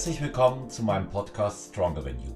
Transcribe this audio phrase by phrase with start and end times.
[0.00, 2.34] Herzlich willkommen zu meinem Podcast Stronger Than You.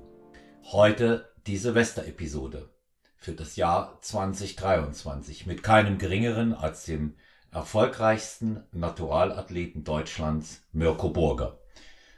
[0.64, 2.69] Heute die Silvester-Episode
[3.17, 7.14] für das Jahr 2023 mit keinem geringeren als dem
[7.50, 11.58] erfolgreichsten Naturalathleten Deutschlands, Mirko Burger.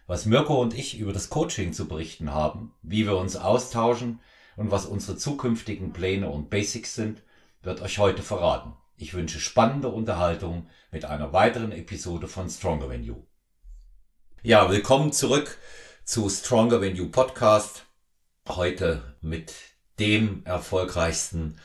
[0.09, 4.19] Was Mirko und ich über das Coaching zu berichten haben, wie wir uns austauschen
[4.57, 7.23] und was unsere zukünftigen Pläne und Basics sind,
[7.63, 8.73] wird euch heute verraten.
[8.97, 13.23] Ich wünsche spannende Unterhaltung mit einer weiteren Episode von Stronger Than You.
[14.43, 15.59] Ja, willkommen zurück
[16.05, 17.85] zu Stronger Than You Podcast.
[18.49, 19.53] Heute mit
[19.99, 21.59] dem erfolgreichsten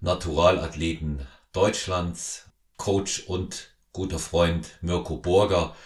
[0.00, 5.76] Naturalathleten Deutschlands, Coach und guter Freund Mirko Burger.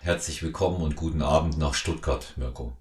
[0.00, 2.76] Herzlich willkommen und guten Abend nach Stuttgart, Mirko.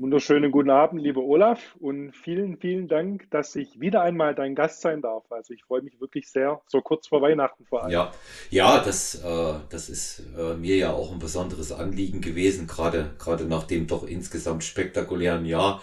[0.00, 4.80] Wunderschönen guten Abend, lieber Olaf, und vielen, vielen Dank, dass ich wieder einmal dein Gast
[4.80, 5.24] sein darf.
[5.30, 7.90] Also ich freue mich wirklich sehr, so kurz vor Weihnachten vor allem.
[7.90, 8.12] Ja,
[8.48, 13.46] ja, das, äh, das ist äh, mir ja auch ein besonderes Anliegen gewesen, gerade gerade
[13.46, 15.82] nach dem doch insgesamt spektakulären Jahr.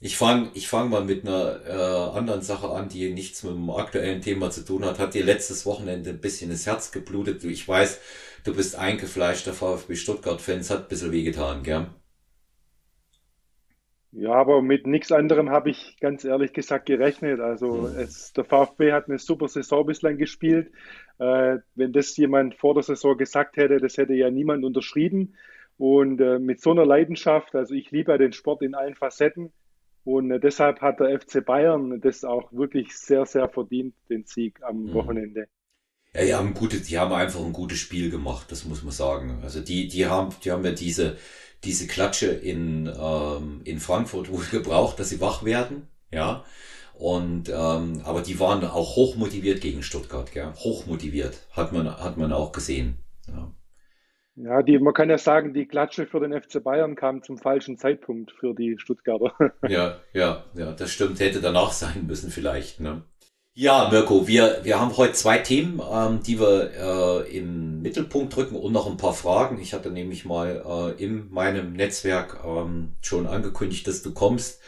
[0.00, 3.68] Ich fange ich fang mal mit einer äh, anderen Sache an, die nichts mit dem
[3.70, 5.00] aktuellen Thema zu tun hat.
[5.00, 7.42] Hat dir letztes Wochenende ein bisschen das Herz geblutet?
[7.42, 7.98] Ich weiß,
[8.44, 11.88] du bist eingefleischter VfB Stuttgart-Fans, hat ein bisschen wehgetan, gell?
[14.12, 17.40] Ja, aber mit nichts anderem habe ich ganz ehrlich gesagt gerechnet.
[17.40, 17.98] Also mhm.
[17.98, 20.70] es, der VfB hat eine super Saison bislang gespielt.
[21.18, 25.34] Äh, wenn das jemand vor der Saison gesagt hätte, das hätte ja niemand unterschrieben.
[25.78, 29.52] Und äh, mit so einer Leidenschaft, also ich liebe ja den Sport in allen Facetten.
[30.04, 34.62] Und äh, deshalb hat der FC Bayern das auch wirklich sehr, sehr verdient, den Sieg
[34.62, 34.94] am mhm.
[34.94, 35.48] Wochenende.
[36.16, 39.40] Ja, die haben gute, die haben einfach ein gutes Spiel gemacht, das muss man sagen.
[39.42, 41.18] Also die, die haben, die haben ja diese,
[41.64, 46.44] diese Klatsche in, ähm, in Frankfurt wohl gebraucht, dass sie wach werden, ja.
[46.94, 50.54] Und ähm, aber die waren auch hochmotiviert gegen Stuttgart, gell?
[50.54, 52.96] Hochmotiviert, hat man, hat man auch gesehen.
[53.28, 53.52] Ja.
[54.36, 57.78] Ja, die, man kann ja sagen, die Klatsche für den FC Bayern kam zum falschen
[57.78, 59.34] Zeitpunkt für die Stuttgarter.
[59.66, 61.20] Ja, ja, ja, das stimmt.
[61.20, 62.80] Hätte danach sein müssen vielleicht.
[62.80, 63.02] Ne?
[63.58, 66.72] Ja, Mirko, wir, wir haben heute zwei Themen, ähm, die wir
[67.24, 69.58] äh, im Mittelpunkt drücken und noch ein paar Fragen.
[69.62, 74.60] Ich hatte nämlich mal äh, in meinem Netzwerk ähm, schon angekündigt, dass du kommst.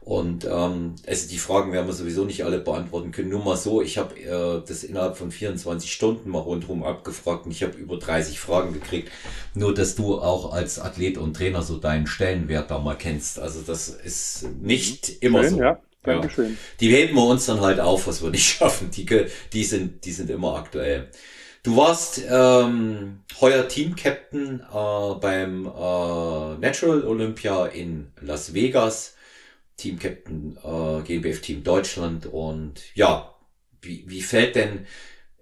[0.00, 3.28] Und ähm, also die Fragen werden wir sowieso nicht alle beantworten können.
[3.28, 7.52] Nur mal so, ich habe äh, das innerhalb von 24 Stunden mal rundherum abgefragt und
[7.52, 9.10] ich habe über 30 Fragen gekriegt.
[9.52, 13.38] Nur, dass du auch als Athlet und Trainer so deinen Stellenwert da mal kennst.
[13.38, 15.60] Also das ist nicht immer Schön, so.
[15.60, 15.82] Ja.
[16.02, 16.50] Dankeschön.
[16.50, 16.56] Ja.
[16.80, 18.90] Die heben wir uns dann halt auf, was wir nicht schaffen.
[18.90, 19.06] Die,
[19.52, 21.10] die, sind, die sind immer aktuell.
[21.62, 29.14] Du warst ähm, heuer Team-Captain äh, beim äh, Natural Olympia in Las Vegas.
[29.76, 32.26] Team-Captain äh, GmbF Team Deutschland.
[32.26, 33.34] Und ja,
[33.80, 34.86] wie, wie fällt denn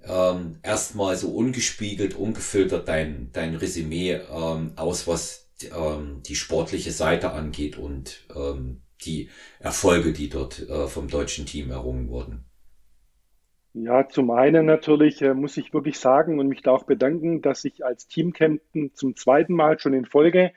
[0.04, 7.32] ähm, erstmal so ungespiegelt, ungefiltert dein, dein Resümee ähm, aus, was ähm, die sportliche Seite
[7.32, 12.44] angeht und ähm, die Erfolge, die dort äh, vom deutschen Team errungen wurden?
[13.72, 17.65] Ja, zum einen natürlich äh, muss ich wirklich sagen und mich da auch bedanken, dass
[17.65, 20.53] ich als Teamcaptain zum zweiten Mal schon in Folge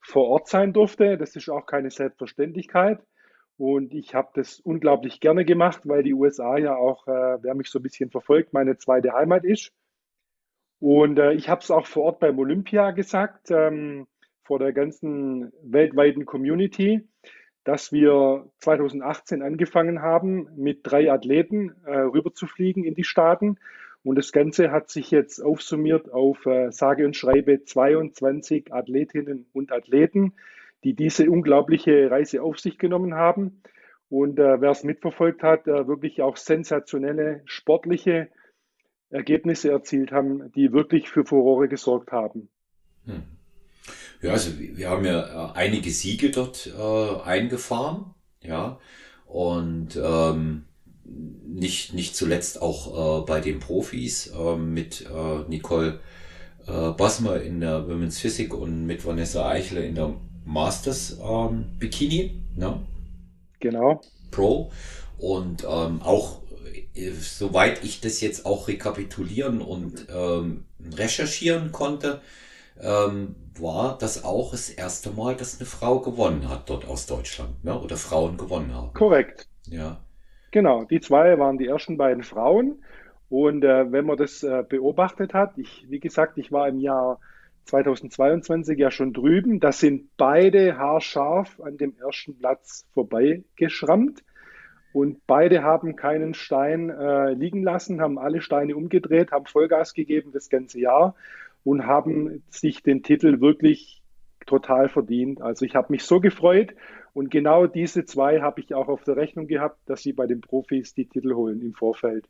[0.00, 1.16] vor Ort sein durfte.
[1.16, 3.00] Das ist auch keine Selbstverständlichkeit.
[3.56, 7.70] Und ich habe das unglaublich gerne gemacht, weil die USA ja auch, äh, wer mich
[7.70, 9.72] so ein bisschen verfolgt, meine zweite Heimat ist.
[10.78, 14.06] Und äh, ich habe es auch vor Ort beim Olympia gesagt, ähm,
[14.44, 17.08] vor der ganzen weltweiten Community
[17.68, 23.58] dass wir 2018 angefangen haben, mit drei Athleten äh, rüber zu fliegen in die Staaten.
[24.02, 29.70] Und das Ganze hat sich jetzt aufsummiert auf äh, sage und schreibe 22 Athletinnen und
[29.70, 30.32] Athleten,
[30.82, 33.60] die diese unglaubliche Reise auf sich genommen haben.
[34.08, 38.28] Und äh, wer es mitverfolgt hat, äh, wirklich auch sensationelle sportliche
[39.10, 42.48] Ergebnisse erzielt haben, die wirklich für Furore gesorgt haben.
[43.04, 43.24] Hm.
[44.22, 48.78] Ja, also wir haben ja äh, einige Siege dort äh, eingefahren, ja,
[49.26, 50.64] und ähm,
[51.04, 56.00] nicht, nicht zuletzt auch äh, bei den Profis äh, mit äh, Nicole
[56.66, 60.14] äh, Basmer in der Women's Physik und mit Vanessa Eichler in der
[60.44, 62.80] Masters ähm, Bikini, ne?
[63.60, 64.00] Genau.
[64.30, 64.70] Pro.
[65.18, 66.42] Und ähm, auch,
[66.94, 70.64] äh, soweit ich das jetzt auch rekapitulieren und ähm,
[70.96, 72.20] recherchieren konnte,
[72.80, 77.64] ähm, war das auch das erste Mal, dass eine Frau gewonnen hat dort aus Deutschland,
[77.64, 77.78] ne?
[77.78, 78.92] oder Frauen gewonnen haben.
[78.94, 79.48] Korrekt.
[79.66, 79.98] Ja.
[80.50, 82.82] Genau, die zwei waren die ersten beiden Frauen.
[83.28, 87.20] Und äh, wenn man das äh, beobachtet hat, ich, wie gesagt, ich war im Jahr
[87.66, 94.24] 2022 ja schon drüben, da sind beide haarscharf an dem ersten Platz vorbeigeschrammt.
[94.94, 100.30] Und beide haben keinen Stein äh, liegen lassen, haben alle Steine umgedreht, haben Vollgas gegeben
[100.32, 101.14] das ganze Jahr
[101.68, 104.02] und haben sich den Titel wirklich
[104.46, 105.42] total verdient.
[105.42, 106.74] Also ich habe mich so gefreut
[107.12, 110.40] und genau diese zwei habe ich auch auf der Rechnung gehabt, dass sie bei den
[110.40, 112.26] Profis die Titel holen im Vorfeld.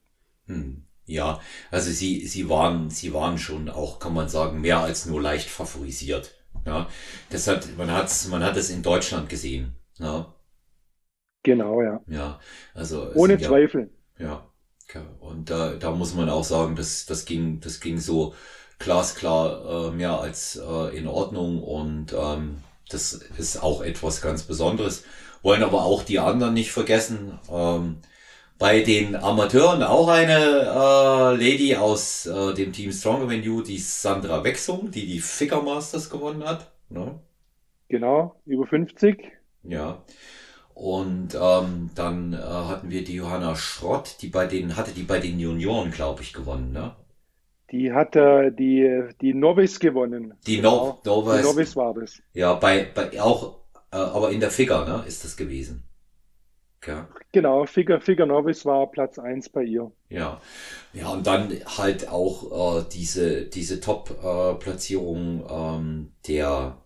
[0.47, 0.83] Hm.
[1.07, 1.41] Ja,
[1.71, 5.49] also sie, sie waren, sie waren schon auch, kann man sagen, mehr als nur leicht
[5.49, 6.35] favorisiert.
[6.67, 6.89] Ja,
[7.31, 9.77] das hat, man hat's, man hat es in Deutschland gesehen.
[10.01, 10.35] Ja.
[11.45, 12.01] Genau, ja.
[12.09, 12.41] Ja,
[12.75, 13.13] also.
[13.15, 13.89] Ohne Zweifel.
[14.19, 14.51] Ja.
[14.93, 15.07] ja.
[15.21, 18.35] Und da, da muss man auch sagen, das, das ging, das ging so
[18.79, 22.59] glasklar äh, mehr als äh, in Ordnung und ähm,
[22.89, 25.05] das ist auch etwas ganz Besonderes.
[25.43, 27.39] Wollen aber auch die anderen nicht vergessen.
[27.51, 27.99] Ähm,
[28.59, 33.79] bei den Amateuren auch eine äh, Lady aus äh, dem Team Stronger Than You, die
[33.79, 36.73] Sandra Wechsung, die die Figure Masters gewonnen hat.
[36.89, 37.21] Ne?
[37.89, 39.31] Genau, über 50.
[39.63, 40.03] Ja.
[40.75, 45.19] Und ähm, dann äh, hatten wir die Johanna Schrott, die bei den, hatte die bei
[45.19, 46.95] den Junioren, glaube ich, gewonnen, ne?
[47.71, 50.35] Die hat äh, die, die Novice gewonnen.
[50.47, 51.01] Die, genau.
[51.05, 52.23] no Novice, die Novice war das.
[52.33, 53.59] Ja, bei, bei auch,
[53.93, 55.89] äh, aber in der Figure, ne, ist das gewesen.
[56.87, 57.09] Ja.
[57.33, 59.93] Genau, Figure, Figure Novice war Platz 1 bei ihr.
[60.09, 60.41] Ja,
[60.95, 66.81] ja, und dann halt auch äh, diese, diese Top-Platzierung äh, ähm, der,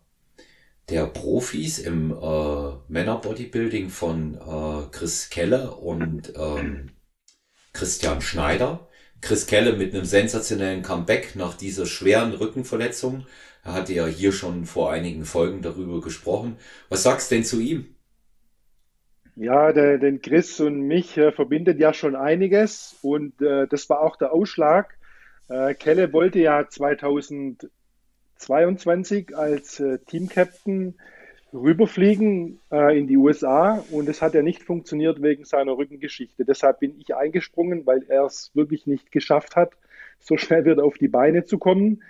[0.88, 6.90] der Profis im äh, Männer-Bodybuilding von äh, Chris Kelle und ähm,
[7.72, 8.88] Christian Schneider.
[9.22, 13.24] Chris Kelle mit einem sensationellen Comeback nach dieser schweren Rückenverletzung.
[13.64, 16.56] Er hatte ja hier schon vor einigen Folgen darüber gesprochen.
[16.88, 17.94] Was sagst denn zu ihm?
[19.36, 24.00] Ja, der, den Chris und mich äh, verbindet ja schon einiges und äh, das war
[24.00, 24.98] auch der Ausschlag.
[25.48, 30.96] Äh, Kelle wollte ja 2022 als äh, Teamcaptain
[31.52, 36.44] rüberfliegen äh, in die USA und es hat ja nicht funktioniert wegen seiner Rückengeschichte.
[36.44, 39.72] Deshalb bin ich eingesprungen, weil er es wirklich nicht geschafft hat,
[40.18, 42.02] so schnell wieder auf die Beine zu kommen.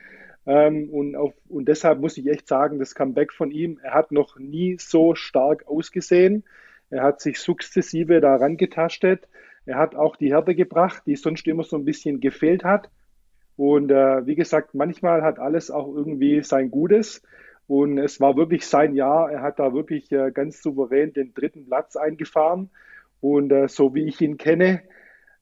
[0.47, 4.13] Ähm, und, auf, und deshalb muss ich echt sagen, das Comeback von ihm, er hat
[4.13, 6.45] noch nie so stark ausgesehen.
[6.91, 9.29] Er hat sich sukzessive daran getastet.
[9.65, 12.91] Er hat auch die Härte gebracht, die sonst immer so ein bisschen gefehlt hat.
[13.57, 17.23] Und äh, wie gesagt, manchmal hat alles auch irgendwie sein Gutes.
[17.73, 19.33] Und es war wirklich sein Jahr.
[19.33, 22.69] Er hat da wirklich äh, ganz souverän den dritten Platz eingefahren.
[23.23, 24.83] Und äh, so wie ich ihn kenne,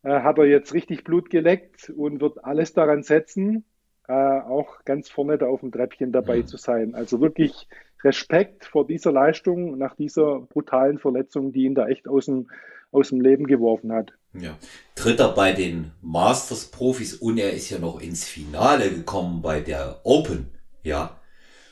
[0.04, 3.64] äh, hat er jetzt richtig Blut geleckt und wird alles daran setzen,
[4.06, 6.46] auch ganz vorne da auf dem Treppchen dabei ja.
[6.46, 6.96] zu sein.
[6.96, 7.68] Also wirklich
[8.02, 12.50] Respekt vor dieser Leistung nach dieser brutalen Verletzung, die ihn da echt aus dem,
[12.90, 14.12] aus dem Leben geworfen hat.
[14.32, 14.56] Ja.
[14.96, 20.48] Dritter bei den Masters-Profis und er ist ja noch ins Finale gekommen bei der Open.
[20.82, 21.19] Ja.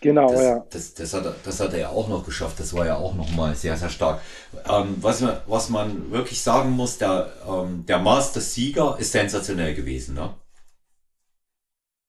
[0.01, 0.67] Genau, das, ja.
[0.71, 2.61] Das, das, hat er, das hat er ja auch noch geschafft.
[2.61, 4.21] Das war ja auch noch mal sehr, sehr stark.
[4.69, 10.15] Ähm, was, man, was man wirklich sagen muss, der, ähm, der Masters-Sieger ist sensationell gewesen,
[10.15, 10.35] ne?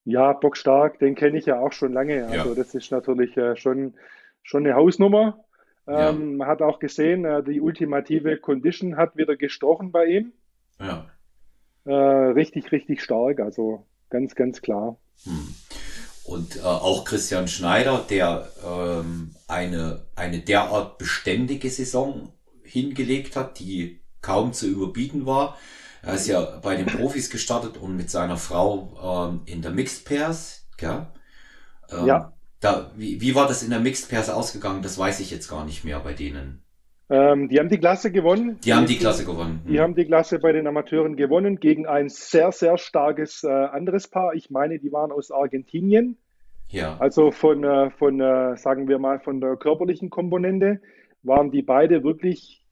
[0.05, 2.25] Ja, bockstark, den kenne ich ja auch schon lange.
[2.25, 2.55] Also ja.
[2.55, 3.93] das ist natürlich äh, schon,
[4.43, 5.43] schon eine Hausnummer.
[5.87, 6.11] Ähm, ja.
[6.11, 10.33] Man hat auch gesehen, äh, die ultimative Condition hat wieder gestochen bei ihm.
[10.79, 11.05] Ja.
[11.85, 14.97] Äh, richtig, richtig stark, also ganz, ganz klar.
[15.23, 15.55] Hm.
[16.29, 22.31] Und äh, auch Christian Schneider, der ähm, eine, eine derart beständige Saison
[22.61, 25.57] hingelegt hat, die kaum zu überbieten war.
[26.03, 30.05] Er ist ja bei den Profis gestartet und mit seiner Frau ähm, in der Mixed
[30.05, 31.07] Pairs, gell?
[31.89, 32.33] Ähm, ja.
[32.59, 34.83] Da, wie, wie war das in der Mixed Pairs ausgegangen?
[34.83, 36.63] Das weiß ich jetzt gar nicht mehr bei denen.
[37.09, 38.59] Ähm, die haben die Klasse gewonnen.
[38.63, 39.61] Die, haben die Klasse gewonnen.
[39.67, 39.79] Die hm.
[39.79, 44.35] haben die Klasse bei den Amateuren gewonnen gegen ein sehr, sehr starkes äh, anderes Paar.
[44.35, 46.17] Ich meine, die waren aus Argentinien.
[46.67, 46.97] Ja.
[46.99, 50.81] Also von, äh, von äh, sagen wir mal, von der körperlichen Komponente
[51.23, 52.63] waren die beide wirklich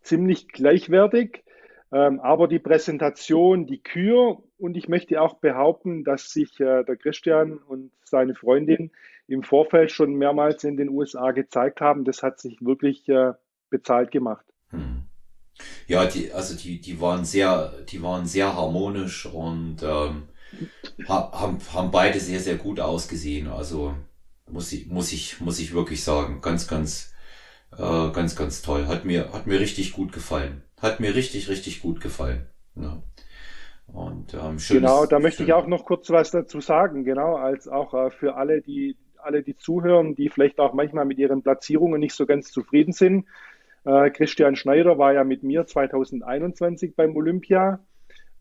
[0.00, 1.44] ziemlich gleichwertig.
[1.92, 6.96] Ähm, aber die Präsentation, die Kür und ich möchte auch behaupten, dass sich äh, der
[6.96, 8.90] Christian und seine Freundin
[9.28, 12.04] im Vorfeld schon mehrmals in den USA gezeigt haben.
[12.04, 13.32] Das hat sich wirklich äh,
[13.74, 14.46] bezahlt gemacht.
[14.70, 15.02] Hm.
[15.88, 20.28] Ja, die, also die, die waren sehr, die waren sehr harmonisch und ähm,
[21.08, 23.48] haben, haben beide sehr, sehr gut ausgesehen.
[23.48, 23.96] Also
[24.48, 27.12] muss ich, muss ich, muss ich wirklich sagen, ganz, ganz,
[27.72, 28.86] äh, ganz, ganz toll.
[28.86, 30.62] Hat mir, hat mir richtig gut gefallen.
[30.80, 32.46] Hat mir richtig, richtig gut gefallen.
[32.76, 33.02] Ja.
[33.88, 35.46] Und ähm, schönes, genau, da möchte schön.
[35.48, 39.42] ich auch noch kurz was dazu sagen, genau, als auch äh, für alle, die alle,
[39.42, 43.26] die zuhören, die vielleicht auch manchmal mit ihren Platzierungen nicht so ganz zufrieden sind.
[43.84, 47.80] Äh, Christian Schneider war ja mit mir 2021 beim Olympia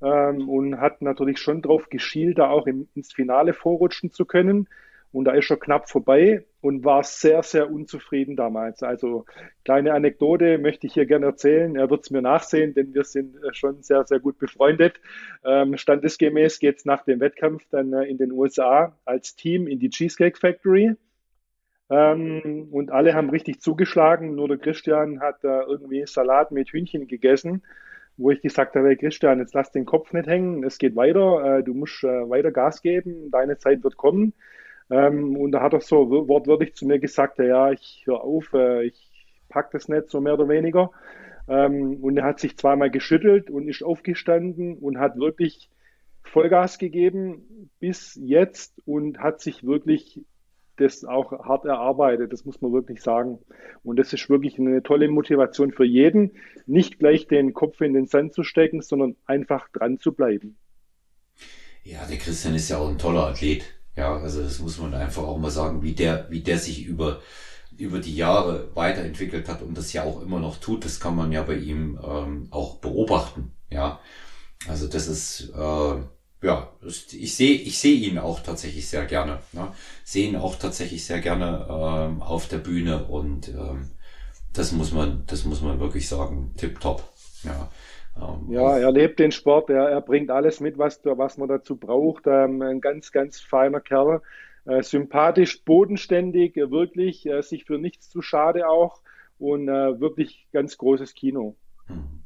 [0.02, 4.68] ähm, und hat natürlich schon darauf geschielt, da auch im, ins Finale vorrutschen zu können.
[5.12, 8.82] Und da ist er knapp vorbei und war sehr, sehr unzufrieden damals.
[8.82, 9.26] Also
[9.64, 11.76] kleine Anekdote möchte ich hier gerne erzählen.
[11.76, 15.00] Er wird es mir nachsehen, denn wir sind äh, schon sehr, sehr gut befreundet.
[15.46, 19.78] Ähm, standesgemäß geht es nach dem Wettkampf dann äh, in den USA als Team in
[19.78, 20.96] die Cheesecake Factory.
[21.94, 24.34] Ähm, und alle haben richtig zugeschlagen.
[24.34, 27.62] Nur der Christian hat äh, irgendwie Salat mit Hühnchen gegessen,
[28.18, 31.64] wo ich gesagt habe, Christian, jetzt lass den Kopf nicht hängen, es geht weiter, äh,
[31.64, 34.34] du musst äh, weiter Gas geben, deine Zeit wird kommen.
[34.90, 38.86] Ähm, und da hat er so wortwörtlich zu mir gesagt, ja, ich höre auf, äh,
[38.86, 40.90] ich pack das nicht, so mehr oder weniger.
[41.48, 45.70] Ähm, und er hat sich zweimal geschüttelt und ist aufgestanden und hat wirklich
[46.24, 50.22] Vollgas gegeben bis jetzt und hat sich wirklich
[50.78, 53.40] das auch hart erarbeitet, das muss man wirklich sagen.
[53.84, 56.32] Und das ist wirklich eine tolle Motivation für jeden,
[56.66, 60.58] nicht gleich den Kopf in den Sand zu stecken, sondern einfach dran zu bleiben.
[61.84, 63.64] Ja, der Christian ist ja auch ein toller Athlet.
[63.96, 67.22] Ja, also das muss man einfach auch mal sagen, wie der, wie der sich über,
[67.78, 71.32] über die Jahre weiterentwickelt hat und das ja auch immer noch tut, das kann man
[71.32, 73.52] ja bei ihm ähm, auch beobachten.
[73.70, 74.00] Ja,
[74.68, 75.96] also das ist, äh,
[76.44, 79.40] ja, ich sehe ich sehe ihn auch tatsächlich sehr gerne.
[79.54, 79.72] Ne?
[80.04, 83.92] Sehe ihn auch tatsächlich sehr gerne ähm, auf der Bühne und ähm,
[84.54, 87.04] das muss man, das muss man wirklich sagen, tipptopp.
[87.44, 87.72] Ja.
[88.18, 91.78] Ähm, ja, er lebt den Sport, er, er bringt alles mit, was, was man dazu
[91.78, 92.28] braucht.
[92.28, 94.22] Ähm, ein ganz, ganz feiner Kerl.
[94.66, 99.02] Äh, sympathisch, bodenständig, wirklich, äh, sich für nichts zu schade auch
[99.40, 101.56] und äh, wirklich ganz großes Kino.
[101.88, 102.23] Hm.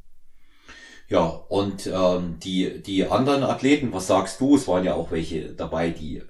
[1.09, 4.55] Ja, und ähm, die, die anderen Athleten, was sagst du?
[4.55, 6.21] Es waren ja auch welche dabei, die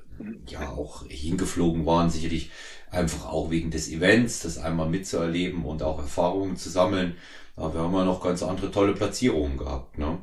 [0.48, 2.52] ja auch hingeflogen waren, sicherlich
[2.92, 7.16] einfach auch wegen des Events, das einmal mitzuerleben und auch Erfahrungen zu sammeln.
[7.56, 10.20] Aber wir haben ja noch ganz andere tolle Platzierungen gehabt, ne?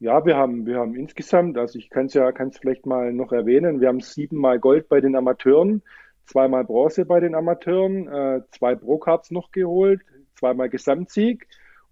[0.00, 3.32] Ja, wir haben, wir haben insgesamt, also ich kann es ja, kann vielleicht mal noch
[3.32, 5.82] erwähnen, wir haben siebenmal Gold bei den Amateuren,
[6.24, 10.00] zweimal Bronze bei den Amateuren, äh, zwei Pro-Cards noch geholt,
[10.34, 11.46] zweimal Gesamtsieg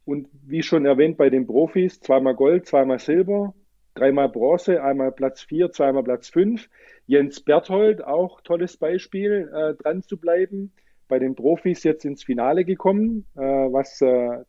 [0.08, 3.52] und wie schon erwähnt bei den Profis, zweimal Gold, zweimal Silber,
[3.92, 6.66] dreimal Bronze, einmal Platz 4, zweimal Platz 5.
[7.06, 10.72] Jens Berthold, auch tolles Beispiel, äh, dran zu bleiben.
[11.08, 14.44] Bei den Profis jetzt ins Finale gekommen, äh, was äh,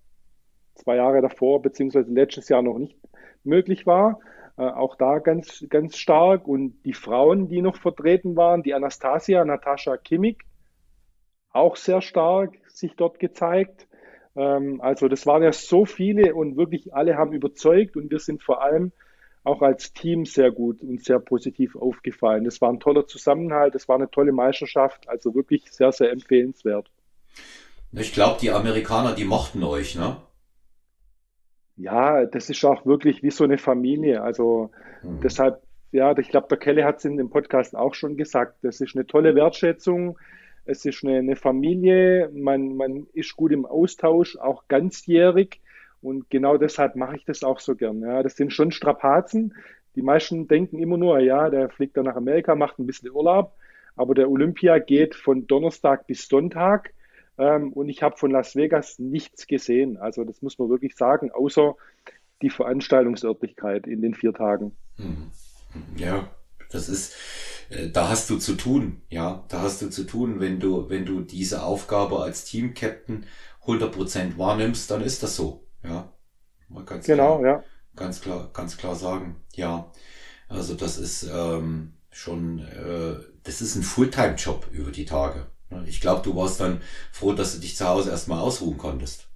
[0.75, 2.97] zwei Jahre davor beziehungsweise letztes Jahr noch nicht
[3.43, 4.21] möglich war.
[4.57, 6.47] Äh, auch da ganz, ganz stark.
[6.47, 10.45] Und die Frauen, die noch vertreten waren, die Anastasia, Natascha Kimmig,
[11.51, 13.88] auch sehr stark sich dort gezeigt.
[14.35, 18.43] Ähm, also das waren ja so viele und wirklich alle haben überzeugt und wir sind
[18.43, 18.91] vor allem
[19.43, 22.43] auch als Team sehr gut und sehr positiv aufgefallen.
[22.43, 26.89] Das war ein toller Zusammenhalt, das war eine tolle Meisterschaft, also wirklich sehr, sehr empfehlenswert.
[27.91, 30.17] Ich glaube, die Amerikaner, die mochten euch, ne?
[31.75, 34.21] Ja, das ist auch wirklich wie so eine Familie.
[34.21, 34.69] Also
[35.01, 35.21] hm.
[35.21, 38.57] deshalb, ja, ich glaube, der Kelle hat es in dem Podcast auch schon gesagt.
[38.63, 40.19] Das ist eine tolle Wertschätzung
[40.69, 45.61] es ist eine, eine Familie, man, man ist gut im Austausch, auch ganzjährig.
[46.01, 48.01] Und genau deshalb mache ich das auch so gern.
[48.01, 49.55] Ja, das sind schon Strapazen.
[49.95, 53.53] Die meisten denken immer nur, ja, der fliegt dann nach Amerika, macht ein bisschen Urlaub.
[53.95, 56.93] Aber der Olympia geht von Donnerstag bis Sonntag.
[57.39, 59.97] Ähm, und ich habe von Las Vegas nichts gesehen.
[59.97, 61.75] Also das muss man wirklich sagen, außer
[62.43, 64.75] die Veranstaltungsörtlichkeit in den vier Tagen.
[64.97, 65.31] Hm.
[65.97, 66.29] Ja,
[66.69, 67.15] das ist,
[67.69, 71.05] äh, da hast du zu tun, ja, da hast du zu tun, wenn du, wenn
[71.05, 73.25] du diese Aufgabe als Team-Captain
[73.65, 76.13] 100% wahrnimmst, dann ist das so, ja.
[76.69, 77.63] Man ganz genau, klar, ja.
[77.95, 79.91] Ganz klar, ganz klar sagen, ja.
[80.47, 85.47] Also das ist ähm, schon, äh, das ist ein Fulltime-Job über die Tage.
[85.85, 89.29] Ich glaube, du warst dann froh, dass du dich zu Hause erstmal ausruhen konntest.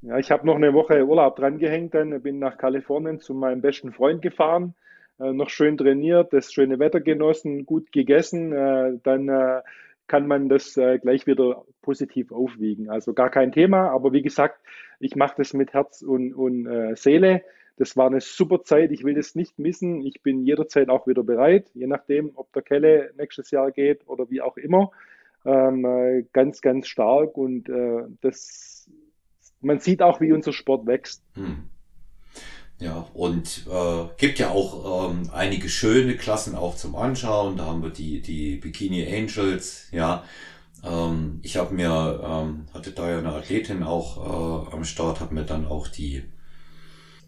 [0.00, 3.60] Ja, ich habe noch eine Woche Urlaub dran gehängt, dann bin nach Kalifornien zu meinem
[3.60, 4.74] besten Freund gefahren
[5.18, 9.62] noch schön trainiert, das schöne Wetter genossen, gut gegessen, äh, dann äh,
[10.06, 12.90] kann man das äh, gleich wieder positiv aufwiegen.
[12.90, 14.60] Also gar kein Thema, aber wie gesagt,
[15.00, 17.42] ich mache das mit Herz und, und äh, Seele.
[17.76, 20.00] Das war eine super Zeit, ich will das nicht missen.
[20.02, 24.30] Ich bin jederzeit auch wieder bereit, je nachdem, ob der Kelle nächstes Jahr geht oder
[24.30, 24.92] wie auch immer.
[25.44, 28.88] Ähm, äh, ganz, ganz stark und äh, das,
[29.60, 31.22] man sieht auch, wie unser Sport wächst.
[31.34, 31.68] Hm.
[32.80, 37.56] Ja, und äh, gibt ja auch ähm, einige schöne Klassen auch zum Anschauen.
[37.56, 40.24] Da haben wir die, die Bikini Angels, ja.
[40.82, 45.34] Ähm, ich habe mir, ähm, hatte da ja eine Athletin auch äh, am Start, habe
[45.34, 46.24] mir dann auch die,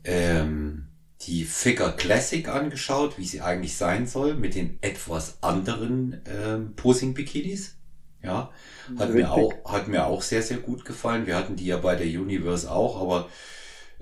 [0.04, 0.88] ähm,
[1.22, 7.76] die Figure Classic angeschaut, wie sie eigentlich sein soll, mit den etwas anderen ähm, Posing-Bikinis.
[8.22, 8.50] Ja,
[8.98, 11.26] hat mir auch, hat mir auch sehr, sehr gut gefallen.
[11.26, 13.28] Wir hatten die ja bei der Universe auch, aber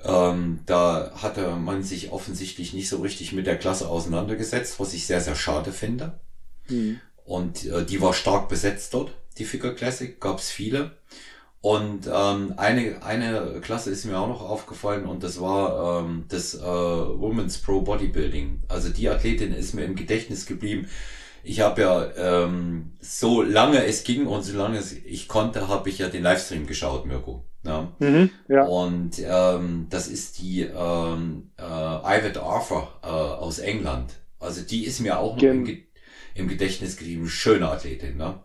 [0.05, 5.07] ähm, da hatte man sich offensichtlich nicht so richtig mit der Klasse auseinandergesetzt, was ich
[5.07, 6.21] sehr, sehr schade finde.
[6.69, 7.01] Mhm.
[7.25, 10.93] Und äh, die war stark besetzt dort, die Figure Classic, gab es viele.
[11.61, 16.55] Und ähm, eine, eine Klasse ist mir auch noch aufgefallen und das war ähm, das
[16.55, 18.65] äh, Women's Pro Bodybuilding.
[18.69, 20.89] Also die Athletin ist mir im Gedächtnis geblieben.
[21.43, 25.99] ich habe ja, ähm, so lange es ging und so lange ich konnte, habe ich
[25.99, 27.45] ja den Livestream geschaut, Mirko.
[27.65, 27.89] Ja.
[27.99, 28.09] Ne?
[28.11, 28.65] Mhm, ja.
[28.65, 34.21] Und ähm, das ist die ähm, äh, Ivet Arthur äh, aus England.
[34.39, 35.85] Also die ist mir auch noch im,
[36.35, 37.29] im Gedächtnis geblieben.
[37.29, 38.41] Schöne Athletin, ne?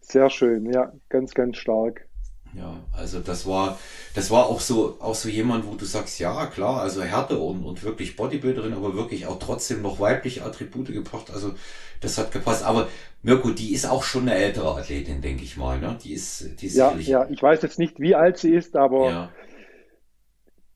[0.00, 2.08] Sehr schön, ja, ganz, ganz stark.
[2.56, 3.78] Ja, also das war,
[4.14, 7.64] das war auch so, auch so jemand, wo du sagst, ja, klar, also Härte und,
[7.64, 11.30] und wirklich Bodybuilderin, aber wirklich auch trotzdem noch weibliche Attribute gebracht.
[11.32, 11.54] Also
[12.00, 12.64] das hat gepasst.
[12.64, 12.88] Aber
[13.22, 15.98] Mirko, die ist auch schon eine ältere Athletin, denke ich mal, ne?
[16.02, 17.08] Die ist, die ist ja, sicherlich.
[17.08, 19.32] Ja, ich weiß jetzt nicht, wie alt sie ist, aber ja.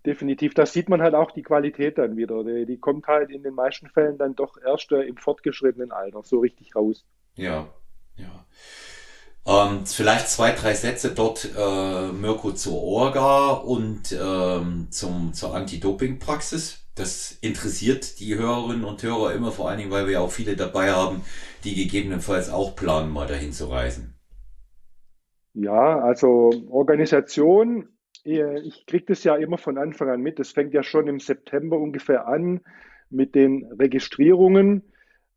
[0.04, 2.42] definitiv, da sieht man halt auch die Qualität dann wieder.
[2.42, 6.23] Die, die kommt halt in den meisten Fällen dann doch erst äh, im fortgeschrittenen Alter
[6.25, 7.04] so richtig raus.
[7.37, 7.68] Ja,
[8.16, 8.47] ja.
[9.49, 16.87] Ähm, vielleicht zwei, drei Sätze dort, äh, Mirko zur Orga und ähm, zum, zur Anti-Doping-Praxis.
[16.95, 20.55] Das interessiert die Hörerinnen und Hörer immer, vor allen Dingen, weil wir ja auch viele
[20.55, 21.23] dabei haben,
[21.64, 24.14] die gegebenenfalls auch planen, mal dahin zu reisen.
[25.55, 27.88] Ja, also Organisation,
[28.25, 30.38] ich kriege das ja immer von Anfang an mit.
[30.38, 32.61] Das fängt ja schon im September ungefähr an
[33.09, 34.83] mit den Registrierungen.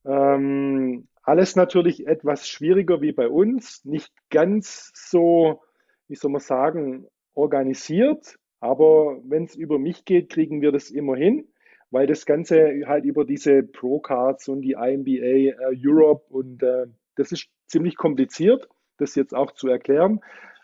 [0.04, 5.62] Ähm, alles natürlich etwas schwieriger wie bei uns, nicht ganz so,
[6.08, 8.38] wie soll man sagen, organisiert.
[8.60, 11.48] Aber wenn es über mich geht, kriegen wir das immer hin,
[11.90, 17.32] weil das Ganze halt über diese Pro-Cards und die IMBA äh, Europe und äh, das
[17.32, 20.22] ist ziemlich kompliziert, das jetzt auch zu erklären.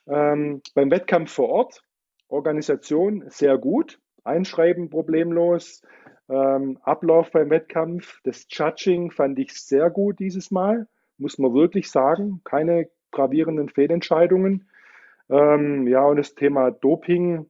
[0.07, 1.83] Ähm, beim Wettkampf vor Ort,
[2.29, 5.81] Organisation sehr gut, Einschreiben problemlos,
[6.29, 11.89] ähm, Ablauf beim Wettkampf, das Judging fand ich sehr gut dieses Mal, muss man wirklich
[11.89, 12.41] sagen.
[12.43, 14.69] Keine gravierenden Fehlentscheidungen.
[15.29, 17.49] Ähm, ja, und das Thema Doping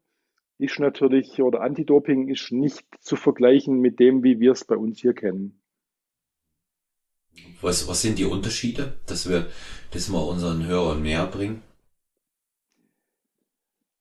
[0.60, 4.99] ist natürlich, oder Anti-Doping ist nicht zu vergleichen mit dem, wie wir es bei uns
[4.99, 5.62] hier kennen.
[7.62, 9.47] Was, was sind die Unterschiede, dass wir
[9.91, 11.62] das mal unseren Hörern näher bringen?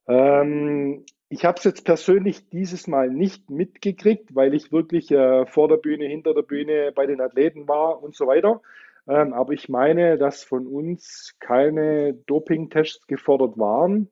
[0.09, 5.69] Ähm, ich habe es jetzt persönlich dieses Mal nicht mitgekriegt, weil ich wirklich äh, vor
[5.69, 8.61] der Bühne, hinter der Bühne bei den Athleten war und so weiter.
[9.09, 14.09] Ähm, aber ich meine, dass von uns keine Doping-Tests gefordert waren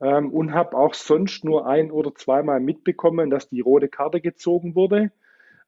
[0.00, 4.74] ähm, und habe auch sonst nur ein oder zweimal mitbekommen, dass die rote Karte gezogen
[4.74, 5.12] wurde,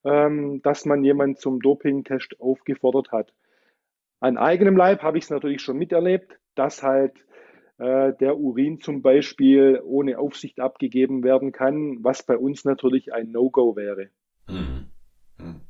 [0.05, 3.33] ähm, dass man jemanden zum Doping-Test aufgefordert hat.
[4.21, 7.15] An eigenem Leib habe ich es natürlich schon miterlebt, dass halt
[7.81, 13.75] der Urin zum Beispiel ohne Aufsicht abgegeben werden kann, was bei uns natürlich ein No-Go
[13.75, 14.09] wäre.
[14.49, 14.87] Mhm.
[15.39, 15.61] Mhm.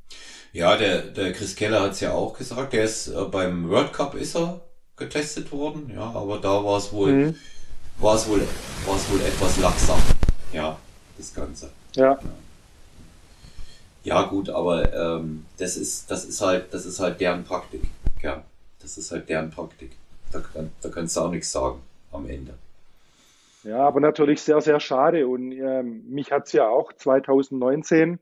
[0.53, 3.93] Ja, der, der Chris Keller hat es ja auch gesagt, der ist äh, beim World
[3.93, 4.61] Cup ist er
[4.97, 7.35] getestet worden, ja, aber da war es wohl, mhm.
[7.99, 8.41] war es wohl,
[8.87, 9.97] war es wohl etwas laxer,
[10.53, 10.77] ja,
[11.17, 11.71] das Ganze.
[11.95, 12.13] Ja.
[12.13, 12.21] ja.
[14.03, 17.83] Ja, gut, aber ähm, das ist, das ist halt, das ist halt deren Praktik.
[18.23, 18.43] Ja,
[18.81, 19.93] das ist halt deren Praktik.
[20.33, 20.43] Da,
[20.81, 21.81] da kannst du auch nichts sagen
[22.13, 22.55] am Ende.
[23.63, 25.29] Ja, aber natürlich sehr, sehr schade.
[25.29, 28.19] Und äh, mich hat es ja auch 2019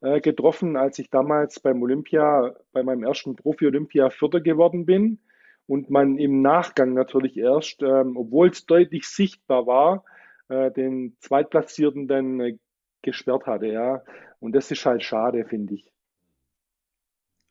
[0.00, 5.18] äh, getroffen, als ich damals beim Olympia, bei meinem ersten Profi-Olympia Vierter geworden bin.
[5.66, 10.04] Und man im Nachgang natürlich erst, ähm, obwohl es deutlich sichtbar war,
[10.48, 12.58] äh, den Zweitplatzierten dann äh,
[13.02, 13.66] gesperrt hatte.
[13.66, 14.02] Ja.
[14.38, 15.92] Und das ist halt schade, finde ich.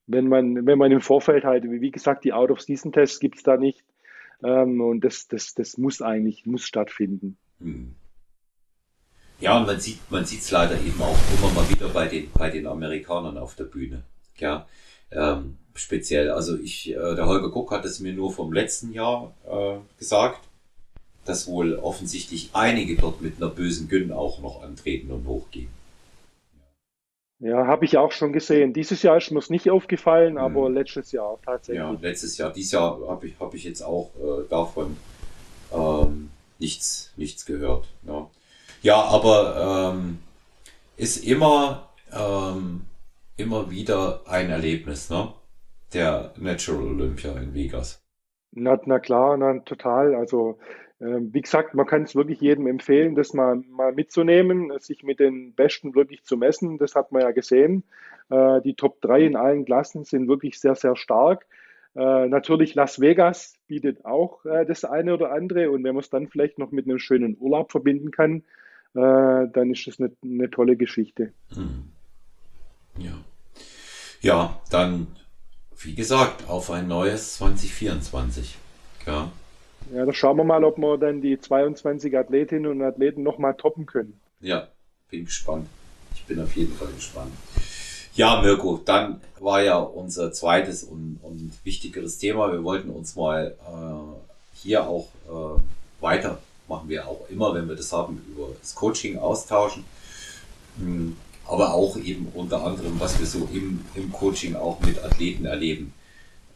[0.08, 3.84] Wenn man, wenn man im Vorfeld halt, wie gesagt, die Out-of-Season-Tests gibt es da nicht.
[4.44, 7.38] Ähm, und das, das, das muss eigentlich, muss stattfinden.
[7.60, 7.96] Hm.
[9.40, 12.32] Ja, und man sieht, man sieht es leider eben auch immer mal wieder bei den,
[12.32, 14.04] bei den Amerikanern auf der Bühne.
[14.38, 14.66] Ja,
[15.12, 16.32] ähm, speziell.
[16.32, 20.40] Also ich, äh, der Holger Guck hat es mir nur vom letzten Jahr äh, gesagt,
[21.26, 25.70] dass wohl offensichtlich einige dort mit einer bösen Gün auch noch antreten und hochgehen.
[27.40, 28.74] Ja, habe ich auch schon gesehen.
[28.74, 30.74] Dieses Jahr ist mir es nicht aufgefallen, aber hm.
[30.74, 31.84] letztes Jahr tatsächlich.
[31.84, 32.54] Ja, letztes Jahr.
[32.54, 34.96] Dieses Jahr habe ich, hab ich jetzt auch äh, davon
[35.74, 37.88] ähm, nichts, nichts gehört.
[38.04, 38.30] Ja,
[38.82, 40.20] ja aber ähm,
[40.96, 42.86] ist immer, ähm,
[43.36, 45.34] immer wieder ein Erlebnis, ne?
[45.94, 48.02] Der Natural Olympia in Vegas.
[48.52, 50.16] Na, na klar, na, total.
[50.16, 50.58] Also
[51.00, 55.54] wie gesagt, man kann es wirklich jedem empfehlen, das mal, mal mitzunehmen, sich mit den
[55.54, 56.78] Besten wirklich zu messen.
[56.78, 57.84] Das hat man ja gesehen.
[58.30, 61.46] Äh, die Top 3 in allen Klassen sind wirklich sehr, sehr stark.
[61.96, 66.10] Äh, natürlich Las Vegas bietet auch äh, das eine oder andere und wenn man es
[66.10, 68.44] dann vielleicht noch mit einem schönen Urlaub verbinden kann,
[68.98, 71.34] dann ist das eine, eine tolle Geschichte.
[71.54, 71.92] Hm.
[72.98, 73.12] Ja.
[74.22, 75.08] Ja, dann,
[75.78, 78.56] wie gesagt, auf ein neues 2024.
[79.06, 79.34] Ja.
[79.94, 83.86] Ja, da schauen wir mal, ob wir dann die 22 Athletinnen und Athleten nochmal toppen
[83.86, 84.20] können.
[84.40, 84.68] Ja,
[85.10, 85.68] bin gespannt.
[86.16, 87.32] Ich bin auf jeden Fall gespannt.
[88.16, 92.52] Ja, Mirko, dann war ja unser zweites und, und wichtigeres Thema.
[92.52, 97.76] Wir wollten uns mal äh, hier auch äh, weiter, machen wir auch immer, wenn wir
[97.76, 99.84] das haben, über das Coaching austauschen.
[100.78, 105.46] Hm, aber auch eben unter anderem, was wir so im, im Coaching auch mit Athleten
[105.46, 105.94] erleben.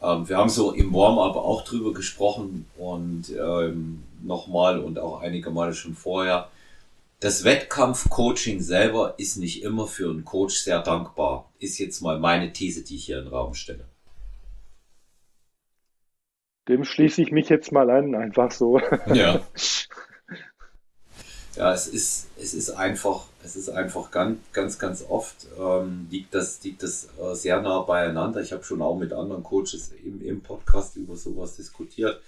[0.02, 5.50] Ähm, wir haben so im Warm-up auch drüber gesprochen und ähm, nochmal und auch einige
[5.50, 6.48] Male schon vorher
[7.20, 11.50] das Wettkampfcoaching selber ist nicht immer für einen Coach sehr dankbar.
[11.58, 13.84] Ist jetzt mal meine These, die ich hier in den Raum stelle.
[16.66, 18.80] Dem schließe ich mich jetzt mal an, einfach so.
[19.12, 19.40] Ja.
[21.56, 26.34] Ja, es ist, es ist einfach, es ist einfach ganz, ganz, ganz oft ähm, liegt
[26.34, 28.40] das, liegt das äh, sehr nah beieinander.
[28.40, 32.20] Ich habe schon auch mit anderen Coaches im, im Podcast über sowas diskutiert.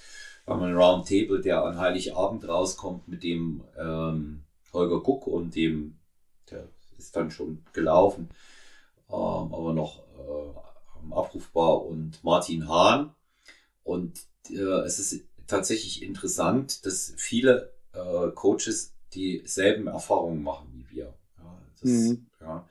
[0.45, 5.99] Wir haben einen Roundtable, der an Heiligabend rauskommt mit dem ähm, Holger Guck und dem,
[6.51, 8.31] der ist dann schon gelaufen,
[9.09, 13.15] ähm, aber noch äh, abrufbar und Martin Hahn.
[13.85, 20.72] Und äh, es ist tatsächlich interessant, dass viele äh, Coaches dieselben Erfahrungen machen
[21.83, 22.27] das, mhm.
[22.41, 22.67] ja.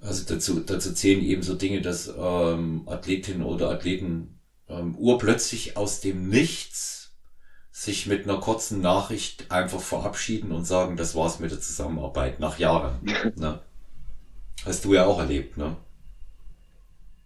[0.00, 6.00] Also dazu, dazu zählen eben so Dinge, dass ähm, Athletinnen oder Athleten ähm, urplötzlich aus
[6.00, 7.14] dem Nichts
[7.70, 12.58] sich mit einer kurzen Nachricht einfach verabschieden und sagen, das war's mit der Zusammenarbeit nach
[12.58, 13.00] Jahren.
[13.36, 13.60] ne?
[14.64, 15.76] Hast du ja auch erlebt, ne?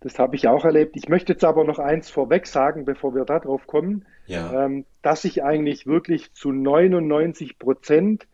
[0.01, 0.97] Das habe ich auch erlebt.
[0.97, 4.65] Ich möchte jetzt aber noch eins vorweg sagen, bevor wir darauf kommen, ja.
[4.65, 8.27] ähm, dass ich eigentlich wirklich zu 99 Prozent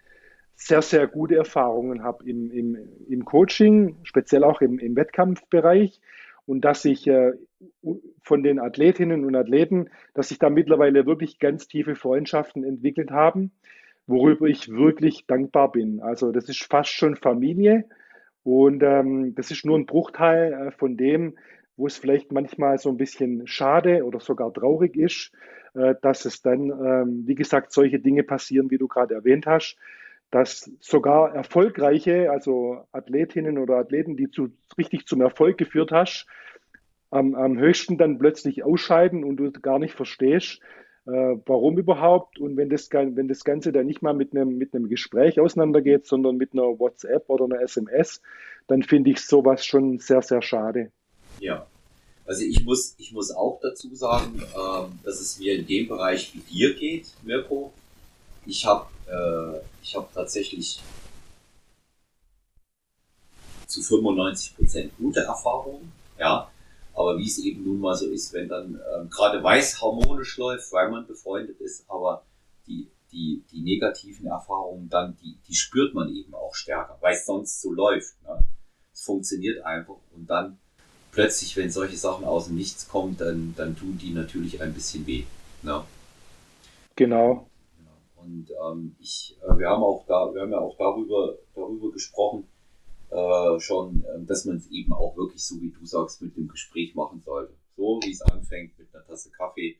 [0.56, 6.00] sehr, sehr gute Erfahrungen habe im, im, im Coaching, speziell auch im, im Wettkampfbereich.
[6.46, 7.32] Und dass ich äh,
[8.22, 13.52] von den Athletinnen und Athleten, dass sich da mittlerweile wirklich ganz tiefe Freundschaften entwickelt haben,
[14.06, 16.00] worüber ich wirklich dankbar bin.
[16.00, 17.84] Also das ist fast schon Familie.
[18.42, 21.36] Und ähm, das ist nur ein Bruchteil äh, von dem,
[21.76, 25.32] wo es vielleicht manchmal so ein bisschen schade oder sogar traurig ist,
[25.74, 29.76] äh, dass es dann, ähm, wie gesagt, solche Dinge passieren, wie du gerade erwähnt hast,
[30.30, 36.26] dass sogar erfolgreiche, also Athletinnen oder Athleten, die zu, richtig zum Erfolg geführt hast,
[37.10, 40.60] am, am höchsten dann plötzlich ausscheiden und du gar nicht verstehst,
[41.06, 42.38] äh, warum überhaupt.
[42.38, 46.06] Und wenn das, wenn das Ganze dann nicht mal mit einem, mit einem Gespräch auseinandergeht,
[46.06, 48.20] sondern mit einer WhatsApp oder einer SMS,
[48.66, 50.90] dann finde ich sowas schon sehr, sehr schade.
[51.40, 51.66] Ja.
[52.26, 56.34] Also ich muss, ich muss auch dazu sagen, äh, dass es mir in dem Bereich
[56.34, 57.72] wie dir geht, Mirko.
[58.44, 60.80] Ich habe äh, ich habe tatsächlich
[63.66, 66.50] zu 95 Prozent gute Erfahrungen, ja.
[66.94, 70.72] Aber wie es eben nun mal so ist, wenn dann ähm, gerade weiß harmonisch läuft,
[70.72, 72.24] weil man befreundet ist, aber
[72.66, 77.26] die, die, die negativen Erfahrungen dann, die, die spürt man eben auch stärker, weil es
[77.26, 78.14] sonst so läuft.
[78.22, 78.38] Ne?
[78.94, 80.58] Es funktioniert einfach und dann
[81.12, 85.06] plötzlich, wenn solche Sachen aus dem Nichts kommen, dann, dann tun die natürlich ein bisschen
[85.06, 85.24] weh.
[85.62, 85.84] Ne?
[86.94, 87.46] Genau.
[88.26, 92.48] Und ähm, ich, äh, wir haben auch da, wir haben ja auch darüber, darüber gesprochen,
[93.10, 96.48] äh, schon, äh, dass man es eben auch wirklich so, wie du sagst, mit dem
[96.48, 97.54] Gespräch machen sollte.
[97.76, 99.76] So wie es anfängt mit einer Tasse Kaffee.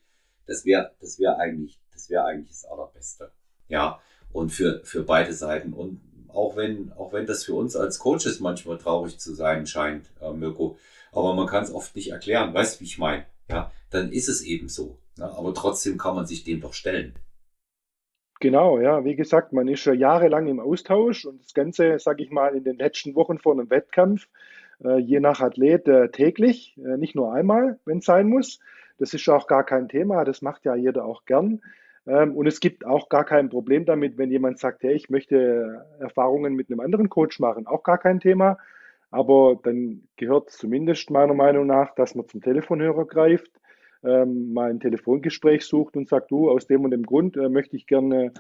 [0.47, 3.33] Das wäre, das wäre eigentlich, das wäre eigentlich das Allerbeste.
[3.69, 4.01] Ja.
[4.33, 5.73] Und für, für beide Seiten.
[5.73, 10.11] Und auch wenn, auch wenn das für uns als Coaches manchmal traurig zu sein scheint,
[10.21, 10.79] äh, Mirko,
[11.11, 12.55] aber man kann es oft nicht erklären.
[12.55, 13.27] Weißt du, wie ich meine?
[13.49, 14.99] Ja, dann ist es eben so.
[15.17, 15.25] Ne?
[15.25, 17.15] Aber trotzdem kann man sich dem doch stellen.
[18.41, 22.31] Genau, ja, wie gesagt, man ist schon jahrelang im Austausch und das Ganze, sage ich
[22.31, 24.29] mal, in den letzten Wochen vor einem Wettkampf,
[24.85, 28.61] äh, je nach Athlet äh, täglich, äh, nicht nur einmal, wenn es sein muss.
[28.99, 31.63] Das ist auch gar kein Thema, das macht ja jeder auch gern.
[32.07, 35.87] Ähm, und es gibt auch gar kein Problem damit, wenn jemand sagt, hey, ich möchte
[35.99, 38.59] Erfahrungen mit einem anderen Coach machen, auch gar kein Thema.
[39.11, 43.51] Aber dann gehört zumindest meiner Meinung nach, dass man zum Telefonhörer greift
[44.07, 47.77] ähm, mal ein Telefongespräch sucht und sagt, du, aus dem und dem Grund äh, möchte
[47.77, 48.33] ich gerne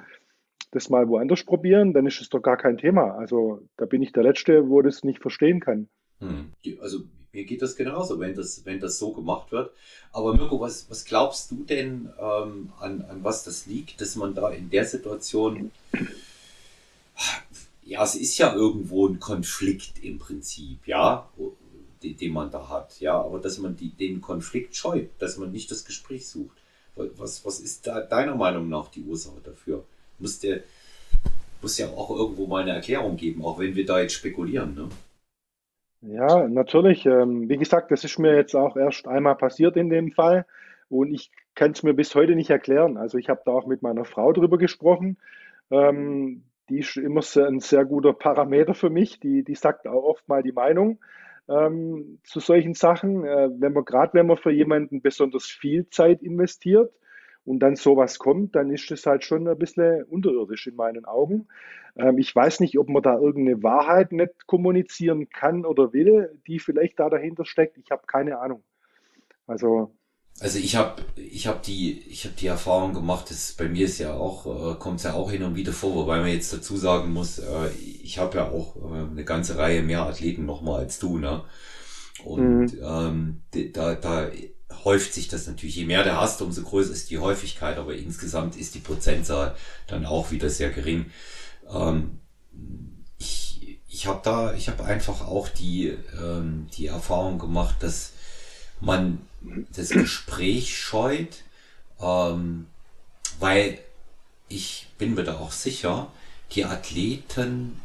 [0.70, 3.16] das mal woanders probieren, dann ist es doch gar kein Thema.
[3.16, 5.88] Also da bin ich der Letzte, wo das nicht verstehen kann.
[6.20, 6.52] Hm.
[6.80, 7.00] Also
[7.32, 9.70] mir geht das genauso, wenn das, wenn das so gemacht wird.
[10.12, 14.34] Aber Mirko, was, was glaubst du denn, ähm, an, an was das liegt, dass man
[14.34, 15.70] da in der Situation,
[17.84, 21.28] ja, es ist ja irgendwo ein Konflikt im Prinzip, ja,
[22.06, 23.00] die, den man da hat.
[23.00, 26.56] Ja, aber dass man die, den Konflikt scheut, dass man nicht das Gespräch sucht.
[26.94, 29.84] Was, was ist da deiner Meinung nach die Ursache dafür?
[30.18, 30.60] Muss, der,
[31.60, 34.74] muss ja auch irgendwo mal eine Erklärung geben, auch wenn wir da jetzt spekulieren.
[34.74, 34.88] Ne?
[36.00, 37.04] Ja, natürlich.
[37.04, 40.46] Ähm, wie gesagt, das ist mir jetzt auch erst einmal passiert in dem Fall
[40.88, 42.96] und ich kann es mir bis heute nicht erklären.
[42.96, 45.18] Also ich habe da auch mit meiner Frau drüber gesprochen.
[45.70, 49.20] Ähm, die ist immer ein sehr guter Parameter für mich.
[49.20, 50.98] Die, die sagt auch oft mal die Meinung.
[51.48, 53.24] Ähm, zu solchen Sachen.
[53.24, 56.92] Äh, wenn man gerade, wenn man für jemanden besonders viel Zeit investiert
[57.44, 61.48] und dann sowas kommt, dann ist das halt schon ein bisschen unterirdisch in meinen Augen.
[61.96, 66.58] Ähm, ich weiß nicht, ob man da irgendeine Wahrheit nicht kommunizieren kann oder will, die
[66.58, 67.78] vielleicht da dahinter steckt.
[67.78, 68.62] Ich habe keine Ahnung.
[69.46, 69.92] Also
[70.40, 73.98] also ich habe ich hab die ich habe die Erfahrung gemacht, dass bei mir ist
[73.98, 76.76] ja auch äh, kommt es ja auch hin und wieder vor, wobei man jetzt dazu
[76.76, 77.68] sagen muss, äh,
[78.02, 81.42] ich habe ja auch äh, eine ganze Reihe mehr Athleten nochmal als du, ne?
[82.24, 82.80] Und mhm.
[82.82, 84.30] ähm, da da
[84.84, 85.76] häuft sich das natürlich.
[85.76, 89.54] Je mehr du hast, umso größer ist die Häufigkeit, aber insgesamt ist die Prozentzahl
[89.86, 91.06] dann auch wieder sehr gering.
[91.70, 92.18] Ähm,
[93.18, 98.12] ich ich habe da ich habe einfach auch die ähm, die Erfahrung gemacht, dass
[98.80, 99.20] man
[99.74, 101.42] das Gespräch scheut,
[102.00, 102.66] ähm,
[103.38, 103.78] weil
[104.48, 106.08] ich bin mir da auch sicher,
[106.52, 107.80] die Athleten,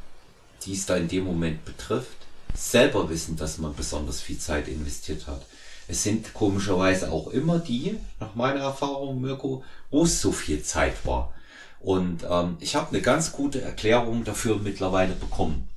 [0.63, 2.17] die es da in dem Moment betrifft,
[2.53, 5.45] selber wissen, dass man besonders viel Zeit investiert hat.
[5.87, 11.05] Es sind komischerweise auch immer die, nach meiner Erfahrung, Mirko, wo es so viel Zeit
[11.05, 11.33] war.
[11.79, 15.67] Und ähm, ich habe eine ganz gute Erklärung dafür mittlerweile bekommen.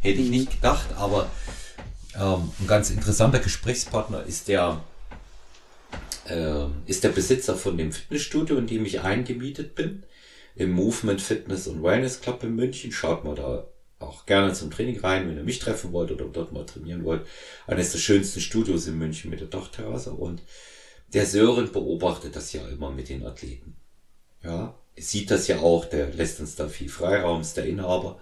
[0.00, 1.30] Hätte ich nicht gedacht, aber
[2.18, 4.82] ähm, ein ganz interessanter Gesprächspartner ist der,
[6.28, 10.04] äh, ist der Besitzer von dem Fitnessstudio, in dem ich eingemietet bin,
[10.56, 12.92] im Movement Fitness und Wellness Club in München.
[12.92, 13.66] Schaut mal da
[13.98, 17.26] auch gerne zum Training rein, wenn ihr mich treffen wollt oder dort mal trainieren wollt.
[17.66, 20.42] Eines der schönsten Studios in München mit der Dachterrasse und
[21.12, 23.76] der Sören beobachtet das ja immer mit den Athleten.
[24.42, 28.20] Ja, sieht das ja auch, der lässt uns da viel Freiraum, ist der Inhaber.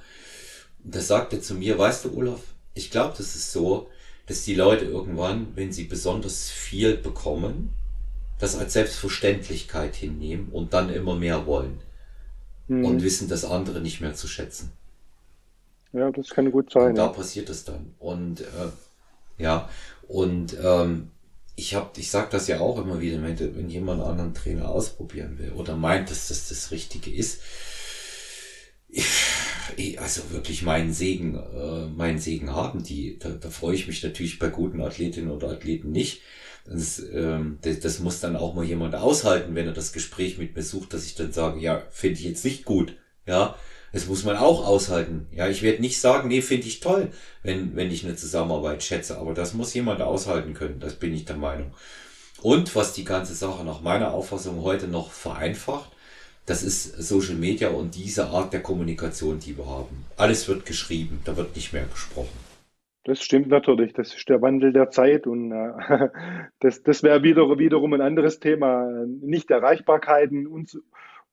[0.85, 2.41] Und der sagte zu mir, weißt du, Olaf,
[2.75, 3.89] ich glaube, das ist so,
[4.27, 7.71] dass die Leute irgendwann, wenn sie besonders viel bekommen,
[8.39, 11.81] das als Selbstverständlichkeit hinnehmen und dann immer mehr wollen.
[12.69, 12.85] Mhm.
[12.85, 14.73] Und wissen das andere nicht mehr zu schätzen.
[15.93, 16.91] Ja, das kann gut sein.
[16.91, 17.13] Und da ja.
[17.13, 17.95] passiert es dann.
[17.99, 18.45] Und äh,
[19.39, 19.69] ja,
[20.09, 21.11] und ähm,
[21.57, 24.69] ich habe, ich sage das ja auch immer wieder, wenn, wenn jemand einen anderen Trainer
[24.69, 27.41] ausprobieren will oder meint, dass das das Richtige ist,
[29.99, 33.19] also wirklich meinen Segen, äh, meinen Segen haben die.
[33.19, 36.21] Da, da freue ich mich natürlich bei guten Athletinnen oder Athleten nicht.
[36.67, 40.55] Das, ähm, das, das muss dann auch mal jemand aushalten, wenn er das Gespräch mit
[40.55, 42.97] mir sucht, dass ich dann sage, ja, finde ich jetzt nicht gut.
[43.27, 43.57] Ja,
[43.93, 45.27] das muss man auch aushalten.
[45.33, 47.11] Ja, ich werde nicht sagen, nee, finde ich toll,
[47.43, 51.25] wenn, wenn ich eine Zusammenarbeit schätze, aber das muss jemand aushalten können, das bin ich
[51.25, 51.75] der Meinung.
[52.41, 55.92] Und was die ganze Sache nach meiner Auffassung heute noch vereinfacht,
[56.47, 60.05] das ist Social Media und diese Art der Kommunikation, die wir haben.
[60.17, 62.37] Alles wird geschrieben, da wird nicht mehr gesprochen.
[63.05, 66.09] Das stimmt natürlich, das ist der Wandel der Zeit und äh,
[66.61, 68.89] das, das wäre wieder, wiederum ein anderes Thema.
[69.21, 70.81] Nicht Erreichbarkeiten, Unzu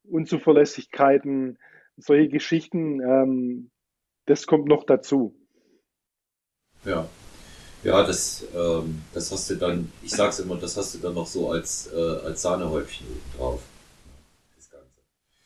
[0.03, 1.59] Unzuverlässigkeiten,
[1.97, 3.69] solche Geschichten, ähm,
[4.25, 5.35] das kommt noch dazu.
[6.83, 7.07] Ja.
[7.83, 11.27] Ja, das, ähm, das hast du dann, ich sag's immer, das hast du dann noch
[11.27, 13.61] so als, äh, als Sahnehäubchen drauf.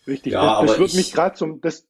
[0.08, 1.88] Richtig, ja, das, das würde mich gerade zum, das,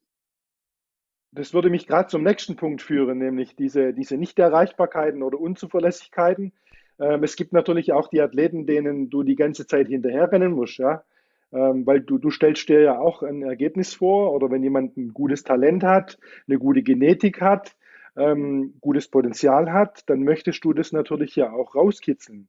[1.31, 6.53] das würde mich gerade zum nächsten Punkt führen, nämlich diese, diese Nichterreichbarkeiten oder Unzuverlässigkeiten.
[6.99, 11.03] Ähm, es gibt natürlich auch die Athleten, denen du die ganze Zeit hinterherrennen musst, ja.
[11.51, 15.13] Ähm, weil du, du stellst dir ja auch ein Ergebnis vor oder wenn jemand ein
[15.13, 17.75] gutes Talent hat, eine gute Genetik hat,
[18.15, 22.47] ähm, gutes Potenzial hat, dann möchtest du das natürlich ja auch rauskitzeln.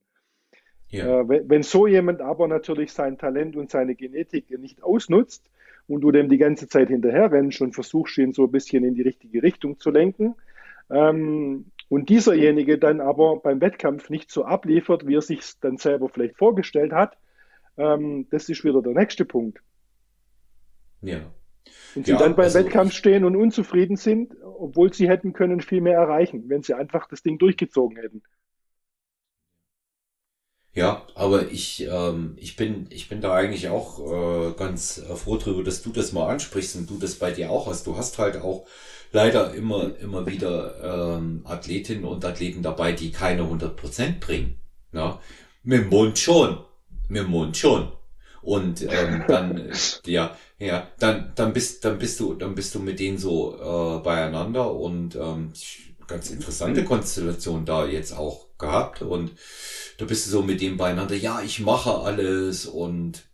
[0.88, 1.20] Ja.
[1.20, 5.50] Äh, wenn, wenn so jemand aber natürlich sein Talent und seine Genetik nicht ausnutzt,
[5.86, 8.94] und du dem die ganze Zeit hinterher rennst und versuchst, ihn so ein bisschen in
[8.94, 10.34] die richtige Richtung zu lenken.
[10.90, 16.08] Ähm, und dieserjenige dann aber beim Wettkampf nicht so abliefert, wie er sich dann selber
[16.08, 17.16] vielleicht vorgestellt hat,
[17.76, 19.60] ähm, das ist wieder der nächste Punkt.
[21.02, 21.20] Ja.
[21.94, 25.60] Und sie ja, dann beim also Wettkampf stehen und unzufrieden sind, obwohl sie hätten können
[25.60, 28.22] viel mehr erreichen, wenn sie einfach das Ding durchgezogen hätten.
[30.74, 35.36] Ja, aber ich, ähm, ich, bin, ich bin da eigentlich auch äh, ganz äh, froh
[35.36, 37.86] drüber, dass du das mal ansprichst und du das bei dir auch hast.
[37.86, 38.66] Du hast halt auch
[39.12, 44.58] leider immer, immer wieder ähm, Athletinnen und Athleten dabei, die keine 100 Prozent bringen.
[44.92, 45.20] Ja?
[45.62, 46.58] Mit dem Mund schon.
[47.08, 47.92] Mit dem Mund schon.
[48.42, 49.70] Und ähm, dann,
[50.06, 54.02] ja, ja, dann, dann bist, dann bist du, dann bist du mit denen so äh,
[54.02, 55.52] beieinander und ähm,
[56.06, 59.32] ganz interessante Konstellation da jetzt auch gehabt und
[59.98, 63.24] da bist du so mit dem beieinander, ja, ich mache alles und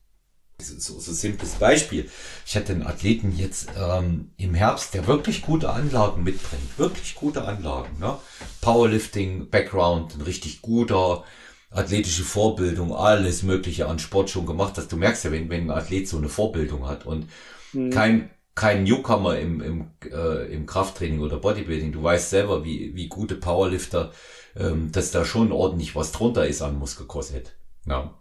[0.59, 2.09] so, so simples Beispiel.
[2.47, 6.79] Ich hatte einen Athleten jetzt ähm, im Herbst, der wirklich gute Anlagen mitbringt.
[6.79, 7.99] Wirklich gute Anlagen.
[7.99, 8.19] Ne?
[8.61, 11.25] Powerlifting, Background, ein richtig guter,
[11.71, 14.93] athletische Vorbildung, alles Mögliche an Sport schon gemacht hast.
[14.93, 17.29] Du merkst ja, wenn, wenn ein Athlet so eine Vorbildung hat und
[17.73, 17.91] mhm.
[17.91, 18.31] kein
[18.61, 21.93] kein Newcomer im, im, äh, im Krafttraining oder Bodybuilding.
[21.93, 24.13] Du weißt selber, wie, wie gute Powerlifter,
[24.55, 27.57] ähm, dass da schon ordentlich was drunter ist an Muskelkorsett.
[27.87, 28.19] Ja.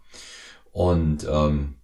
[0.71, 1.75] Und ähm,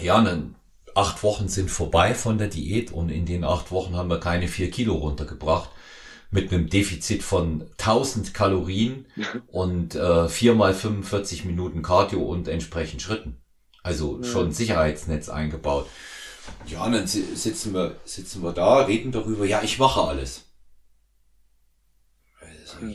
[0.00, 0.54] ja, dann
[0.94, 4.46] acht Wochen sind vorbei von der Diät und in den acht Wochen haben wir keine
[4.46, 5.70] vier Kilo runtergebracht
[6.30, 9.06] mit einem Defizit von 1000 Kalorien
[9.48, 13.42] und äh, viermal 45 Minuten Cardio und entsprechend Schritten.
[13.82, 14.24] Also ja.
[14.24, 15.88] schon Sicherheitsnetz eingebaut.
[16.66, 20.44] Ja, und dann sitzen wir, sitzen wir da, reden darüber, ja, ich mache alles.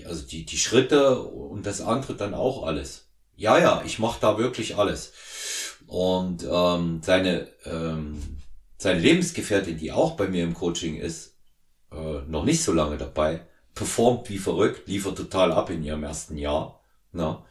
[0.05, 3.07] Also die, die Schritte und das andere dann auch alles.
[3.35, 5.13] Ja, ja, ich mache da wirklich alles.
[5.87, 8.39] Und ähm, seine, ähm,
[8.77, 11.35] seine Lebensgefährtin, die auch bei mir im Coaching ist,
[11.91, 16.37] äh, noch nicht so lange dabei, performt wie verrückt, liefert total ab in ihrem ersten
[16.37, 16.81] Jahr.
[17.11, 17.45] Na?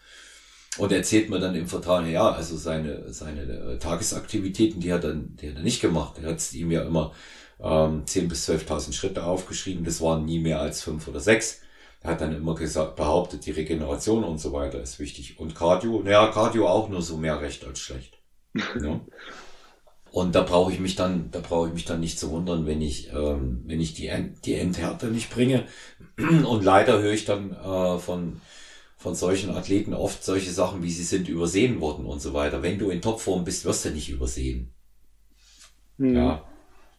[0.78, 5.14] Und erzählt mir dann im Vertrag, ja, also seine, seine äh, Tagesaktivitäten, die hat er,
[5.14, 6.18] die hat er nicht gemacht.
[6.20, 7.12] Er hat ihm ja immer
[7.60, 9.84] ähm, 10.000 bis 12.000 Schritte aufgeschrieben.
[9.84, 11.60] Das waren nie mehr als fünf oder sechs.
[12.00, 15.38] Er hat dann immer gesagt, behauptet, die Regeneration und so weiter ist wichtig.
[15.38, 18.18] Und Cardio, naja, Cardio auch nur so mehr recht als schlecht.
[18.54, 19.00] ja.
[20.10, 22.80] Und da brauche ich mich dann, da brauche ich mich dann nicht zu wundern, wenn
[22.80, 25.64] ich, ähm, wenn ich die, End, die Endhärte nicht bringe.
[26.16, 28.40] Und leider höre ich dann äh, von,
[29.04, 32.62] von solchen Athleten oft solche Sachen, wie sie sind übersehen worden und so weiter.
[32.62, 34.72] Wenn du in Topform bist, wirst du nicht übersehen.
[35.98, 36.16] Mhm.
[36.16, 36.44] Ja.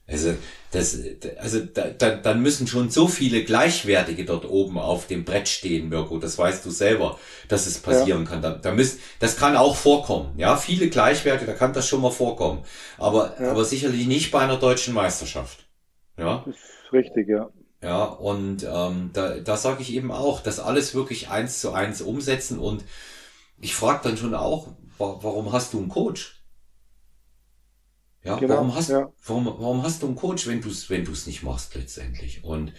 [0.06, 0.36] Also,
[0.72, 1.00] das,
[1.40, 5.90] also da, da, dann müssen schon so viele Gleichwertige dort oben auf dem Brett stehen,
[5.90, 6.20] Mirko.
[6.20, 8.30] Das weißt du selber, dass es passieren ja.
[8.30, 8.42] kann.
[8.44, 10.38] Da, da müssen, das kann auch vorkommen.
[10.38, 12.64] Ja, viele Gleichwerte, da kann das schon mal vorkommen.
[13.00, 13.50] Aber, ja.
[13.50, 15.66] aber sicherlich nicht bei einer deutschen Meisterschaft.
[16.20, 16.44] Ja.
[16.46, 17.50] Das ist richtig, ja.
[17.86, 22.02] Ja, und ähm, da, da sage ich eben auch, das alles wirklich eins zu eins
[22.02, 22.58] umsetzen.
[22.58, 22.84] Und
[23.60, 26.42] ich frage dann schon auch, warum hast du einen Coach?
[28.24, 29.14] Ja, genau, warum hast, ja.
[29.28, 32.44] Warum, warum hast du einen Coach, wenn du es, wenn du es nicht machst letztendlich?
[32.44, 32.74] Und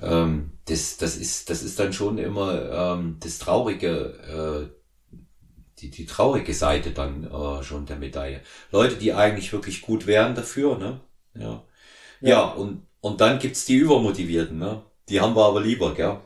[0.00, 5.20] ähm, das, das ist, das ist dann schon immer ähm, das traurige, äh,
[5.80, 8.40] die, die traurige Seite dann äh, schon der Medaille.
[8.70, 11.00] Leute, die eigentlich wirklich gut wären dafür, ne?
[11.34, 11.64] Ja.
[12.20, 14.82] Ja, ja und, und dann gibt's die Übermotivierten, ne?
[15.10, 16.20] Die haben wir aber lieber, gell?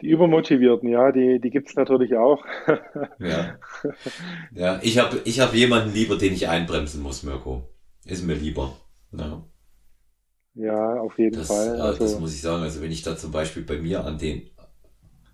[0.00, 2.42] Die Übermotivierten, ja, die, die gibt's natürlich auch.
[3.18, 3.58] ja.
[4.54, 7.68] ja, ich habe ich hab jemanden lieber, den ich einbremsen muss, Mirko.
[8.06, 8.74] Ist mir lieber.
[9.12, 9.44] Ja,
[10.54, 11.78] ja auf jeden das, Fall.
[11.78, 12.62] Also, das muss ich sagen.
[12.62, 14.48] Also wenn ich da zum Beispiel bei mir an den,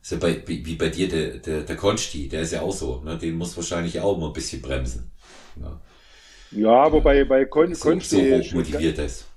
[0.02, 3.02] ist ja bei, wie, bei dir der, der, der Konsti, der ist ja auch so,
[3.04, 3.16] ne?
[3.16, 5.12] den muss wahrscheinlich auch immer ein bisschen bremsen.
[5.60, 5.80] Ja,
[6.50, 8.16] ja aber bei, bei Kon so, Konsti.
[8.16, 9.29] So hoch motiviert ist.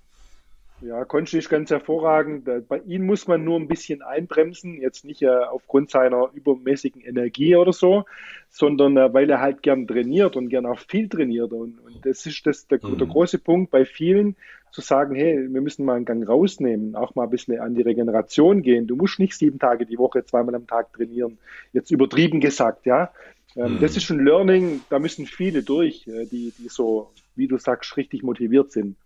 [0.85, 2.49] Ja, ist ganz hervorragend.
[2.67, 7.55] Bei ihm muss man nur ein bisschen einbremsen, jetzt nicht äh, aufgrund seiner übermäßigen Energie
[7.55, 8.03] oder so,
[8.49, 11.53] sondern äh, weil er halt gern trainiert und gern auch viel trainiert.
[11.53, 12.97] Und, und das ist das, der, mhm.
[12.97, 14.35] der, große Punkt bei vielen,
[14.71, 17.83] zu sagen, hey, wir müssen mal einen Gang rausnehmen, auch mal ein bisschen an die
[17.83, 18.85] Regeneration gehen.
[18.85, 21.37] Du musst nicht sieben Tage die Woche, zweimal am Tag trainieren.
[21.71, 23.13] Jetzt übertrieben gesagt, ja.
[23.55, 23.79] Ähm, mhm.
[23.79, 27.95] Das ist ein Learning, da müssen viele durch, äh, die, die so, wie du sagst,
[27.95, 28.97] richtig motiviert sind.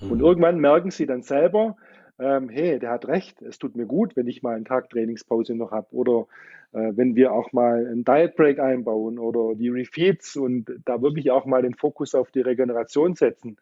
[0.00, 0.12] Mhm.
[0.12, 1.76] Und irgendwann merken sie dann selber,
[2.18, 5.54] ähm, hey, der hat recht, es tut mir gut, wenn ich mal einen Tag Trainingspause
[5.54, 6.26] noch habe oder
[6.72, 11.30] äh, wenn wir auch mal einen Diet Break einbauen oder die Refeeds und da wirklich
[11.30, 13.58] auch mal den Fokus auf die Regeneration setzen.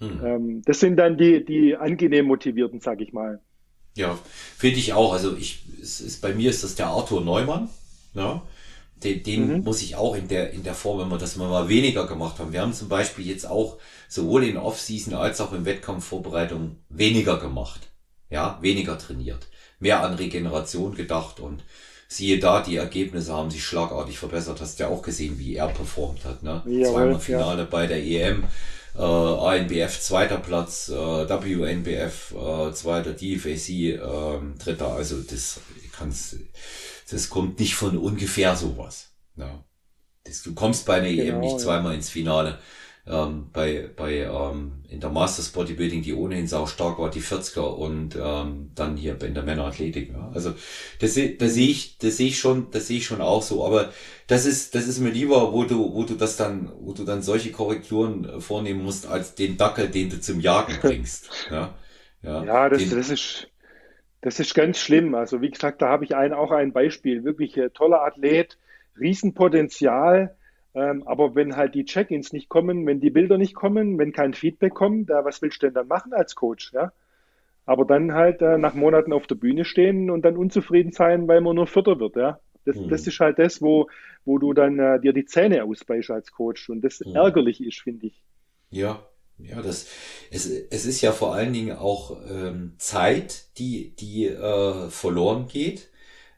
[0.00, 0.20] Mhm.
[0.24, 3.40] Ähm, das sind dann die, die angenehm motivierten, sag ich mal.
[3.96, 4.16] Ja,
[4.56, 5.12] finde ich auch.
[5.12, 7.68] Also ich, es ist, bei mir ist das der Arthur Neumann.
[8.14, 8.42] Ja.
[9.02, 9.64] Den, den mhm.
[9.64, 12.52] muss ich auch in der, in der Form, wenn wir das mal weniger gemacht haben.
[12.52, 17.88] Wir haben zum Beispiel jetzt auch sowohl in Off-Season als auch in Wettkampfvorbereitung weniger gemacht.
[18.30, 19.46] Ja, weniger trainiert.
[19.78, 21.62] Mehr an Regeneration gedacht und
[22.08, 24.60] siehe da, die Ergebnisse haben sich schlagartig verbessert.
[24.60, 26.42] Hast ja auch gesehen, wie er performt hat.
[26.42, 26.62] Ne?
[26.66, 27.68] Jawohl, Zweimal Finale ja.
[27.70, 28.44] bei der EM,
[28.96, 33.98] äh, ANBF zweiter Platz, äh, WNBF äh, zweiter, DFAC äh,
[34.58, 34.92] dritter.
[34.92, 35.60] Also das
[35.96, 36.36] kannst
[37.10, 39.12] das kommt nicht von ungefähr sowas.
[39.36, 39.64] Ja.
[40.24, 42.58] Das, du kommst bei einer genau, EM nicht zweimal ins Finale.
[43.06, 47.60] Ähm, bei, bei ähm, in der Masters Bodybuilding, die ohnehin sau stark war, die 40er
[47.60, 50.10] und ähm, dann hier in der Männerathletik.
[50.10, 50.30] Ja.
[50.34, 50.50] Also
[51.00, 53.64] das, das sehe ich, das sehe ich schon, das sehe ich schon auch so.
[53.64, 53.94] Aber
[54.26, 57.22] das ist, das ist mir lieber, wo du, wo du das dann, wo du dann
[57.22, 61.30] solche Korrekturen äh, vornehmen musst, als den Dackel, den du zum Jagen bringst.
[61.50, 61.74] Ja,
[62.22, 63.48] ja, ja das, den, das ist
[64.20, 65.14] das ist ganz schlimm.
[65.14, 67.24] Also wie gesagt, da habe ich ein, auch ein Beispiel.
[67.24, 68.58] Wirklich äh, toller Athlet,
[68.98, 70.36] Riesenpotenzial.
[70.74, 74.34] Ähm, aber wenn halt die Check-ins nicht kommen, wenn die Bilder nicht kommen, wenn kein
[74.34, 76.72] Feedback kommt, da, was willst du denn dann machen als Coach?
[76.72, 76.92] Ja?
[77.64, 81.40] Aber dann halt äh, nach Monaten auf der Bühne stehen und dann unzufrieden sein, weil
[81.40, 82.16] man nur Vierter wird.
[82.16, 82.40] Ja?
[82.64, 82.88] Das, mhm.
[82.88, 83.88] das ist halt das, wo,
[84.24, 86.68] wo du dann äh, dir die Zähne ausbeißt als Coach.
[86.68, 87.14] Und das mhm.
[87.14, 88.22] ärgerlich ist, finde ich.
[88.70, 89.07] Ja,
[89.38, 89.86] Ja, das,
[90.30, 95.88] es, es ist ja vor allen Dingen auch ähm, Zeit, die, die äh, verloren geht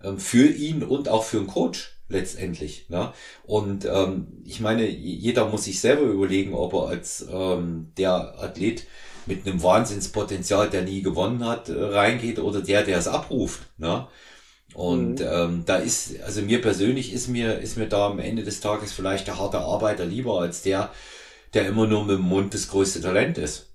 [0.03, 2.89] ähm, für ihn und auch für einen Coach letztendlich.
[2.89, 3.13] Ne?
[3.45, 8.87] Und ähm, ich meine, jeder muss sich selber überlegen, ob er als ähm, der Athlet
[9.27, 13.61] mit einem Wahnsinnspotenzial, der nie gewonnen hat, äh, reingeht oder der, der es abruft.
[13.79, 14.07] Ne?
[14.75, 15.27] Und mhm.
[15.31, 18.93] ähm, da ist, also mir persönlich ist mir, ist mir da am Ende des Tages
[18.93, 20.93] vielleicht der harte Arbeiter lieber als der,
[21.55, 23.71] der immer nur mit dem Mund das größte Talent ist.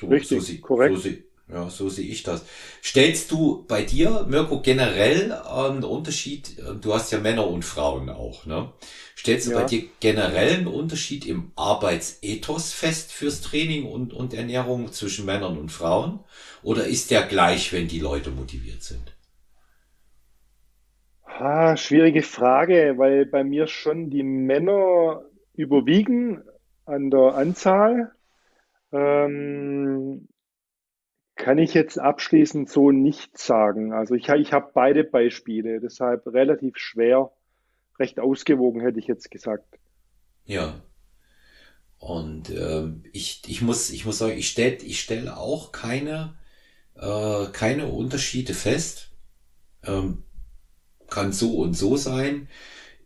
[0.00, 0.98] So, Richtig, so, korrekt.
[0.98, 1.08] So,
[1.50, 2.44] ja, so sehe ich das.
[2.84, 8.44] Stellst du bei dir, Mirko, generell einen Unterschied, du hast ja Männer und Frauen auch,
[8.44, 8.72] ne?
[9.16, 9.60] Stellst du ja.
[9.60, 15.58] bei dir generell einen Unterschied im Arbeitsethos fest fürs Training und, und Ernährung zwischen Männern
[15.58, 16.20] und Frauen?
[16.62, 19.16] Oder ist der gleich, wenn die Leute motiviert sind?
[21.24, 25.24] Ah, schwierige Frage, weil bei mir schon die Männer
[25.58, 26.42] überwiegen
[26.84, 28.12] an der Anzahl.
[28.92, 30.28] Ähm,
[31.34, 33.92] kann ich jetzt abschließend so nicht sagen.
[33.92, 37.30] Also ich, ich habe beide Beispiele, deshalb relativ schwer,
[37.98, 39.78] recht ausgewogen hätte ich jetzt gesagt.
[40.46, 40.80] Ja.
[41.98, 46.36] Und ähm, ich, ich, muss, ich muss sagen, ich stelle ich stell auch keine,
[46.94, 49.10] äh, keine Unterschiede fest.
[49.84, 50.22] Ähm,
[51.08, 52.48] kann so und so sein.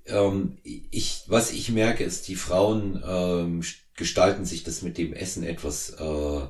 [0.07, 3.63] Ähm, ich, was ich merke, ist, die Frauen ähm,
[3.97, 6.41] gestalten sich das mit dem Essen etwas äh,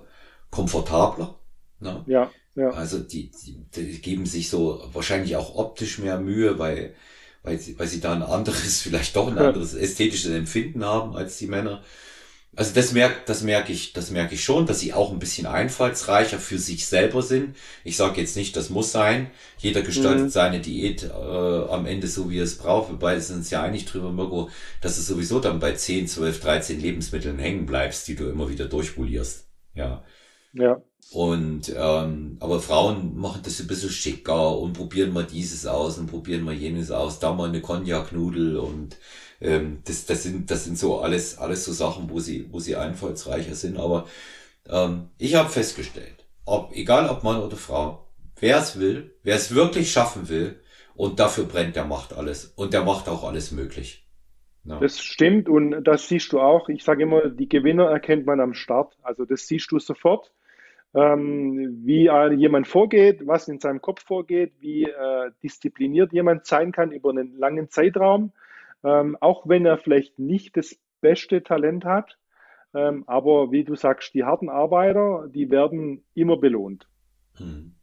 [0.51, 1.39] komfortabler.
[1.81, 2.05] Ne?
[2.07, 2.71] Ja, ja.
[2.71, 6.95] Also die, die, die geben sich so wahrscheinlich auch optisch mehr Mühe, weil,
[7.43, 11.39] weil, sie, weil sie da ein anderes, vielleicht doch ein anderes ästhetisches Empfinden haben als
[11.39, 11.83] die Männer.
[12.55, 15.47] Also das merkt, das merke ich, das merke ich schon, dass sie auch ein bisschen
[15.47, 17.57] einfallsreicher für sich selber sind.
[17.83, 19.31] Ich sage jetzt nicht, das muss sein.
[19.57, 20.29] Jeder gestaltet mhm.
[20.29, 22.91] seine Diät äh, am Ende so, wie er es braucht.
[22.91, 24.51] Wir beide sind uns ja einig drüber, Mirko,
[24.83, 28.67] dass du sowieso dann bei 10, 12, 13 Lebensmitteln hängen bleibst, die du immer wieder
[28.67, 29.47] durchpolierst.
[29.75, 30.05] Ja.
[30.53, 30.83] Ja.
[31.11, 36.07] Und ähm, aber Frauen machen das ein bisschen schicker und probieren mal dieses aus und
[36.07, 38.97] probieren mal jenes aus, da mal eine Cognac-Nudel und
[39.43, 42.77] ähm, das, das sind das sind so alles alles so Sachen, wo sie wo sie
[42.77, 43.79] einfallsreicher sind.
[43.79, 44.07] Aber
[44.69, 48.07] ähm, ich habe festgestellt, ob egal ob Mann oder Frau,
[48.39, 50.61] wer es will, wer es wirklich schaffen will
[50.95, 54.07] und dafür brennt, der macht alles und der macht auch alles möglich.
[54.65, 54.79] Ja.
[54.79, 56.69] Das stimmt und das siehst du auch.
[56.69, 58.97] Ich sage immer, die Gewinner erkennt man am Start.
[59.03, 60.31] Also das siehst du sofort
[60.95, 66.93] ähm, wie jemand vorgeht, was in seinem Kopf vorgeht, wie äh, diszipliniert jemand sein kann
[66.93, 68.33] über einen langen Zeitraum,
[68.85, 72.19] ähm, auch wenn er vielleicht nicht das beste Talent hat.
[72.75, 76.89] Ähm, aber wie du sagst, die harten Arbeiter, die werden immer belohnt.
[77.37, 77.75] Hm.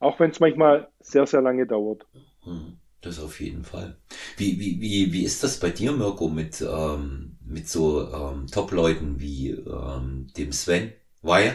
[0.00, 2.06] Auch wenn es manchmal sehr, sehr lange dauert.
[2.42, 2.78] Hm.
[3.04, 3.98] Das auf jeden Fall.
[4.38, 9.20] Wie, wie, wie, wie ist das bei dir, Mirko, mit, ähm, mit so ähm, Top-Leuten
[9.20, 11.54] wie ähm, dem Sven Weihe?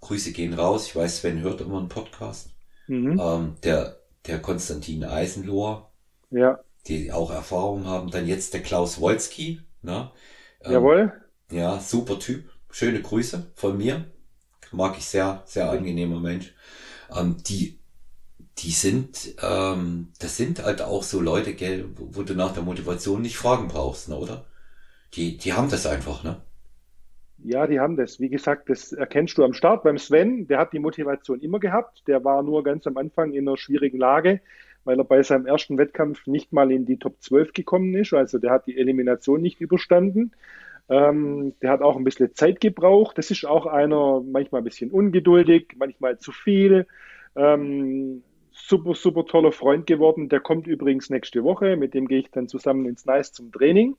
[0.00, 0.86] Grüße gehen raus.
[0.86, 2.50] Ich weiß, Sven hört immer einen Podcast.
[2.86, 3.20] Mhm.
[3.20, 3.96] Ähm, der,
[4.28, 5.90] der Konstantin Eisenlohr.
[6.30, 6.60] Ja.
[6.86, 8.10] Die auch Erfahrung haben.
[8.10, 9.60] Dann jetzt der Klaus Wolski.
[9.82, 10.10] Ne?
[10.62, 11.12] Ähm, Jawohl.
[11.50, 12.50] Ja, super Typ.
[12.70, 14.06] Schöne Grüße von mir.
[14.72, 16.54] Mag ich sehr, sehr angenehmer Mensch.
[17.14, 17.78] Ähm, die,
[18.58, 22.62] die sind, ähm, das sind halt auch so Leute, gell, wo, wo du nach der
[22.62, 24.46] Motivation nicht fragen brauchst, ne, oder?
[25.14, 26.42] Die, die haben das einfach, ne?
[27.38, 28.20] Ja, die haben das.
[28.20, 29.82] Wie gesagt, das erkennst du am Start.
[29.84, 32.02] Beim Sven, der hat die Motivation immer gehabt.
[32.06, 34.40] Der war nur ganz am Anfang in einer schwierigen Lage,
[34.84, 38.12] weil er bei seinem ersten Wettkampf nicht mal in die Top 12 gekommen ist.
[38.12, 40.32] Also der hat die Elimination nicht überstanden.
[40.88, 43.16] Ähm, der hat auch ein bisschen Zeit gebraucht.
[43.18, 46.86] Das ist auch einer manchmal ein bisschen ungeduldig, manchmal zu viel.
[47.36, 48.22] Ähm,
[48.52, 50.28] super, super toller Freund geworden.
[50.28, 51.76] Der kommt übrigens nächste Woche.
[51.76, 53.96] Mit dem gehe ich dann zusammen ins Nice zum Training.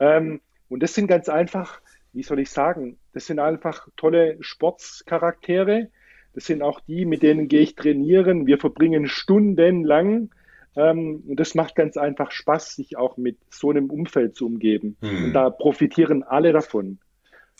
[0.00, 1.80] Ähm, und das sind ganz einfach
[2.12, 5.90] wie soll ich sagen, das sind einfach tolle Sportscharaktere.
[6.38, 8.46] Das sind auch die, mit denen gehe ich trainieren.
[8.46, 10.30] Wir verbringen stundenlang.
[10.76, 14.96] Ähm, und das macht ganz einfach Spaß, sich auch mit so einem Umfeld zu umgeben.
[15.00, 15.24] Hm.
[15.24, 17.00] Und da profitieren alle davon.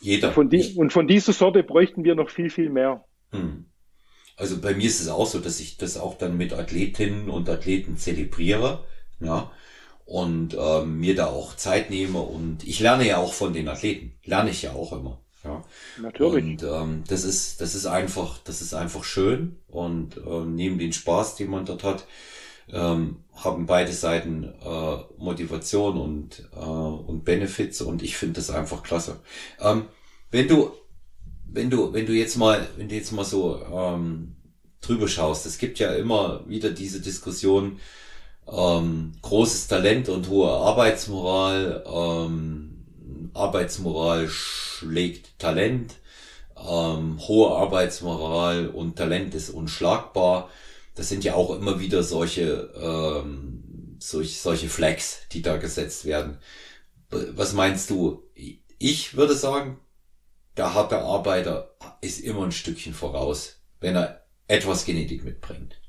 [0.00, 0.30] Jeder.
[0.30, 3.04] Von die, und von dieser Sorte bräuchten wir noch viel, viel mehr.
[3.32, 3.64] Hm.
[4.36, 7.48] Also bei mir ist es auch so, dass ich das auch dann mit Athletinnen und
[7.48, 8.84] Athleten zelebriere.
[9.18, 9.50] Ja,
[10.04, 14.12] und ähm, mir da auch Zeit nehme und ich lerne ja auch von den Athleten,
[14.22, 15.20] lerne ich ja auch immer.
[15.48, 15.64] Ja.
[16.02, 16.44] Natürlich.
[16.44, 20.92] Und ähm, das ist das ist einfach das ist einfach schön und äh, neben den
[20.92, 22.06] Spaß, den man dort hat,
[22.70, 28.82] ähm, haben beide Seiten äh, Motivation und äh, und Benefits und ich finde das einfach
[28.82, 29.20] klasse.
[29.60, 29.86] Ähm,
[30.30, 30.72] wenn du
[31.50, 34.36] wenn du wenn du jetzt mal wenn du jetzt mal so ähm,
[34.80, 37.80] drüber schaust, es gibt ja immer wieder diese Diskussion
[38.50, 42.67] ähm, großes Talent und hohe Arbeitsmoral ähm,
[43.28, 45.96] ähm, Arbeitsmoral schlägt Talent,
[46.56, 50.50] ähm, hohe Arbeitsmoral und Talent ist unschlagbar.
[50.94, 56.38] Das sind ja auch immer wieder solche, ähm, solch, solche Flags, die da gesetzt werden.
[57.10, 58.24] Was meinst du?
[58.78, 59.78] Ich würde sagen,
[60.56, 65.80] der harte Arbeiter ist immer ein Stückchen voraus, wenn er etwas Genetik mitbringt.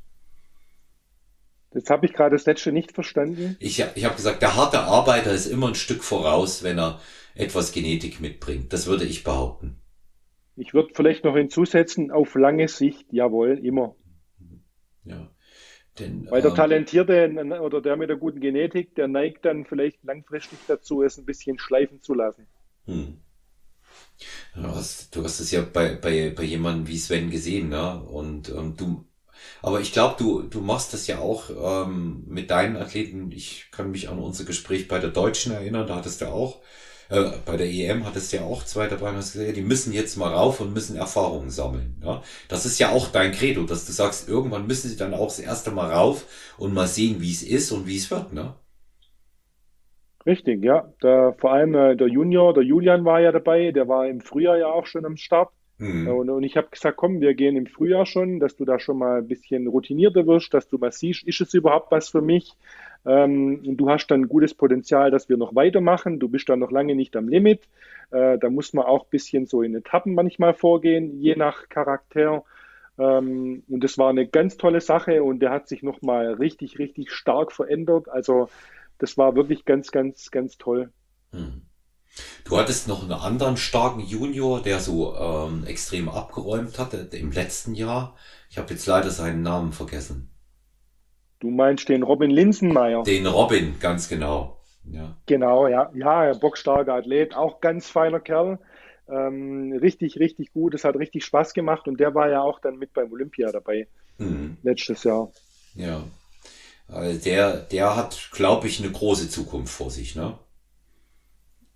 [1.71, 3.55] Das habe ich gerade das letzte nicht verstanden.
[3.59, 6.99] Ich, ich habe gesagt, der harte Arbeiter ist immer ein Stück voraus, wenn er
[7.39, 8.73] etwas Genetik mitbringt.
[8.73, 9.81] Das würde ich behaupten.
[10.55, 13.95] Ich würde vielleicht noch hinzusetzen, auf lange Sicht, jawohl, immer.
[15.05, 15.31] Ja.
[15.97, 20.03] Denn, Weil der ähm, Talentierte oder der mit der guten Genetik, der neigt dann vielleicht
[20.03, 22.45] langfristig dazu, es ein bisschen schleifen zu lassen.
[22.85, 23.17] Hm.
[24.53, 28.01] Du hast, du hast es ja bei, bei, bei jemandem wie Sven gesehen, ne?
[28.03, 29.05] Und ähm, du,
[29.61, 31.49] aber ich glaube, du, du machst das ja auch
[31.85, 33.31] ähm, mit deinen Athleten.
[33.31, 36.61] Ich kann mich an unser Gespräch bei der Deutschen erinnern, da hattest du auch,
[37.09, 40.15] äh, bei der EM hattest du ja auch zwei dabei hast gesagt, die müssen jetzt
[40.15, 41.95] mal rauf und müssen Erfahrungen sammeln.
[42.03, 42.21] Ja?
[42.47, 45.39] Das ist ja auch dein Credo, dass du sagst, irgendwann müssen sie dann auch das
[45.39, 48.53] erste Mal rauf und mal sehen, wie es ist und wie es wird, ne?
[50.25, 50.93] Richtig, ja.
[50.99, 54.57] Da, vor allem äh, der Junior, der Julian war ja dabei, der war im Frühjahr
[54.57, 55.49] ja auch schon am Start.
[55.79, 56.07] Mhm.
[56.09, 58.97] Und, und, ich habe gesagt, komm, wir gehen im Frühjahr schon, dass du da schon
[58.97, 62.53] mal ein bisschen routinierter wirst, dass du mal siehst, ist es überhaupt was für mich?
[63.05, 66.19] Ähm, und du hast dann gutes Potenzial, dass wir noch weitermachen.
[66.19, 67.61] Du bist dann noch lange nicht am Limit.
[68.11, 72.43] Äh, da muss man auch ein bisschen so in Etappen manchmal vorgehen, je nach Charakter.
[72.97, 77.11] Ähm, und das war eine ganz tolle Sache und der hat sich nochmal richtig, richtig
[77.11, 78.09] stark verändert.
[78.09, 78.49] Also
[78.97, 80.91] das war wirklich ganz, ganz, ganz toll.
[81.31, 81.61] Hm.
[82.43, 87.75] Du hattest noch einen anderen starken Junior, der so ähm, extrem abgeräumt hatte im letzten
[87.75, 88.15] Jahr.
[88.49, 90.31] Ich habe jetzt leider seinen Namen vergessen.
[91.39, 93.03] Du meinst den Robin Linsenmeier?
[93.03, 94.57] Den Robin, ganz genau.
[94.91, 95.15] Ja.
[95.25, 95.91] Genau, ja.
[95.93, 98.59] Ja, bockstarker Athlet, auch ganz feiner Kerl.
[99.07, 100.73] Ähm, richtig, richtig gut.
[100.73, 103.87] Es hat richtig Spaß gemacht und der war ja auch dann mit beim Olympia dabei.
[104.17, 104.57] Mhm.
[104.63, 105.31] Letztes Jahr.
[105.75, 106.03] Ja.
[106.87, 110.37] Also der, der hat, glaube ich, eine große Zukunft vor sich, ne?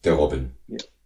[0.03, 0.51] Der Robin.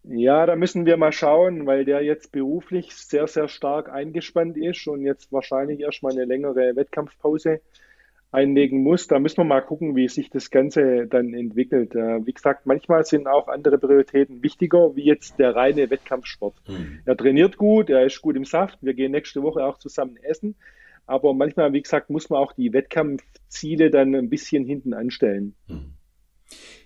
[0.04, 4.88] Ja, da müssen wir mal schauen, weil der jetzt beruflich sehr, sehr stark eingespannt ist
[4.88, 7.62] und jetzt wahrscheinlich erstmal eine längere Wettkampfpause
[8.32, 9.08] einlegen muss.
[9.08, 11.96] Da müssen wir mal gucken, wie sich das Ganze dann entwickelt.
[11.96, 16.56] Äh, wie gesagt, manchmal sind auch andere Prioritäten wichtiger, wie jetzt der reine Wettkampfsport.
[16.66, 17.00] Hm.
[17.06, 18.78] Er trainiert gut, er ist gut im Saft.
[18.82, 20.56] Wir gehen nächste Woche auch zusammen essen.
[21.06, 25.56] Aber manchmal, wie gesagt, muss man auch die Wettkampfziele dann ein bisschen hinten anstellen.
[25.68, 25.94] Hm.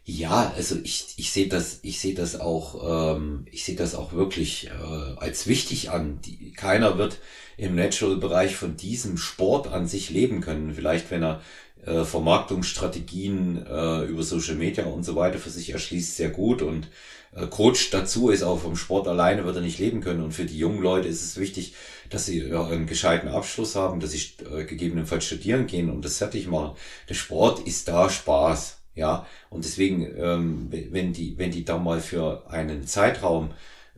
[0.04, 4.14] Ja, also ich, ich sehe das, ich sehe das auch, ähm, ich sehe das auch
[4.14, 4.72] wirklich äh,
[5.18, 6.20] als wichtig an.
[6.22, 7.20] Die, keiner wird
[7.58, 10.74] im Natural-Bereich von diesem Sport an sich leben können.
[10.74, 11.42] Vielleicht, wenn er
[11.86, 16.88] äh, Vermarktungsstrategien äh, über Social Media und so weiter für sich erschließt, sehr gut und
[17.36, 20.24] äh, Coach dazu ist, auch vom Sport alleine wird er nicht leben können.
[20.24, 21.76] Und für die jungen Leute ist es wichtig,
[22.10, 26.18] dass sie ja, einen gescheiten Abschluss haben, dass sie äh, gegebenenfalls studieren gehen und das
[26.18, 26.76] fertig machen.
[27.08, 28.81] Der Sport ist da Spaß.
[28.96, 33.52] Ja, und deswegen, ähm, wenn die, wenn die da mal für einen Zeitraum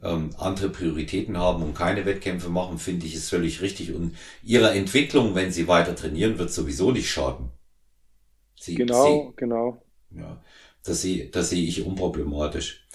[0.03, 3.93] ähm, andere Prioritäten haben und keine Wettkämpfe machen, finde ich es völlig richtig.
[3.93, 7.49] Und ihrer Entwicklung, wenn sie weiter trainieren, wird sowieso nicht schaden.
[8.59, 9.83] Sie, genau, sie, genau.
[10.11, 10.41] Ja,
[10.83, 12.87] das sehe, das sehe ich unproblematisch.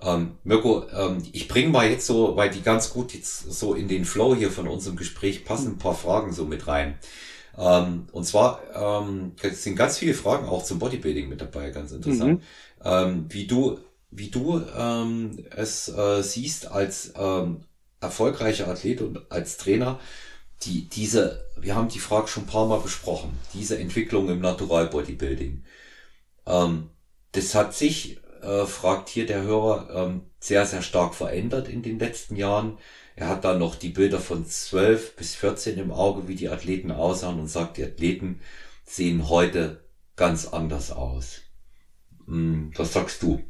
[0.00, 3.88] Ähm, Mirko, ähm, ich bringe mal jetzt so, weil die ganz gut jetzt so in
[3.88, 6.98] den Flow hier von unserem Gespräch passen, ein paar Fragen so mit rein.
[7.58, 12.40] Ähm, und zwar ähm, sind ganz viele Fragen auch zum Bodybuilding mit dabei, ganz interessant.
[12.40, 12.42] Mhm.
[12.84, 13.78] Ähm, wie du,
[14.10, 17.64] wie du ähm, es äh, siehst als ähm,
[18.00, 19.98] erfolgreicher Athlet und als Trainer,
[20.62, 24.86] die, diese, wir haben die Frage schon ein paar Mal besprochen, diese Entwicklung im Natural
[24.86, 25.64] Bodybuilding.
[26.46, 26.90] Ähm,
[27.32, 31.98] das hat sich äh, fragt hier der Hörer, ähm, sehr, sehr stark verändert in den
[31.98, 32.78] letzten Jahren.
[33.16, 36.90] Er hat dann noch die Bilder von 12 bis 14 im Auge, wie die Athleten
[36.90, 38.40] aussahen und sagt, die Athleten
[38.84, 39.80] sehen heute
[40.16, 41.42] ganz anders aus.
[42.26, 43.40] Hm, was sagst du?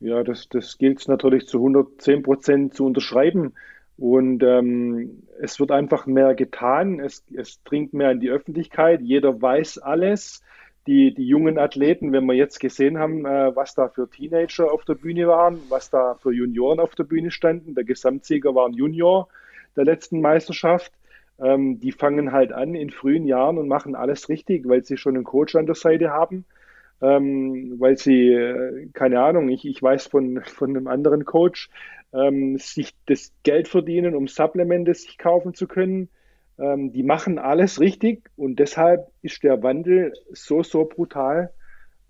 [0.00, 3.52] Ja, das, das gilt natürlich zu 110 Prozent zu unterschreiben.
[3.98, 9.42] Und ähm, es wird einfach mehr getan, es, es dringt mehr in die Öffentlichkeit, jeder
[9.42, 10.42] weiß alles
[10.88, 14.86] die, die jungen Athleten, wenn wir jetzt gesehen haben, äh, was da für Teenager auf
[14.86, 18.72] der Bühne waren, was da für Junioren auf der Bühne standen, der Gesamtsieger war ein
[18.72, 19.28] Junior
[19.76, 20.90] der letzten Meisterschaft,
[21.38, 25.14] ähm, die fangen halt an in frühen Jahren und machen alles richtig, weil sie schon
[25.14, 26.46] einen Coach an der Seite haben,
[27.02, 31.68] ähm, weil sie, äh, keine Ahnung, ich, ich weiß von, von einem anderen Coach,
[32.14, 36.08] ähm, sich das Geld verdienen, um Supplemente sich kaufen zu können
[36.58, 41.52] ähm, die machen alles richtig und deshalb ist der Wandel so, so brutal.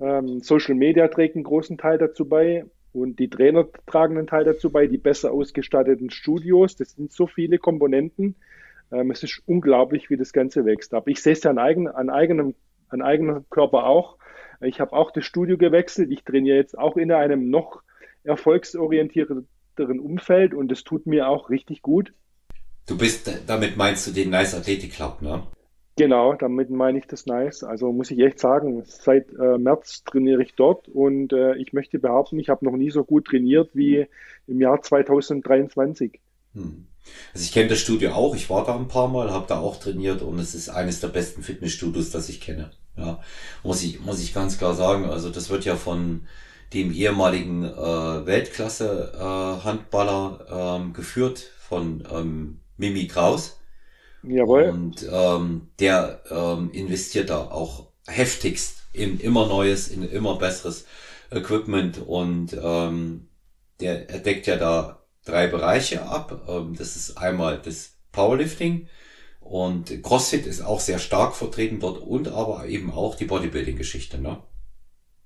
[0.01, 4.45] Ähm, Social Media trägt einen großen Teil dazu bei und die Trainer tragen einen Teil
[4.45, 6.77] dazu bei, die besser ausgestatteten Studios.
[6.77, 8.37] Das sind so viele Komponenten.
[8.91, 10.95] Ähm, es ist unglaublich, wie das Ganze wächst.
[10.95, 12.55] Aber ich sehe es ja an, eigen, an, eigenem,
[12.89, 14.17] an eigenem Körper auch.
[14.61, 16.11] Ich habe auch das Studio gewechselt.
[16.11, 17.83] Ich trainiere jetzt auch in einem noch
[18.25, 19.47] erfolgsorientierteren
[20.01, 22.13] Umfeld und es tut mir auch richtig gut.
[22.89, 25.43] Du bist, damit meinst du den Nice Athletic Club, ne?
[25.97, 27.63] Genau, damit meine ich das Nice.
[27.65, 31.99] Also muss ich echt sagen, seit äh, März trainiere ich dort und äh, ich möchte
[31.99, 34.07] behaupten, ich habe noch nie so gut trainiert wie
[34.47, 36.19] im Jahr 2023.
[36.55, 36.87] Hm.
[37.35, 39.81] Also ich kenne das Studio auch, ich war da ein paar Mal, habe da auch
[39.81, 42.71] trainiert und es ist eines der besten Fitnessstudios, das ich kenne.
[42.97, 43.21] Ja,
[43.65, 45.07] muss ich, muss ich ganz klar sagen.
[45.07, 46.29] Also das wird ja von
[46.73, 53.61] dem ehemaligen äh, Weltklasse-Handballer äh, ähm, geführt, von ähm, Mimi Kraus.
[54.23, 54.71] Jawohl.
[54.71, 60.87] Und ähm, der ähm, investiert da auch heftigst in immer neues, in immer besseres
[61.31, 63.29] Equipment und ähm,
[63.81, 66.47] der deckt ja da drei Bereiche ab.
[66.49, 68.89] Ähm, das ist einmal das Powerlifting
[69.41, 74.39] und CrossFit ist auch sehr stark vertreten dort und aber eben auch die Bodybuilding-Geschichte, ne?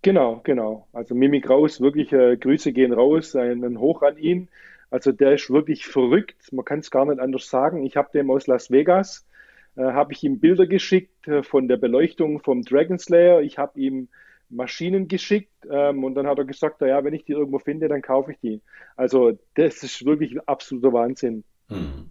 [0.02, 0.88] Genau, genau.
[0.92, 4.48] Also Mimi Kraus, wirklich äh, Grüße gehen raus, einen Hoch an ihn.
[4.92, 7.82] Also der ist wirklich verrückt, man kann es gar nicht anders sagen.
[7.86, 9.26] Ich habe dem aus Las Vegas,
[9.74, 13.40] äh, habe ich ihm Bilder geschickt äh, von der Beleuchtung vom Dragon Slayer.
[13.40, 14.08] Ich habe ihm
[14.50, 18.02] Maschinen geschickt ähm, und dann hat er gesagt, ja, wenn ich die irgendwo finde, dann
[18.02, 18.60] kaufe ich die.
[18.94, 21.44] Also das ist wirklich absoluter Wahnsinn.
[21.68, 22.10] Hm.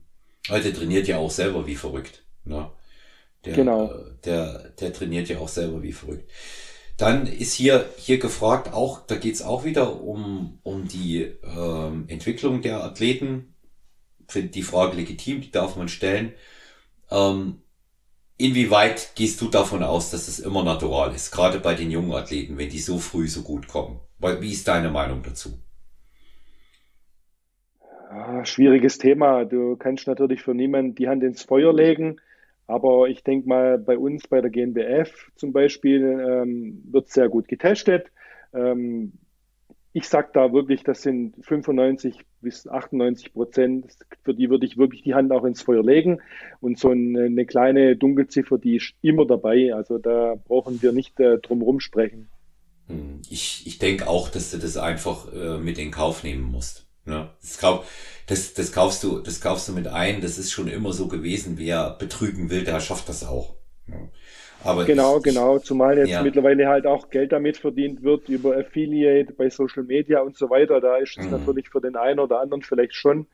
[0.50, 2.26] Heute trainiert ja auch selber wie verrückt.
[2.46, 2.68] Ne?
[3.46, 3.92] Der, genau.
[3.92, 6.32] Äh, der, der trainiert ja auch selber wie verrückt.
[7.02, 12.06] Dann ist hier, hier gefragt, auch, da geht es auch wieder um, um die ähm,
[12.08, 13.56] Entwicklung der Athleten.
[14.28, 16.34] Finde die Frage legitim, die darf man stellen.
[17.10, 17.64] Ähm,
[18.38, 22.60] inwieweit gehst du davon aus, dass es immer natural ist, gerade bei den jungen Athleten,
[22.60, 24.00] wenn die so früh so gut kommen?
[24.20, 25.58] Wie ist deine Meinung dazu?
[28.12, 29.46] Ja, schwieriges Thema.
[29.46, 32.22] Du kannst natürlich für niemanden die Hand ins Feuer legen.
[32.72, 37.50] Aber ich denke mal, bei uns, bei der GNBF zum Beispiel, ähm, wird sehr gut
[37.50, 38.12] getestet.
[38.54, 39.12] Ähm,
[39.92, 43.92] ich sage da wirklich, das sind 95 bis 98 Prozent,
[44.24, 46.22] für die würde ich wirklich die Hand auch ins Feuer legen.
[46.62, 49.74] Und so eine, eine kleine Dunkelziffer, die ist immer dabei.
[49.76, 52.30] Also da brauchen wir nicht äh, drum herum sprechen.
[52.88, 56.88] Hm, ich, ich denke auch, dass du das einfach äh, mit in Kauf nehmen musst.
[57.06, 57.90] Ja, das, kauf,
[58.28, 60.22] das, das kaufst du, das kaufst du mit ein.
[60.22, 61.58] Das ist schon immer so gewesen.
[61.58, 63.56] Wer betrügen will, der schafft das auch.
[63.88, 63.96] Ja.
[64.64, 65.58] Aber genau, ich, genau.
[65.58, 66.22] Zumal jetzt ja.
[66.22, 70.80] mittlerweile halt auch Geld damit verdient wird über Affiliate bei Social Media und so weiter.
[70.80, 71.32] Da ist es mhm.
[71.32, 73.26] natürlich für den einen oder anderen vielleicht schon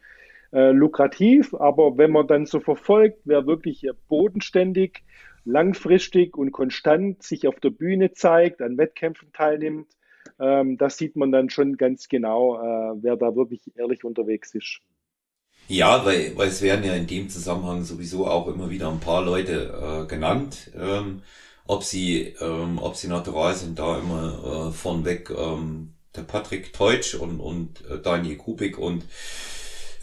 [0.53, 1.53] äh, lukrativ.
[1.53, 5.03] Aber wenn man dann so verfolgt, wer wirklich bodenständig,
[5.43, 9.87] langfristig und konstant sich auf der Bühne zeigt, an Wettkämpfen teilnimmt,
[10.39, 14.79] ähm, das sieht man dann schon ganz genau, äh, wer da wirklich ehrlich unterwegs ist.
[15.67, 19.23] Ja, weil, weil es werden ja in dem Zusammenhang sowieso auch immer wieder ein paar
[19.23, 21.21] Leute äh, genannt, ähm,
[21.65, 27.15] ob sie, ähm, ob sie natural sind, da immer äh, vornweg ähm, der Patrick Teutsch
[27.15, 29.03] und, und äh, Daniel Kubik und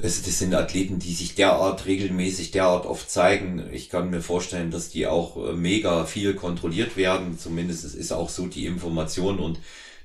[0.02, 3.62] also das sind Athleten, die sich derart regelmäßig, derart oft zeigen.
[3.72, 7.38] Ich kann mir vorstellen, dass die auch äh, mega viel kontrolliert werden.
[7.38, 9.60] Zumindest es ist auch so die Information und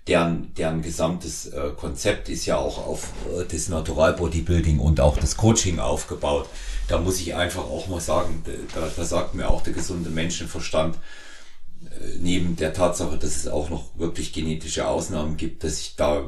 [0.10, 5.18] deren, deren gesamtes äh, Konzept ist ja auch auf äh, das Natural Bodybuilding und auch
[5.18, 6.50] das Coaching aufgebaut.
[6.88, 8.44] Da muss ich einfach auch mal sagen,
[8.74, 13.70] da, da sagt mir auch der gesunde Menschenverstand, äh, neben der Tatsache, dass es auch
[13.70, 16.28] noch wirklich genetische Ausnahmen gibt, dass ich da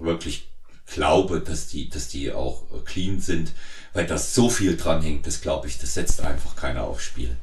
[0.00, 0.48] wirklich
[0.86, 3.52] glaube, dass die, dass die auch äh, clean sind,
[3.92, 7.36] weil das so viel dran hängt, das glaube ich, das setzt einfach keiner aufs Spiel.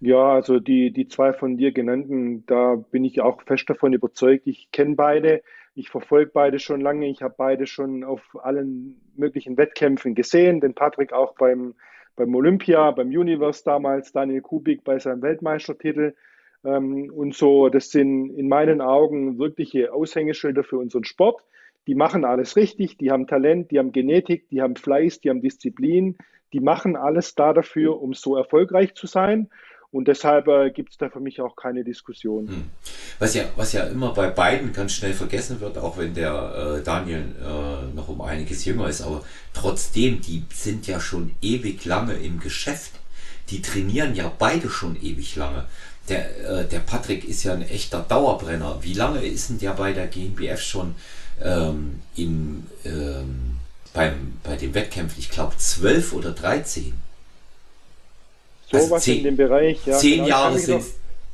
[0.00, 4.46] Ja, also die, die zwei von dir genannten, da bin ich auch fest davon überzeugt.
[4.46, 5.42] Ich kenne beide,
[5.74, 10.74] ich verfolge beide schon lange, ich habe beide schon auf allen möglichen Wettkämpfen gesehen, den
[10.74, 11.74] Patrick auch beim,
[12.16, 16.14] beim Olympia, beim Universe damals, Daniel Kubik bei seinem Weltmeistertitel.
[16.64, 21.44] Ähm, und so, das sind in meinen Augen wirkliche Aushängeschilder für unseren Sport.
[21.86, 25.40] Die machen alles richtig, die haben Talent, die haben Genetik, die haben Fleiß, die haben
[25.40, 26.16] Disziplin,
[26.52, 29.48] die machen alles da dafür, um so erfolgreich zu sein.
[29.92, 32.46] Und deshalb äh, gibt es da für mich auch keine Diskussion.
[32.46, 32.70] Hm.
[33.18, 36.84] Was ja, was ja immer bei beiden ganz schnell vergessen wird, auch wenn der äh,
[36.84, 42.14] Daniel äh, noch um einiges jünger ist, aber trotzdem, die sind ja schon ewig lange
[42.14, 42.92] im Geschäft.
[43.50, 45.64] Die trainieren ja beide schon ewig lange.
[46.08, 48.78] Der, äh, der Patrick ist ja ein echter Dauerbrenner.
[48.82, 50.94] Wie lange ist denn der bei der GmbF schon
[51.42, 53.49] ähm, im ähm,
[53.92, 56.92] beim, bei den Wettkämpfen, ich glaube, 12 oder 13.
[58.66, 59.96] So also was zehn, in dem Bereich, ja.
[59.96, 60.84] Zehn genau, Jahre sind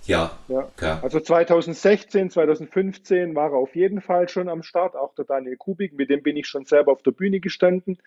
[0.07, 0.39] Ja.
[0.49, 0.59] ja.
[0.59, 0.97] Okay.
[1.03, 5.93] Also 2016, 2015 war er auf jeden Fall schon am Start, auch der Daniel Kubik,
[5.95, 7.99] mit dem bin ich schon selber auf der Bühne gestanden.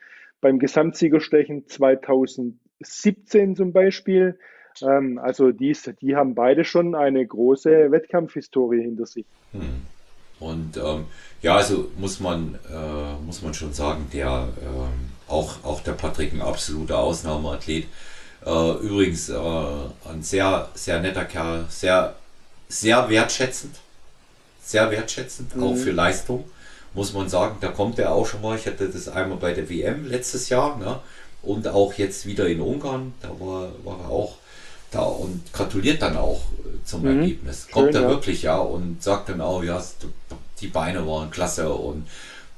[0.42, 4.40] Beim Gesamtsiegerstechen 2017 zum Beispiel.
[4.82, 9.26] Ähm, also die, die haben beide schon eine große Wettkampfhistorie hinter sich.
[9.52, 9.82] Hm.
[10.40, 11.06] Und ähm,
[11.42, 16.34] ja, also muss man, äh, muss man schon sagen, der ähm, auch, auch der Patrick
[16.34, 17.88] ein absoluter Ausnahmeathlet.
[18.46, 22.16] Äh, übrigens äh, ein sehr, sehr netter Kerl, sehr,
[22.68, 23.76] sehr wertschätzend.
[24.64, 25.64] Sehr wertschätzend, mhm.
[25.64, 26.50] auch für Leistung,
[26.94, 27.58] muss man sagen.
[27.60, 28.58] Da kommt er auch schon mal.
[28.58, 31.00] Ich hatte das einmal bei der WM letztes Jahr ne?
[31.42, 33.14] und auch jetzt wieder in Ungarn.
[33.22, 34.36] Da war, war er auch
[34.92, 37.20] da und gratuliert dann auch äh, zum mhm.
[37.20, 37.68] Ergebnis.
[37.72, 38.10] Kommt Schön, er ja.
[38.10, 39.84] wirklich, ja, und sagt dann auch, ja,
[40.62, 42.08] die Beine waren klasse und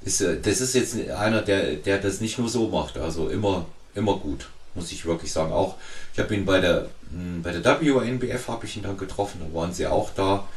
[0.03, 3.65] ist, äh, das ist jetzt einer, der, der das nicht nur so macht, also immer,
[3.95, 5.51] immer gut, muss ich wirklich sagen.
[5.51, 5.75] Auch,
[6.13, 9.57] ich habe ihn bei der, hm, bei der WNBF habe ich ihn dann getroffen, da
[9.57, 10.47] waren sie auch da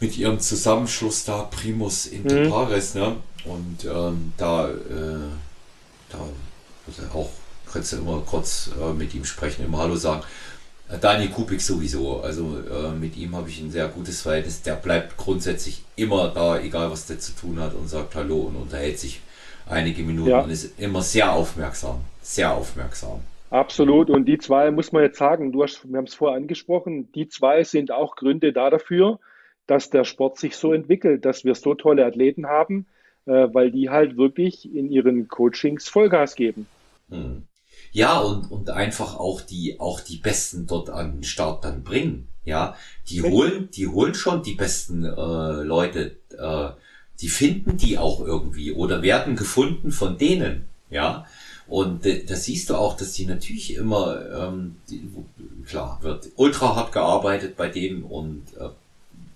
[0.00, 2.50] mit ihrem Zusammenschluss da, Primus Inter mhm.
[2.50, 3.16] Pares, ne?
[3.44, 4.74] Und ähm, da, äh,
[6.10, 6.18] da
[6.86, 7.30] also auch
[7.72, 10.22] kannst du immer kurz äh, mit ihm sprechen, immer Hallo sagen.
[11.00, 12.20] Daniel Kubik sowieso.
[12.20, 14.62] Also äh, mit ihm habe ich ein sehr gutes Verhältnis.
[14.62, 18.56] Der bleibt grundsätzlich immer da, egal was der zu tun hat und sagt Hallo und
[18.56, 19.20] unterhält sich
[19.68, 20.40] einige Minuten ja.
[20.40, 22.00] und ist immer sehr aufmerksam.
[22.22, 23.20] Sehr aufmerksam.
[23.50, 24.10] Absolut.
[24.10, 27.28] Und die zwei muss man jetzt sagen, du hast, wir haben es vorher angesprochen, die
[27.28, 29.18] zwei sind auch Gründe da dafür,
[29.66, 32.86] dass der Sport sich so entwickelt, dass wir so tolle Athleten haben,
[33.26, 36.66] äh, weil die halt wirklich in ihren Coachings Vollgas geben.
[37.10, 37.42] Hm.
[37.96, 42.28] Ja, und, und einfach auch die, auch die Besten dort an den Start dann bringen.
[42.44, 42.76] Ja,
[43.08, 46.68] die holen, die holen schon die besten äh, Leute, äh,
[47.22, 50.66] die finden die auch irgendwie oder werden gefunden von denen.
[50.90, 51.24] Ja,
[51.66, 55.08] und äh, da siehst du auch, dass die natürlich immer, ähm, die,
[55.66, 58.68] klar, wird ultra hart gearbeitet bei denen und äh,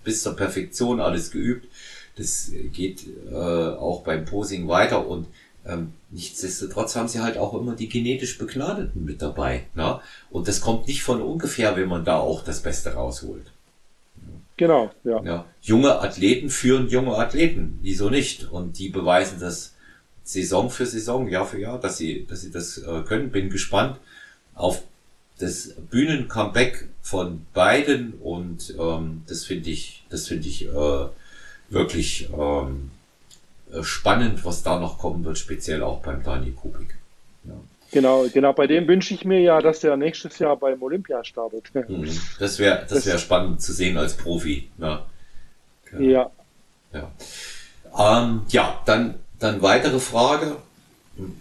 [0.03, 1.67] bis zur Perfektion alles geübt.
[2.15, 5.25] Das geht äh, auch beim Posing weiter und
[5.65, 9.67] ähm, nichtsdestotrotz haben sie halt auch immer die genetisch Begnadeten mit dabei.
[9.73, 9.99] Ne?
[10.29, 13.51] Und das kommt nicht von ungefähr, wenn man da auch das Beste rausholt.
[14.57, 15.23] Genau, ja.
[15.23, 15.45] ja.
[15.61, 17.79] Junge Athleten führen junge Athleten.
[17.81, 18.51] Wieso nicht?
[18.51, 19.73] Und die beweisen das
[20.23, 23.31] Saison für Saison, Jahr für Jahr, dass sie, dass sie das äh, können.
[23.31, 23.99] Bin gespannt
[24.53, 24.83] auf
[25.39, 31.07] das Bühnen-Comeback von beiden und ähm, das finde ich, das finde ich äh,
[31.69, 33.00] wirklich ähm, äh,
[33.81, 36.97] spannend, was da noch kommen wird, speziell auch beim Daniel Kubik.
[37.43, 37.53] Ja.
[37.91, 41.65] Genau, genau, bei dem wünsche ich mir ja, dass er nächstes Jahr beim Olympia startet.
[41.73, 42.09] Mhm.
[42.39, 44.69] Das wäre das wär spannend zu sehen als Profi.
[44.77, 45.05] Ja.
[45.99, 46.31] Ja.
[46.93, 47.11] Ja,
[47.97, 50.57] ähm, ja dann, dann weitere Frage.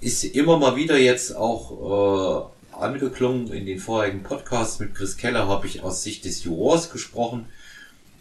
[0.01, 5.47] Ist immer mal wieder jetzt auch äh, angeklungen in den vorherigen Podcasts mit Chris Keller,
[5.47, 7.47] habe ich aus Sicht des Jurors gesprochen.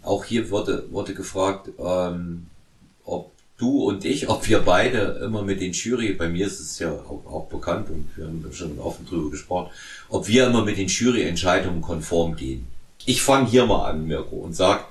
[0.02, 2.46] Auch hier wurde, wurde gefragt, ähm,
[3.04, 6.78] ob du und ich, ob wir beide immer mit den Jury, bei mir ist es
[6.78, 9.70] ja auch, auch bekannt und wir haben schon offen drüber gesprochen,
[10.08, 12.66] ob wir immer mit den Juryentscheidungen konform gehen.
[13.06, 14.86] Ich fange hier mal an, Mirko, und sag,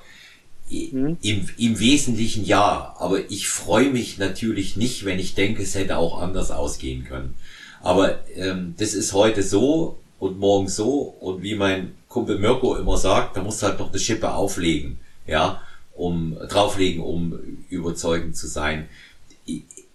[0.70, 1.16] mhm.
[1.22, 5.96] im, im Wesentlichen ja, aber ich freue mich natürlich nicht, wenn ich denke, es hätte
[5.96, 7.34] auch anders ausgehen können.
[7.82, 12.98] Aber ähm, das ist heute so und morgen so und wie mein Kumpel Mirko immer
[12.98, 14.98] sagt, da musst du halt noch eine Schippe auflegen.
[15.26, 15.62] Ja,
[16.00, 17.38] um drauflegen, um
[17.68, 18.88] überzeugend zu sein.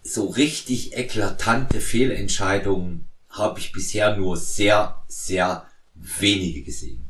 [0.03, 7.09] So richtig eklatante Fehlentscheidungen habe ich bisher nur sehr, sehr wenige gesehen.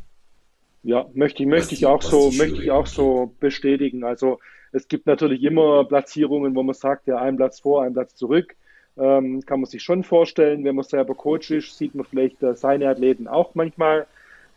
[0.83, 4.03] Ja, möchte ich, möchte ich auch so, möchte ich auch so bestätigen.
[4.03, 4.39] Also
[4.71, 8.55] es gibt natürlich immer Platzierungen, wo man sagt, ja, ein Platz vor, ein Platz zurück.
[8.97, 12.55] Ähm, kann man sich schon vorstellen, wenn man selber Coach ist, sieht man vielleicht äh,
[12.55, 14.07] seine Athleten auch manchmal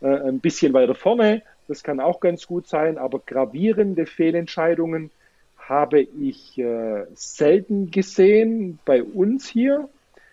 [0.00, 1.42] äh, ein bisschen weiter vorne.
[1.68, 5.10] Das kann auch ganz gut sein, aber gravierende Fehlentscheidungen
[5.56, 9.88] habe ich äh, selten gesehen bei uns hier.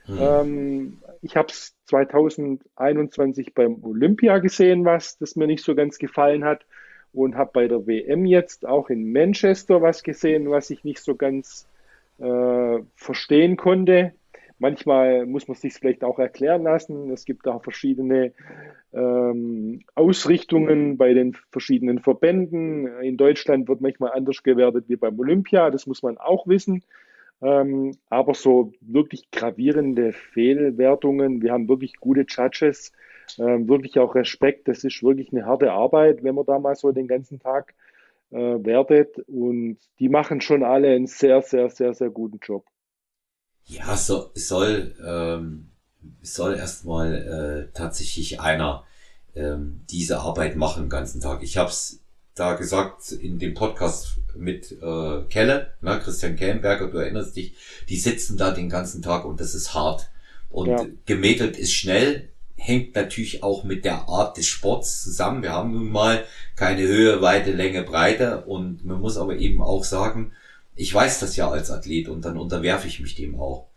[0.07, 0.17] Mhm.
[0.19, 6.45] Ähm, ich habe es 2021 beim Olympia gesehen, was das mir nicht so ganz gefallen
[6.45, 6.65] hat
[7.13, 11.15] und habe bei der WM jetzt auch in Manchester was gesehen, was ich nicht so
[11.15, 11.67] ganz
[12.19, 14.13] äh, verstehen konnte.
[14.57, 17.11] Manchmal muss man sich vielleicht auch erklären lassen.
[17.11, 18.31] Es gibt auch verschiedene
[18.93, 22.87] ähm, Ausrichtungen bei den verschiedenen Verbänden.
[23.01, 25.69] In Deutschland wird manchmal anders gewertet wie beim Olympia.
[25.71, 26.83] Das muss man auch wissen.
[27.41, 31.41] Ähm, aber so wirklich gravierende Fehlwertungen.
[31.41, 32.93] Wir haben wirklich gute Judges,
[33.37, 34.69] ähm, wirklich auch Respekt.
[34.69, 37.73] Das ist wirklich eine harte Arbeit, wenn man da mal so den ganzen Tag
[38.31, 39.19] äh, wertet.
[39.27, 42.65] Und die machen schon alle einen sehr, sehr, sehr, sehr guten Job.
[43.65, 45.69] Ja, so, soll, ähm,
[46.21, 48.85] soll erstmal äh, tatsächlich einer
[49.35, 51.41] ähm, diese Arbeit machen den ganzen Tag.
[51.43, 51.99] Ich habe es
[52.35, 57.55] da gesagt in dem Podcast mit äh, Kelle, ne, Christian Kellenberger, du erinnerst dich,
[57.89, 60.09] die sitzen da den ganzen Tag und das ist hart.
[60.49, 60.85] Und ja.
[61.05, 65.43] gemätelt ist schnell, hängt natürlich auch mit der Art des Sports zusammen.
[65.43, 66.23] Wir haben nun mal
[66.55, 70.33] keine Höhe, Weite, Länge, Breite und man muss aber eben auch sagen,
[70.75, 73.67] ich weiß das ja als Athlet und dann unterwerfe ich mich dem auch.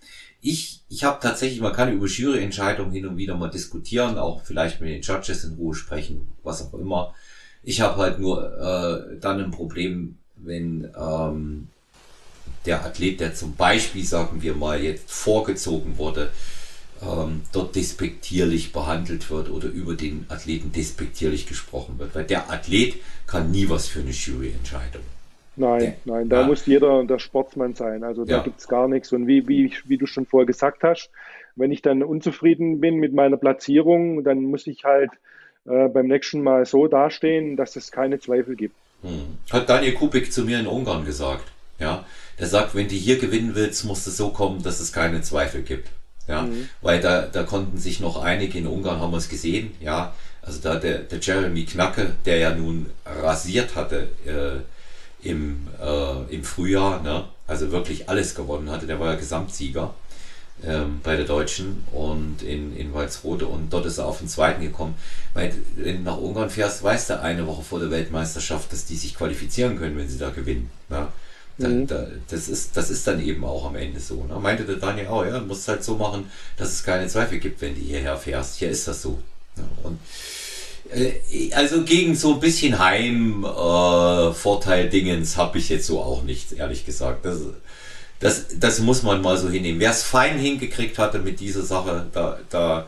[0.41, 4.81] Ich, ich habe tatsächlich, man kann über Juryentscheidungen hin und wieder mal diskutieren, auch vielleicht
[4.81, 7.15] mit den Judges in Ruhe sprechen, was auch immer.
[7.63, 11.69] Ich habe halt nur äh, dann ein Problem, wenn ähm,
[12.67, 16.31] der Athlet, der zum Beispiel, sagen wir mal, jetzt vorgezogen wurde,
[17.03, 22.15] ähm, dort despektierlich behandelt wird oder über den Athleten despektierlich gesprochen wird.
[22.15, 22.97] Weil der Athlet
[23.27, 25.03] kann nie was für eine Juryentscheidung.
[25.59, 26.47] Nein, nein, da ja.
[26.47, 28.05] muss jeder der Sportsmann sein.
[28.05, 28.43] Also da ja.
[28.43, 29.13] gibt es gar nichts.
[29.13, 31.11] Und wie, wie, wie du schon vorher gesagt hast,
[31.57, 35.11] wenn ich dann unzufrieden bin mit meiner Platzierung, dann muss ich halt
[35.67, 38.77] äh, beim nächsten Mal so dastehen, dass es keine Zweifel gibt.
[39.03, 39.39] Hm.
[39.51, 41.45] Hat Daniel Kubik zu mir in Ungarn gesagt.
[41.81, 42.05] Ja,
[42.39, 45.63] der sagt, wenn du hier gewinnen willst, muss es so kommen, dass es keine Zweifel
[45.63, 45.89] gibt.
[46.27, 46.69] Ja, mhm.
[46.83, 49.73] weil da, da konnten sich noch einige in Ungarn haben wir es gesehen.
[49.81, 54.61] Ja, also da der, der Jeremy Knacke, der ja nun rasiert hatte äh,
[55.23, 57.25] im, äh, im Frühjahr, ne?
[57.47, 59.95] also wirklich alles gewonnen hatte, der war ja Gesamtsieger
[60.65, 64.63] ähm, bei der Deutschen und in, in Walsrode und dort ist er auf den zweiten
[64.63, 64.95] gekommen.
[65.35, 68.97] Weil wenn du nach Ungarn fährst, weiß der eine Woche vor der Weltmeisterschaft, dass die
[68.97, 70.71] sich qualifizieren können, wenn sie da gewinnen.
[70.89, 71.09] Ne?
[71.59, 71.87] Da, mhm.
[71.87, 74.25] da, das, ist, das ist dann eben auch am Ende so.
[74.25, 74.35] Ne?
[74.39, 77.61] Meinte der Daniel auch, ja, du musst halt so machen, dass es keine Zweifel gibt,
[77.61, 78.57] wenn du hierher fährst.
[78.57, 79.19] Hier ist das so.
[79.57, 79.65] Ne?
[79.83, 79.99] Und
[81.53, 87.25] also gegen so ein bisschen Heim-Vorteil-Dingens äh, habe ich jetzt so auch nichts, ehrlich gesagt.
[87.25, 87.41] Das,
[88.21, 89.81] das, das muss man mal so hinnehmen.
[89.81, 92.87] Wer es fein hingekriegt hatte mit dieser Sache, da, da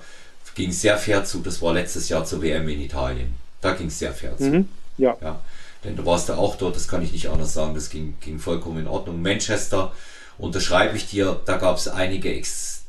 [0.54, 1.40] ging es sehr fair zu.
[1.40, 3.34] Das war letztes Jahr zur WM in Italien.
[3.60, 4.44] Da ging es sehr fair zu.
[4.44, 4.68] Mhm.
[4.98, 5.16] Ja.
[5.20, 5.40] ja.
[5.84, 8.38] Denn du warst ja auch dort, das kann ich nicht anders sagen, das ging, ging
[8.38, 9.22] vollkommen in Ordnung.
[9.22, 9.92] Manchester,
[10.38, 12.82] unterschreibe ich dir, da gab es einige, ex,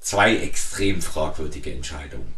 [0.00, 2.32] zwei extrem fragwürdige Entscheidungen.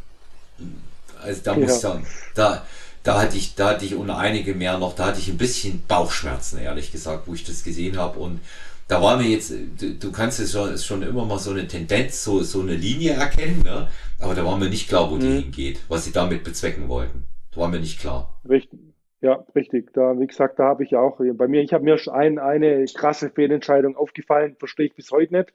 [1.25, 2.65] Also da muss ich sagen, da,
[3.03, 5.83] da hatte ich, da hatte ich und einige mehr noch, da hatte ich ein bisschen
[5.87, 8.19] Bauchschmerzen, ehrlich gesagt, wo ich das gesehen habe.
[8.19, 8.41] Und
[8.89, 12.23] da war mir jetzt, du, du kannst es schon, schon immer mal so eine Tendenz,
[12.23, 13.89] so, so eine Linie erkennen, ne?
[14.21, 15.39] aber da war mir nicht klar, wo die mhm.
[15.39, 17.25] hingeht, was sie damit bezwecken wollten.
[17.53, 18.39] Da war mir nicht klar.
[18.49, 18.81] Richtig.
[19.21, 19.93] Ja, richtig.
[19.93, 23.31] Da, wie gesagt, da habe ich auch, bei mir, ich habe mir ein, eine krasse
[23.31, 25.53] Fehlentscheidung aufgefallen, verstehe ich bis heute nicht.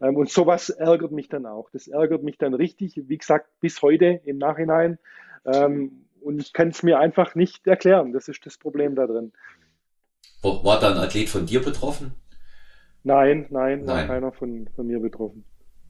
[0.00, 1.70] Ähm, und sowas ärgert mich dann auch.
[1.70, 4.98] Das ärgert mich dann richtig, wie gesagt, bis heute im Nachhinein.
[5.44, 8.12] Ähm, und ich kann es mir einfach nicht erklären.
[8.12, 9.32] Das ist das Problem da drin.
[10.42, 12.12] War da ein Athlet von dir betroffen?
[13.02, 13.86] Nein, nein, nein.
[13.86, 15.44] war keiner von, von mir betroffen.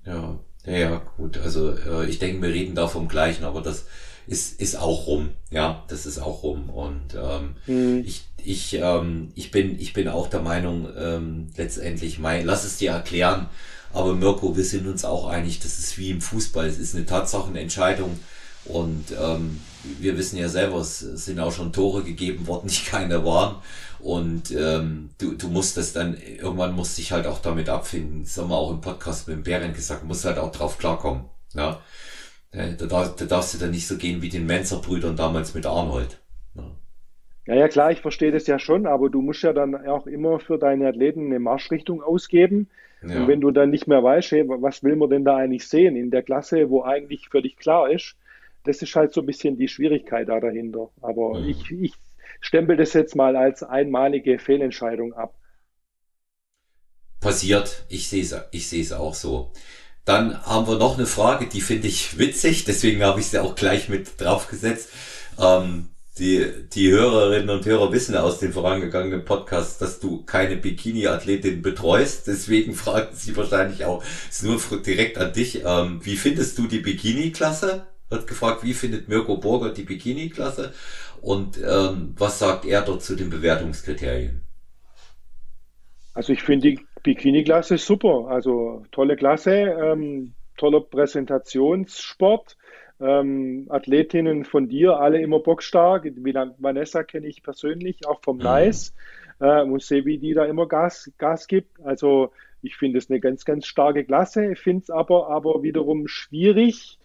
[0.05, 1.39] Ja, ja, gut.
[1.39, 3.87] Also äh, ich denke, wir reden da vom Gleichen, aber das
[4.27, 5.31] ist, ist auch rum.
[5.51, 6.71] Ja, das ist auch rum.
[6.71, 8.03] Und ähm, mhm.
[8.05, 12.79] ich, ich, ähm, ich, bin, ich bin auch der Meinung, ähm, letztendlich, mein, lass es
[12.79, 13.49] dir erklären.
[13.95, 16.67] Aber Mirko, wir sind uns auch einig, das ist wie im Fußball.
[16.67, 18.19] Es ist eine Tatsachenentscheidung.
[18.65, 19.61] Und ähm,
[20.01, 23.57] wir wissen ja selber, es sind auch schon Tore gegeben worden, die keine waren.
[24.01, 28.25] Und ähm, du, du musst das dann, irgendwann musst dich halt auch damit abfinden.
[28.25, 31.27] Das haben wir auch im Podcast mit dem Bären gesagt, musst halt auch drauf klarkommen.
[31.55, 31.81] Ja.
[32.51, 36.21] Da, darf, da darfst du dann nicht so gehen wie den Menzer-Brüdern damals mit Arnold.
[36.55, 36.63] Ja.
[37.47, 40.39] ja, ja, klar, ich verstehe das ja schon, aber du musst ja dann auch immer
[40.39, 42.69] für deine Athleten eine Marschrichtung ausgeben.
[43.07, 43.21] Ja.
[43.21, 45.97] Und wenn du dann nicht mehr weißt, hey, was will man denn da eigentlich sehen
[45.97, 48.17] in der Klasse, wo eigentlich völlig klar ist,
[48.65, 50.91] das ist halt so ein bisschen die Schwierigkeit da dahinter.
[51.03, 51.49] Aber mhm.
[51.49, 51.93] ich, ich
[52.41, 55.35] stempel das jetzt mal als einmalige Fehlentscheidung ab.
[57.21, 59.53] Passiert, ich sehe es ich sehe es auch so.
[60.05, 63.55] Dann haben wir noch eine Frage, die finde ich witzig, deswegen habe ich sie auch
[63.55, 64.91] gleich mit draufgesetzt.
[65.41, 65.89] Ähm,
[66.19, 72.29] die, die Hörerinnen und Hörer wissen aus den vorangegangenen Podcasts, dass du keine Bikini-Athletin betreust.
[72.29, 76.79] Deswegen fragten sie wahrscheinlich auch, ist nur direkt an dich, ähm, wie findest du die
[76.79, 77.87] Bikini-Klasse?
[78.11, 80.73] Wird gefragt, wie findet Mirko Burger die Bikini-Klasse?
[81.21, 84.43] Und ähm, was sagt er dort zu den Bewertungskriterien?
[86.13, 88.29] Also ich finde die Bikini-Klasse super.
[88.29, 92.57] Also tolle Klasse, ähm, toller Präsentationssport.
[93.05, 96.05] Ähm, Athletinnen von dir, alle immer bockstark.
[96.59, 98.45] Vanessa kenne ich persönlich, auch vom mhm.
[98.45, 98.95] Nice.
[99.41, 101.85] Äh, und sehe, wie die da immer Gas, Gas gibt.
[101.85, 102.31] Also
[102.63, 104.53] ich finde es eine ganz, ganz starke Klasse.
[104.53, 106.99] Ich finde es aber, aber wiederum schwierig,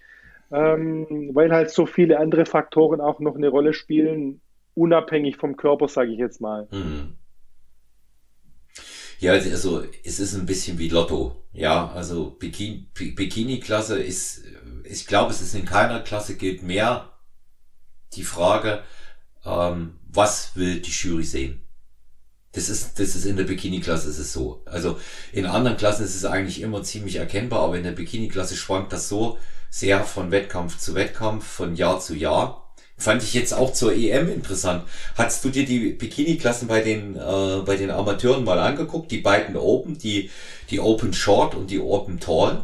[0.52, 4.40] ähm, weil halt so viele andere Faktoren auch noch eine Rolle spielen,
[4.76, 6.68] unabhängig vom Körper, sage ich jetzt mal.
[6.72, 7.19] Mhm.
[9.20, 11.44] Ja, also es ist ein bisschen wie Lotto.
[11.52, 14.44] Ja, also Bikini-Klasse ist,
[14.86, 17.12] ich glaube, es ist in keiner Klasse gilt mehr
[18.14, 18.82] die Frage,
[19.46, 21.62] ähm, was will die Jury sehen?
[22.54, 24.64] Das ist, das ist in der Bikini-Klasse ist es so.
[24.66, 25.00] Also
[25.34, 29.10] in anderen Klassen ist es eigentlich immer ziemlich erkennbar, aber in der Bikini-Klasse schwankt das
[29.10, 29.38] so
[29.70, 32.69] sehr von Wettkampf zu Wettkampf, von Jahr zu Jahr.
[33.00, 34.84] Fand ich jetzt auch zur EM interessant.
[35.16, 39.10] Hast du dir die Bikini-Klassen bei den, äh, bei den Amateuren mal angeguckt?
[39.12, 40.30] Die beiden Open, die,
[40.70, 42.64] die Open Short und die Open Tall?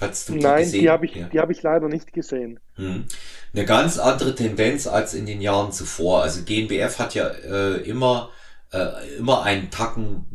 [0.00, 0.80] Hast du die Nein, gesehen?
[0.80, 1.28] die habe ich, ja.
[1.28, 2.58] die habe ich leider nicht gesehen.
[2.74, 3.04] Hm.
[3.52, 6.22] Eine ganz andere Tendenz als in den Jahren zuvor.
[6.22, 8.30] Also GNBF hat ja äh, immer
[8.74, 10.26] äh, immer einen Tacken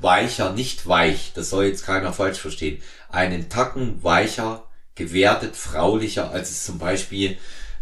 [0.00, 2.80] weicher, nicht weich, das soll jetzt keiner falsch verstehen,
[3.10, 7.36] einen Tacken weicher, gewertet, fraulicher, als es zum Beispiel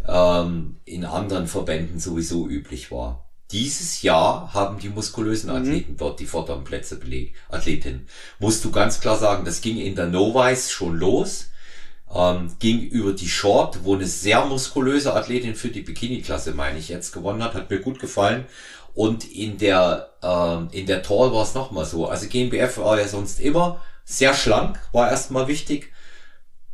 [0.08, 3.26] ähm, in anderen Verbänden sowieso üblich war.
[3.52, 5.56] Dieses Jahr haben die muskulösen mhm.
[5.56, 5.96] Athleten mhm.
[5.98, 8.08] dort die vorderen Plätze belegt, Athletinnen.
[8.38, 11.50] Musst du ganz klar sagen, das ging in der Novice schon los,
[12.12, 16.88] ähm, ging über die Short, wo eine sehr muskulöse Athletin für die Bikini-Klasse, meine ich,
[16.88, 18.46] jetzt gewonnen hat, hat mir gut gefallen.
[18.94, 22.08] Und in der, ähm, in der Tall war es nochmal so.
[22.08, 25.92] Also GmbF war ja sonst immer sehr schlank, war erstmal wichtig.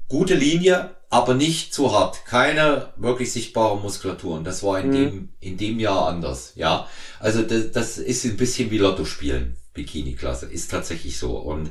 [0.09, 2.25] Gute Linie, aber nicht zu hart.
[2.25, 4.35] Keine wirklich sichtbare Muskulatur.
[4.35, 4.93] Und das war in mhm.
[4.95, 6.53] dem, in dem Jahr anders.
[6.55, 6.89] Ja.
[7.21, 9.59] Also das, das ist ein bisschen wie Lotto spielen.
[9.75, 10.47] Bikini-Klasse.
[10.47, 11.37] Ist tatsächlich so.
[11.37, 11.71] Und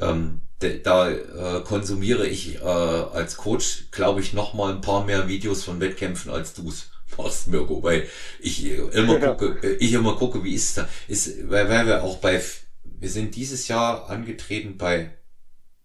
[0.00, 5.28] ähm, da äh, konsumiere ich äh, als Coach, glaube ich, noch mal ein paar mehr
[5.28, 8.08] Videos von Wettkämpfen als du's machst, Mirko, weil
[8.40, 9.34] ich immer ja.
[9.34, 12.42] gucke, äh, ich immer gucke, wie ist da, ist, weil, weil wir auch bei,
[12.84, 15.10] wir sind dieses Jahr angetreten bei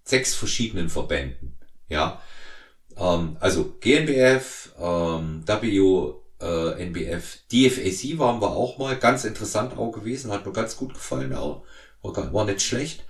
[0.04, 2.22] sechs verschiedenen Verbänden, ja,
[2.98, 9.92] ähm, also GNBF, ähm, W, äh, NBF, DFAC waren wir auch mal, ganz interessant auch
[9.92, 11.64] gewesen, hat mir ganz gut gefallen auch,
[12.02, 13.04] war, war nicht schlecht.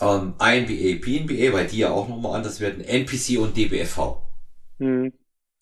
[0.00, 4.18] Ähm, INBA, PNBA, weil die ja auch nochmal anders werden, NPC und DBFV.
[4.78, 5.12] Mhm.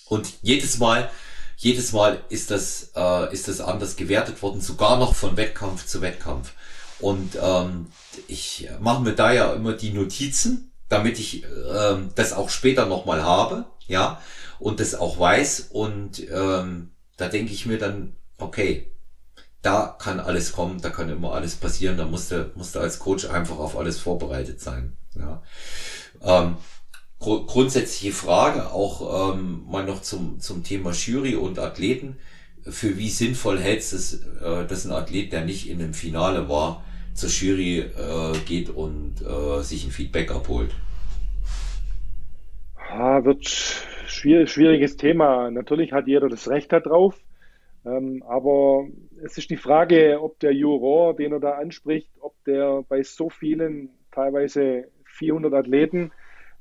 [0.08, 1.10] Und jedes Mal
[1.56, 6.02] jedes Mal ist das, äh, ist das anders gewertet worden, sogar noch von Wettkampf zu
[6.02, 6.52] Wettkampf.
[6.98, 7.86] Und ähm,
[8.28, 13.22] ich mache mir da ja immer die Notizen, damit ich ähm, das auch später nochmal
[13.22, 14.20] habe, ja,
[14.58, 15.68] und das auch weiß.
[15.70, 18.90] Und ähm, da denke ich mir dann, okay,
[19.62, 23.58] da kann alles kommen, da kann immer alles passieren, da musste musste als Coach einfach
[23.58, 24.96] auf alles vorbereitet sein.
[25.14, 25.42] Ja.
[26.22, 26.56] Ähm,
[27.18, 32.18] gru grundsätzliche Frage, auch ähm, mal noch zum, zum Thema Jury und Athleten.
[32.62, 36.48] Für wie sinnvoll hältst du es, äh, dass ein Athlet, der nicht in dem Finale
[36.48, 36.84] war,
[37.16, 40.70] zur Jury äh, geht und äh, sich ein Feedback abholt?
[42.90, 45.50] Ja, wird schwierig, schwieriges Thema.
[45.50, 47.18] Natürlich hat jeder das Recht darauf.
[47.84, 48.86] Ähm, aber
[49.22, 53.30] es ist die Frage, ob der Juror, den er da anspricht, ob der bei so
[53.30, 56.10] vielen, teilweise 400 Athleten,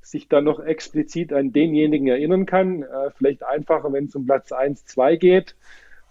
[0.01, 2.84] sich dann noch explizit an denjenigen erinnern kann.
[2.84, 5.56] Äh, vielleicht einfacher, wenn es um Platz 1, 2 geht.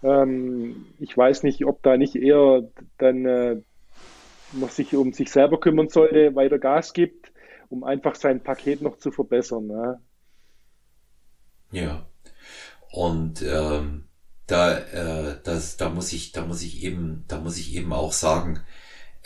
[0.03, 2.63] Ähm, ich weiß nicht, ob da nicht eher
[2.97, 3.57] dann äh,
[4.53, 7.31] noch sich um sich selber kümmern sollte, weiter Gas gibt,
[7.69, 9.67] um einfach sein Paket noch zu verbessern.
[9.67, 10.01] Ne?
[11.71, 12.05] Ja.
[12.91, 14.07] Und ähm,
[14.47, 18.13] da, äh, das, da muss ich, da muss ich eben, da muss ich eben auch
[18.13, 18.61] sagen,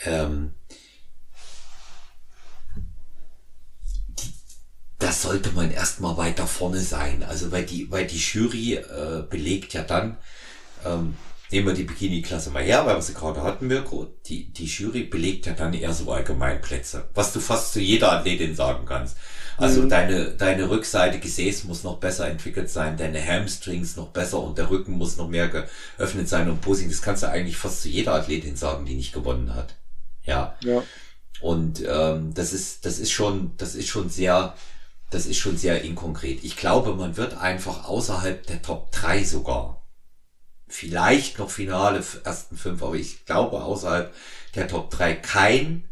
[0.04, 0.54] ähm,
[4.98, 7.22] das sollte man erstmal weiter vorne sein.
[7.22, 10.18] Also weil die, weil die Jury äh, belegt ja dann,
[10.84, 11.14] ähm,
[11.50, 15.04] nehmen wir die Bikini-Klasse mal her, weil wir sie gerade hatten, Mirko, die, die Jury
[15.04, 19.16] belegt ja dann eher so Allgemeinplätze, was du fast zu jeder Athletin sagen kannst.
[19.56, 19.88] Also mhm.
[19.90, 24.70] deine, deine Rückseite Gesäß muss noch besser entwickelt sein, deine Hamstrings noch besser und der
[24.70, 26.88] Rücken muss noch mehr geöffnet sein und Posing.
[26.88, 29.74] Das kannst du eigentlich fast zu jeder Athletin sagen, die nicht gewonnen hat.
[30.24, 30.56] Ja.
[30.62, 30.82] ja.
[31.40, 34.54] Und ähm, das ist, das ist schon, das ist schon sehr,
[35.10, 36.42] das ist schon sehr inkonkret.
[36.42, 39.79] Ich glaube, man wird einfach außerhalb der Top 3 sogar,
[40.70, 44.14] vielleicht noch Finale ersten fünf, aber ich glaube außerhalb
[44.54, 45.84] der Top 3 kein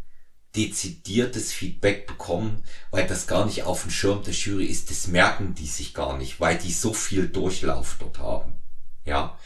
[0.57, 4.91] dezidiertes Feedback bekommen, weil das gar nicht auf dem Schirm der Jury ist.
[4.91, 8.55] Das merken die sich gar nicht, weil die so viel Durchlauf dort haben.
[9.05, 9.39] Ja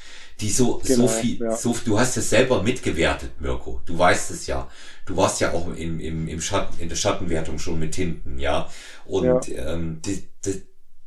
[0.42, 1.56] die so, genau, so viel, ja.
[1.56, 3.80] so, du hast es selber mitgewertet, Mirko.
[3.86, 4.68] Du weißt es ja.
[5.06, 8.68] Du warst ja auch im, im, im Schatten, in der Schattenwertung schon mit hinten, ja.
[9.04, 9.72] Und ja.
[9.72, 10.62] Ähm, die, die,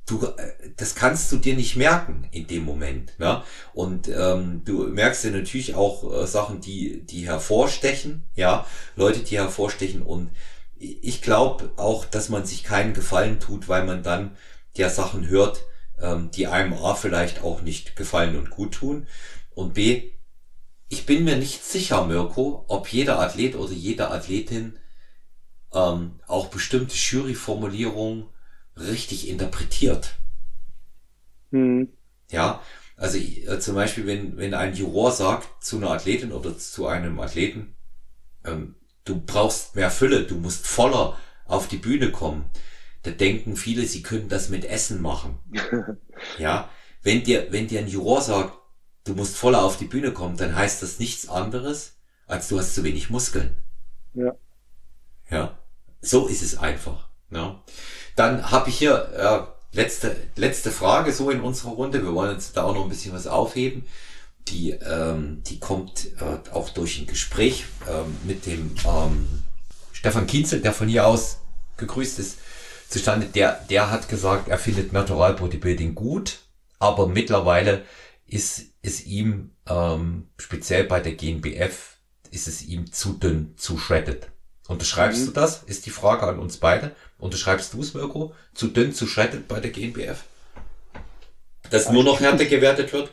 [0.06, 3.18] du, äh, das kannst du dir nicht merken in dem Moment.
[3.20, 3.43] Ne?
[3.74, 9.38] Und ähm, du merkst ja natürlich auch äh, Sachen, die, die hervorstechen, ja, Leute, die
[9.38, 10.01] hervorstechen.
[10.01, 10.32] Und
[10.78, 14.36] ich glaube auch, dass man sich keinen Gefallen tut, weil man dann
[14.76, 15.64] ja Sachen hört,
[15.99, 19.08] ähm, die einem A vielleicht auch nicht gefallen und gut tun.
[19.53, 20.12] Und B,
[20.89, 24.78] ich bin mir nicht sicher, Mirko, ob jeder Athlet oder jede Athletin
[25.74, 28.28] ähm, auch bestimmte Juryformulierungen
[28.78, 30.15] richtig interpretiert.
[31.51, 31.88] Mhm.
[32.32, 32.61] Ja,
[32.97, 37.19] Also äh, zum Beispiel, wenn, wenn ein Juror sagt zu einer Athletin oder zu einem
[37.19, 37.76] Athleten,
[38.45, 42.45] ähm, du brauchst mehr Fülle, du musst voller auf die Bühne kommen,
[43.03, 45.39] da denken viele, sie können das mit Essen machen.
[46.38, 46.69] ja,
[47.03, 48.57] wenn dir, wenn dir ein Juror sagt,
[49.05, 51.97] du musst voller auf die Bühne kommen, dann heißt das nichts anderes,
[52.28, 53.57] als du hast zu wenig Muskeln.
[54.13, 54.36] Ja.
[55.30, 55.59] Ja,
[56.01, 57.09] so ist es einfach.
[57.32, 57.61] Ja.
[58.15, 59.09] Dann habe ich hier
[59.73, 62.03] äh, letzte, letzte Frage so in unserer Runde.
[62.03, 63.86] Wir wollen jetzt da auch noch ein bisschen was aufheben.
[64.47, 69.43] Die, ähm, die kommt äh, auch durch ein Gespräch ähm, mit dem ähm,
[69.91, 71.39] Stefan Kienzel, der von hier aus
[71.78, 72.38] gegrüßt ist,
[72.88, 73.26] zustande.
[73.26, 76.39] Der, der hat gesagt, er findet Natural Bodybuilding gut,
[76.78, 77.84] aber mittlerweile
[78.28, 81.95] ist, ist ihm ähm, speziell bei der GNBF
[82.32, 84.28] ist es ihm zu dünn, zu shredded.
[84.68, 85.26] Unterschreibst mhm.
[85.28, 85.63] du das?
[85.63, 86.91] Ist die Frage an uns beide.
[87.20, 88.34] Unterschreibst du es, Mirko?
[88.53, 90.24] Zu dünn, zu shredded bei der GNBF?
[91.70, 93.11] Dass nur noch härter gewertet wird?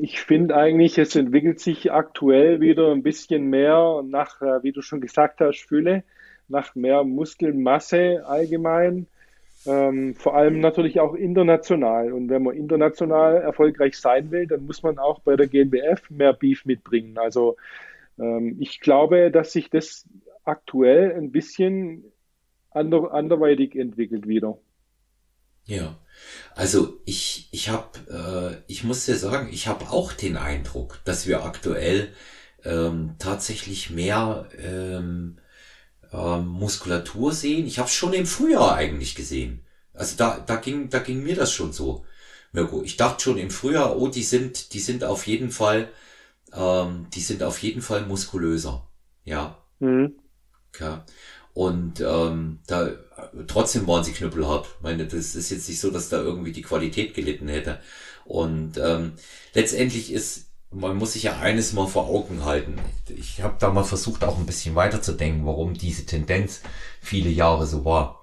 [0.00, 4.82] Ich finde eigentlich, es entwickelt sich aktuell wieder ein bisschen mehr nach, äh, wie du
[4.82, 6.02] schon gesagt hast, Fülle,
[6.48, 9.06] nach mehr Muskelmasse allgemein.
[9.64, 12.12] Ähm, vor allem natürlich auch international.
[12.12, 16.32] Und wenn man international erfolgreich sein will, dann muss man auch bei der GNBF mehr
[16.32, 17.16] Beef mitbringen.
[17.16, 17.56] Also
[18.58, 20.06] ich glaube, dass sich das
[20.44, 22.04] aktuell ein bisschen
[22.70, 24.58] ander, anderweitig entwickelt wieder.
[25.64, 25.98] Ja,
[26.54, 31.26] also ich, ich habe, äh, ich muss dir sagen, ich habe auch den Eindruck, dass
[31.26, 32.12] wir aktuell
[32.64, 35.38] ähm, tatsächlich mehr ähm,
[36.12, 37.66] ähm, Muskulatur sehen.
[37.66, 39.64] Ich habe es schon im Frühjahr eigentlich gesehen.
[39.94, 42.04] Also da, da ging, da ging mir das schon so,
[42.52, 42.82] Mirko.
[42.82, 45.90] Ich dachte schon im Frühjahr, oh, die sind, die sind auf jeden Fall,
[46.54, 48.88] ähm, die sind auf jeden Fall muskulöser.
[49.24, 49.58] Ja.
[49.80, 50.14] Mhm.
[50.78, 51.04] Ja.
[51.54, 52.90] Und ähm, da
[53.46, 54.66] trotzdem waren sie knüppelhart.
[54.76, 57.80] Ich meine, das ist jetzt nicht so, dass da irgendwie die Qualität gelitten hätte.
[58.24, 59.12] Und ähm,
[59.52, 62.76] letztendlich ist, man muss sich ja eines mal vor Augen halten.
[63.08, 66.62] Ich habe da mal versucht, auch ein bisschen weiterzudenken, warum diese Tendenz
[67.02, 68.21] viele Jahre so war.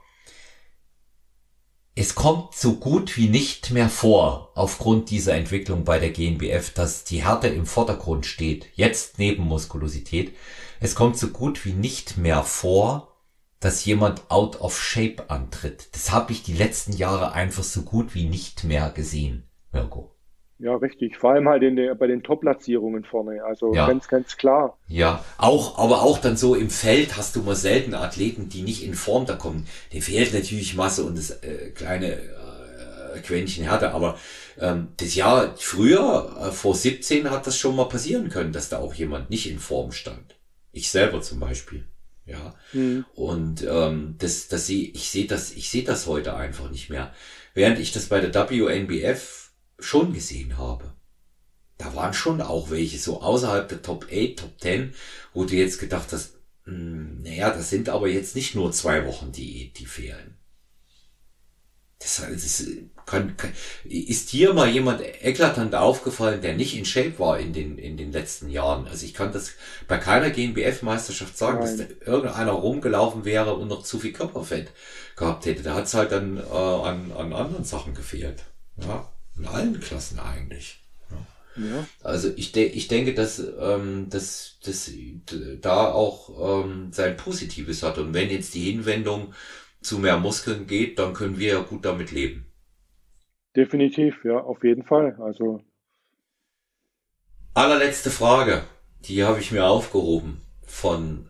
[2.01, 7.03] Es kommt so gut wie nicht mehr vor, aufgrund dieser Entwicklung bei der GNBF, dass
[7.03, 10.33] die Härte im Vordergrund steht, jetzt neben Muskulosität.
[10.79, 13.17] Es kommt so gut wie nicht mehr vor,
[13.59, 15.89] dass jemand out of shape antritt.
[15.91, 20.15] Das habe ich die letzten Jahre einfach so gut wie nicht mehr gesehen, Mirko.
[20.59, 21.17] Ja, richtig.
[21.17, 23.43] Vor allem halt in der, bei den Top-Platzierungen vorne.
[23.43, 23.87] Also ja.
[23.87, 24.77] ganz, ganz klar.
[24.89, 28.83] Ja, auch, aber auch dann so im Feld hast du mal selten Athleten, die nicht
[28.83, 29.65] in Form da kommen.
[29.93, 33.93] Dem fehlt natürlich Masse und das äh, kleine äh, Quäntchen Härte.
[33.93, 34.17] Aber
[34.59, 38.79] ähm, das Jahr früher, äh, vor 17, hat das schon mal passieren können, dass da
[38.79, 40.35] auch jemand nicht in Form stand.
[40.73, 41.85] Ich selber zum Beispiel.
[42.25, 42.53] Ja.
[42.73, 43.05] Mhm.
[43.15, 47.13] Und ähm, das, das sehe ich sehe das, ich sehe das heute einfach nicht mehr.
[47.53, 49.38] Während ich das bei der WNBF
[49.79, 50.93] schon gesehen habe.
[51.77, 54.93] Da waren schon auch welche so außerhalb der Top 8, Top 10,
[55.33, 59.05] wo du jetzt gedacht hast, mh, hm, naja, das sind aber jetzt nicht nur zwei
[59.05, 60.35] Wochen die, die fehlen.
[61.99, 62.65] Das, das
[63.05, 63.51] kann, kann,
[63.83, 68.13] ist hier mal jemand eklatant aufgefallen, der nicht in Shape war in den, in den
[68.13, 68.87] letzten Jahren?
[68.87, 69.51] Also ich kann das
[69.87, 71.77] bei keiner GNBF-Meisterschaft sagen, Nein.
[71.77, 74.71] dass da irgendeiner rumgelaufen wäre und noch zu viel Körperfett
[75.17, 75.61] gehabt hätte.
[75.61, 78.45] Da hat es halt dann äh, an, an anderen Sachen gefehlt.
[78.77, 79.11] Ja.
[79.39, 80.79] In allen Klassen eigentlich.
[81.55, 81.87] Ja.
[82.03, 84.91] Also ich, de ich denke, dass ähm, das dass
[85.61, 87.97] da auch ähm, sein Positives hat.
[87.97, 89.33] Und wenn jetzt die Hinwendung
[89.81, 92.45] zu mehr Muskeln geht, dann können wir ja gut damit leben.
[93.55, 95.17] Definitiv, ja, auf jeden Fall.
[95.19, 95.61] Also
[97.53, 98.63] allerletzte Frage,
[99.05, 101.27] die habe ich mir aufgehoben von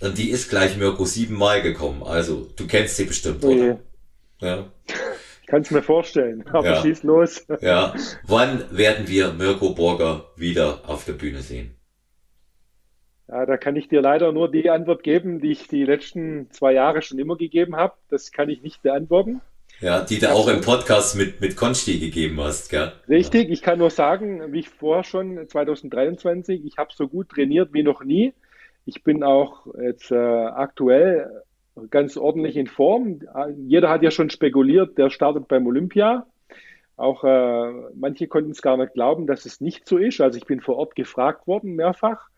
[0.00, 2.02] und die ist gleich Mirko siebenmal gekommen.
[2.02, 3.78] Also du kennst sie bestimmt, oder?
[4.40, 4.72] Ja.
[5.52, 6.80] Kann es mir vorstellen, aber ja.
[6.80, 7.46] schieß los.
[7.60, 7.94] Ja.
[8.26, 11.76] Wann werden wir Mirko Borger wieder auf der Bühne sehen?
[13.28, 16.72] Ja, da kann ich dir leider nur die Antwort geben, die ich die letzten zwei
[16.72, 17.92] Jahre schon immer gegeben habe.
[18.08, 19.42] Das kann ich nicht beantworten.
[19.80, 22.92] Ja, die du auch im Podcast mit, mit Konsti gegeben hast, gell?
[23.06, 27.74] Richtig, ich kann nur sagen, wie ich vorher schon 2023, ich habe so gut trainiert
[27.74, 28.32] wie noch nie.
[28.86, 31.42] Ich bin auch jetzt äh, aktuell
[31.90, 33.20] ganz ordentlich in Form.
[33.56, 36.26] Jeder hat ja schon spekuliert, der startet beim Olympia.
[36.96, 40.20] Auch äh, manche konnten es gar nicht glauben, dass es nicht so ist.
[40.20, 42.28] Also ich bin vor Ort gefragt worden, mehrfach.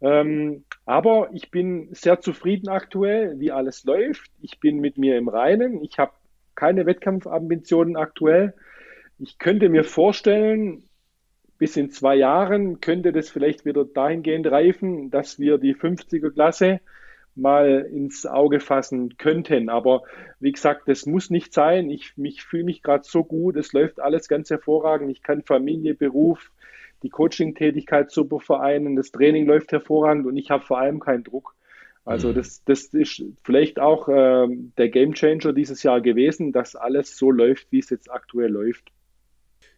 [0.00, 4.30] Ähm, aber ich bin sehr zufrieden aktuell, wie alles läuft.
[4.40, 5.82] Ich bin mit mir im Reinen.
[5.84, 6.12] Ich habe
[6.54, 8.54] keine Wettkampfambitionen aktuell.
[9.18, 10.82] Ich könnte mir vorstellen,
[11.58, 16.80] bis in zwei Jahren könnte das vielleicht wieder dahingehend reifen, dass wir die 50er Klasse
[17.34, 19.68] mal ins Auge fassen könnten.
[19.68, 20.02] Aber
[20.40, 21.90] wie gesagt, das muss nicht sein.
[21.90, 23.56] Ich mich, fühle mich gerade so gut.
[23.56, 25.10] Es läuft alles ganz hervorragend.
[25.10, 26.50] Ich kann Familie, Beruf,
[27.02, 28.96] die Coaching-Tätigkeit super vereinen.
[28.96, 31.54] Das Training läuft hervorragend und ich habe vor allem keinen Druck.
[32.04, 32.34] Also mhm.
[32.34, 37.70] das, das ist vielleicht auch äh, der Gamechanger dieses Jahr gewesen, dass alles so läuft,
[37.70, 38.90] wie es jetzt aktuell läuft.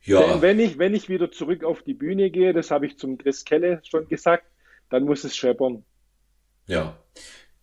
[0.02, 0.40] Ja.
[0.42, 3.44] Wenn ich, wenn ich wieder zurück auf die Bühne gehe, das habe ich zum Chris
[3.44, 4.46] Kelle schon gesagt,
[4.90, 5.84] dann muss es scheppern.
[6.66, 6.98] Ja,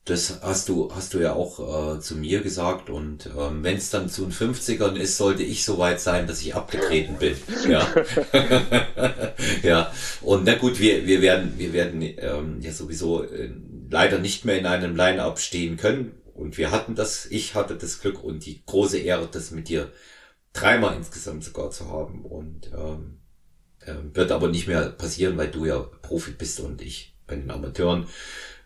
[0.06, 2.90] das hast du, hast du ja auch äh, zu mir gesagt.
[2.90, 6.42] Und ähm, wenn es dann zu den 50ern ist, sollte ich so weit sein, dass
[6.42, 7.36] ich abgetreten bin.
[7.70, 7.88] Ja.
[9.64, 9.92] ja.
[10.22, 13.52] Und na gut, wir, wir werden, wir werden ähm, ja sowieso äh,
[13.92, 16.14] leider nicht mehr in einem Line-Up stehen können.
[16.34, 19.92] Und wir hatten das, ich hatte das Glück und die große Ehre, das mit dir
[20.54, 22.26] dreimal insgesamt sogar zu haben.
[22.26, 23.20] Und ähm,
[23.82, 27.52] äh, wird aber nicht mehr passieren, weil du ja Profi bist und ich bei den
[27.52, 28.08] Amateuren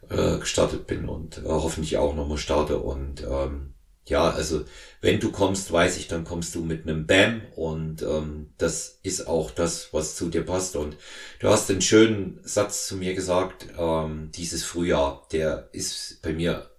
[0.09, 2.79] äh, gestartet bin und äh, hoffentlich auch nochmal starte.
[2.79, 3.73] Und ähm,
[4.07, 4.65] ja, also
[5.01, 9.27] wenn du kommst, weiß ich, dann kommst du mit einem Bam und ähm, das ist
[9.27, 10.75] auch das, was zu dir passt.
[10.75, 10.97] Und
[11.39, 16.69] du hast einen schönen Satz zu mir gesagt, ähm, dieses Frühjahr, der ist bei mir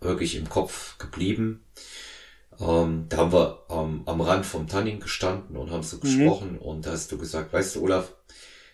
[0.00, 1.64] wirklich im Kopf geblieben.
[2.60, 6.00] Ähm, da haben wir ähm, am Rand vom Tanning gestanden und haben so mhm.
[6.02, 8.12] gesprochen und da hast du gesagt, weißt du, Olaf,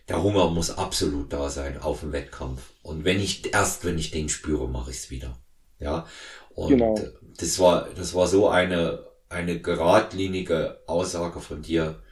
[0.08, 2.72] der Hunger muss absolut da sein auf dem Wettkampf.
[2.82, 5.38] Und wenn ich, erst wenn ich den spüre, mache ich es wieder.
[5.78, 6.06] Ja.
[6.54, 6.98] Und genau.
[7.38, 12.02] das war, das war so eine, eine geradlinige Aussage von dir,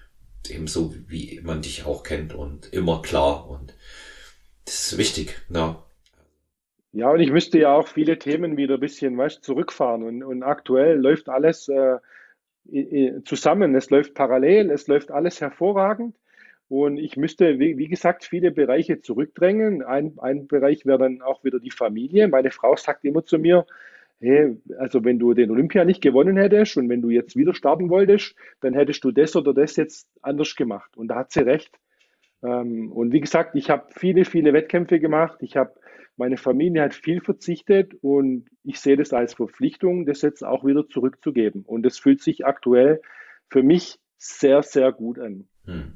[0.48, 3.48] ebenso wie man dich auch kennt und immer klar.
[3.48, 3.74] Und
[4.64, 5.76] das ist wichtig, ne?
[6.92, 10.02] Ja, und ich müsste ja auch viele Themen wieder ein bisschen weißt, zurückfahren.
[10.02, 11.98] Und, und aktuell läuft alles äh,
[13.24, 16.16] zusammen, es läuft parallel, es läuft alles hervorragend.
[16.68, 19.82] Und ich müsste, wie, gesagt, viele Bereiche zurückdrängen.
[19.82, 22.28] Ein, ein Bereich wäre dann auch wieder die Familie.
[22.28, 23.64] Meine Frau sagt immer zu mir,
[24.20, 27.88] hey, also wenn du den Olympia nicht gewonnen hättest und wenn du jetzt wieder starten
[27.88, 30.96] wolltest, dann hättest du das oder das jetzt anders gemacht.
[30.96, 31.78] Und da hat sie recht.
[32.42, 35.38] Ähm, und wie gesagt, ich habe viele, viele Wettkämpfe gemacht.
[35.40, 35.72] Ich habe,
[36.18, 40.86] meine Familie hat viel verzichtet und ich sehe das als Verpflichtung, das jetzt auch wieder
[40.86, 41.64] zurückzugeben.
[41.66, 43.00] Und das fühlt sich aktuell
[43.48, 45.48] für mich sehr, sehr gut an.
[45.68, 45.92] Hm.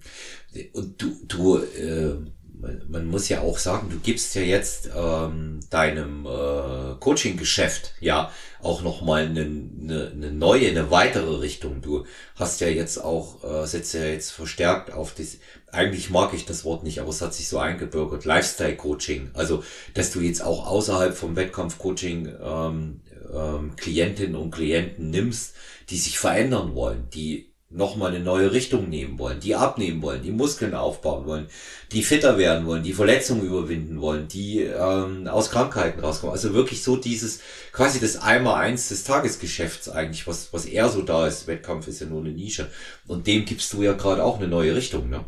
[0.74, 2.16] Und du, du äh,
[2.60, 8.30] man, man, muss ja auch sagen, du gibst ja jetzt ähm, deinem äh, Coaching-Geschäft ja
[8.60, 11.80] auch nochmal eine, eine, eine neue, eine weitere Richtung.
[11.80, 12.04] Du
[12.36, 15.38] hast ja jetzt auch, äh, setzt ja jetzt verstärkt auf das,
[15.72, 19.30] eigentlich mag ich das Wort nicht, aber es hat sich so eingebürgert, Lifestyle-Coaching.
[19.34, 23.00] Also, dass du jetzt auch außerhalb vom Wettkampf-Coaching ähm,
[23.34, 25.54] ähm, Klientinnen und Klienten nimmst,
[25.88, 30.30] die sich verändern wollen, die nochmal eine neue Richtung nehmen wollen, die abnehmen wollen, die
[30.30, 31.46] Muskeln aufbauen wollen,
[31.92, 36.34] die fitter werden wollen, die Verletzungen überwinden wollen, die ähm, aus Krankheiten rauskommen.
[36.34, 37.40] Also wirklich so dieses,
[37.72, 41.46] quasi das Einmal-Eins des Tagesgeschäfts eigentlich, was, was eher so da ist.
[41.46, 42.68] Wettkampf ist ja nur eine Nische.
[43.06, 45.24] Und dem gibst du ja gerade auch eine neue Richtung, ne?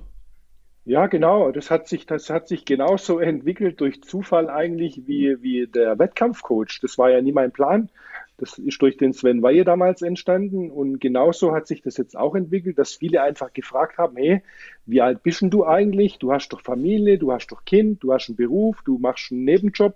[0.87, 1.51] Ja, genau.
[1.51, 6.81] Das hat sich, das hat sich genauso entwickelt durch Zufall eigentlich wie, wie der Wettkampfcoach.
[6.83, 7.89] Das war ja nie mein Plan.
[8.37, 12.35] Das ist durch den Sven Weihe damals entstanden und genauso hat sich das jetzt auch
[12.35, 14.43] entwickelt, dass viele einfach gefragt haben, hey,
[14.87, 16.19] wie alt bist du eigentlich?
[16.19, 19.45] Du hast doch Familie, du hast doch Kind, du hast einen Beruf, du machst einen
[19.45, 19.95] Nebenjob.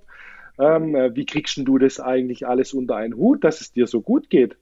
[0.58, 4.00] Ähm, äh, wie kriegst du das eigentlich alles unter einen Hut, dass es dir so
[4.00, 4.56] gut geht?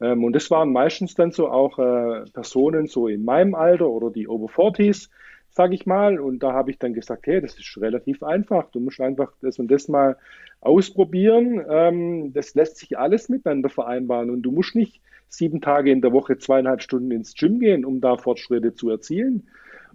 [0.00, 4.10] Ähm, und das waren meistens dann so auch äh, Personen so in meinem Alter oder
[4.10, 5.08] die Over 40s,
[5.50, 6.18] sage ich mal.
[6.20, 8.70] Und da habe ich dann gesagt, hey, das ist relativ einfach.
[8.70, 10.16] Du musst einfach das und das mal
[10.60, 11.64] ausprobieren.
[11.68, 14.30] Ähm, das lässt sich alles miteinander vereinbaren.
[14.30, 18.00] Und du musst nicht sieben Tage in der Woche zweieinhalb Stunden ins Gym gehen, um
[18.00, 19.48] da Fortschritte zu erzielen.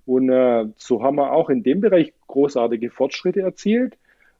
[0.05, 3.97] Und äh, so haben wir auch in dem Bereich großartige Fortschritte erzielt.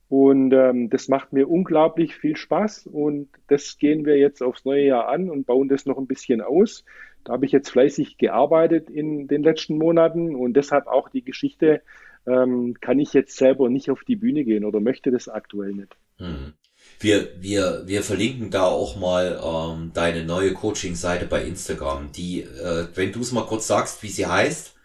[0.08, 2.88] Und ähm, das macht mir unglaublich viel Spaß.
[2.88, 6.42] Und das gehen wir jetzt aufs neue Jahr an und bauen das noch ein bisschen
[6.42, 6.86] aus.
[7.26, 11.82] Da habe ich jetzt fleißig gearbeitet in den letzten Monaten und deshalb auch die Geschichte,
[12.28, 15.98] ähm, kann ich jetzt selber nicht auf die Bühne gehen oder möchte das aktuell nicht.
[16.18, 16.54] Hm.
[17.00, 22.88] Wir, wir, wir verlinken da auch mal ähm, deine neue Coaching-Seite bei Instagram, die, äh,
[22.96, 24.76] wenn du es mal kurz sagst, wie sie heißt.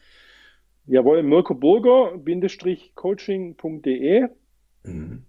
[0.87, 4.29] Jawohl, Mirko Burger-coaching.de.
[4.83, 5.25] Mhm.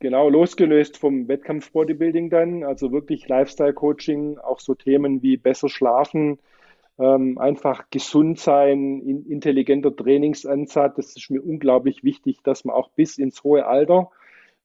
[0.00, 6.38] Genau, losgelöst vom Wettkampf-Bodybuilding dann, also wirklich Lifestyle-Coaching, auch so Themen wie besser schlafen,
[7.00, 10.96] ähm, einfach gesund sein, in, intelligenter Trainingsansatz.
[10.96, 14.10] Das ist mir unglaublich wichtig, dass man auch bis ins hohe Alter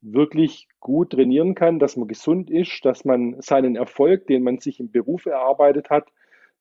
[0.01, 4.80] wirklich gut trainieren kann, dass man gesund ist, dass man seinen Erfolg, den man sich
[4.80, 6.10] im Beruf erarbeitet hat,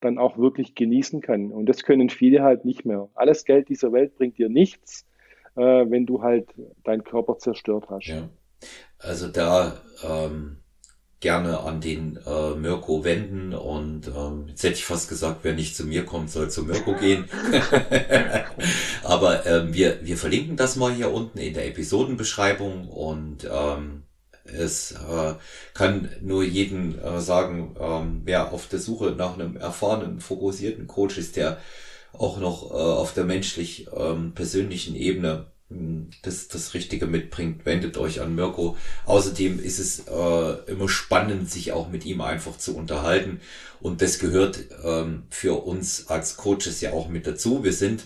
[0.01, 1.53] dann auch wirklich genießen kann.
[1.53, 3.09] Und das können viele halt nicht mehr.
[3.15, 5.07] Alles Geld dieser Welt bringt dir nichts,
[5.57, 6.55] äh, wenn du halt
[6.85, 8.07] deinen Körper zerstört hast.
[8.07, 8.29] Ja.
[8.99, 10.59] Also da ähm,
[11.21, 15.77] gerne an den äh, Mirko wenden und ähm, jetzt hätte ich fast gesagt, wer nicht
[15.77, 17.29] zu mir kommt, soll zu Mirko gehen.
[19.05, 24.03] Aber ähm, wir, wir verlinken das mal hier unten in der Episodenbeschreibung und ähm,
[24.45, 25.35] es äh,
[25.75, 31.19] kann nur jeden äh, sagen, ähm, wer auf der Suche nach einem erfahrenen, fokussierten Coach
[31.19, 31.59] ist, der
[32.13, 35.47] auch noch äh, auf der menschlich ähm, persönlichen Ebene
[36.23, 38.77] das, das Richtige mitbringt, wendet euch an Mirko.
[39.07, 43.41] Außerdem ist es äh, immer spannend, sich auch mit ihm einfach zu unterhalten.
[43.81, 47.65] Und das gehört ähm, für uns als Coaches ja auch mit dazu.
[47.65, 48.05] Wir sind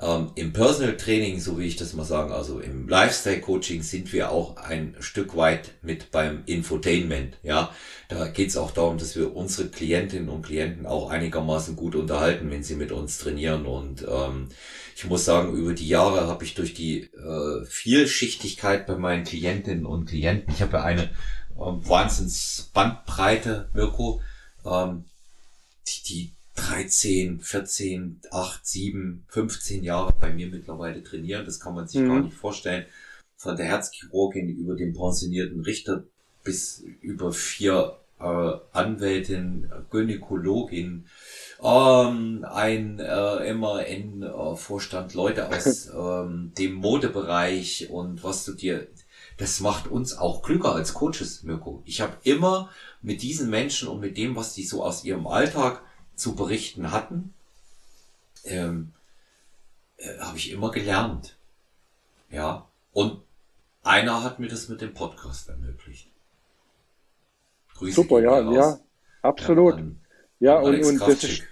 [0.00, 4.12] ähm, Im Personal Training, so wie ich das mal sagen, also im Lifestyle Coaching sind
[4.12, 7.36] wir auch ein Stück weit mit beim Infotainment.
[7.42, 7.70] Ja,
[8.08, 12.50] da geht es auch darum, dass wir unsere Klientinnen und Klienten auch einigermaßen gut unterhalten,
[12.50, 13.66] wenn sie mit uns trainieren.
[13.66, 14.48] Und ähm,
[14.96, 19.84] ich muss sagen, über die Jahre habe ich durch die äh, Vielschichtigkeit bei meinen Klientinnen
[19.84, 21.10] und Klienten, ich habe ja eine
[21.54, 24.22] ähm, Wahnsinns Bandbreite, Mirko,
[24.64, 25.04] ähm,
[25.86, 31.44] die, die 13, 14, 8, 7, 15 Jahre bei mir mittlerweile trainieren.
[31.44, 32.08] Das kann man sich mhm.
[32.08, 32.86] gar nicht vorstellen.
[33.36, 36.04] Von der Herzchirurgin über den pensionierten Richter
[36.44, 41.06] bis über vier äh, Anwältin, Gynäkologin,
[41.62, 48.86] ähm, ein äh, MAN-Vorstand, Leute aus ähm, dem Modebereich und was du dir,
[49.38, 51.82] das macht uns auch klüger als Coaches, Mirko.
[51.84, 52.70] Ich habe immer
[53.00, 55.82] mit diesen Menschen und mit dem, was die so aus ihrem Alltag
[56.14, 57.34] zu berichten hatten,
[58.44, 58.92] ähm,
[59.96, 61.36] äh, habe ich immer gelernt.
[62.30, 63.22] Ja, und
[63.82, 66.08] einer hat mir das mit dem Podcast ermöglicht.
[67.74, 68.54] Grüße Super, ja, raus.
[68.54, 68.78] ja,
[69.22, 69.74] absolut.
[69.74, 70.00] Ja, an,
[70.40, 71.42] ja an und, und das ist,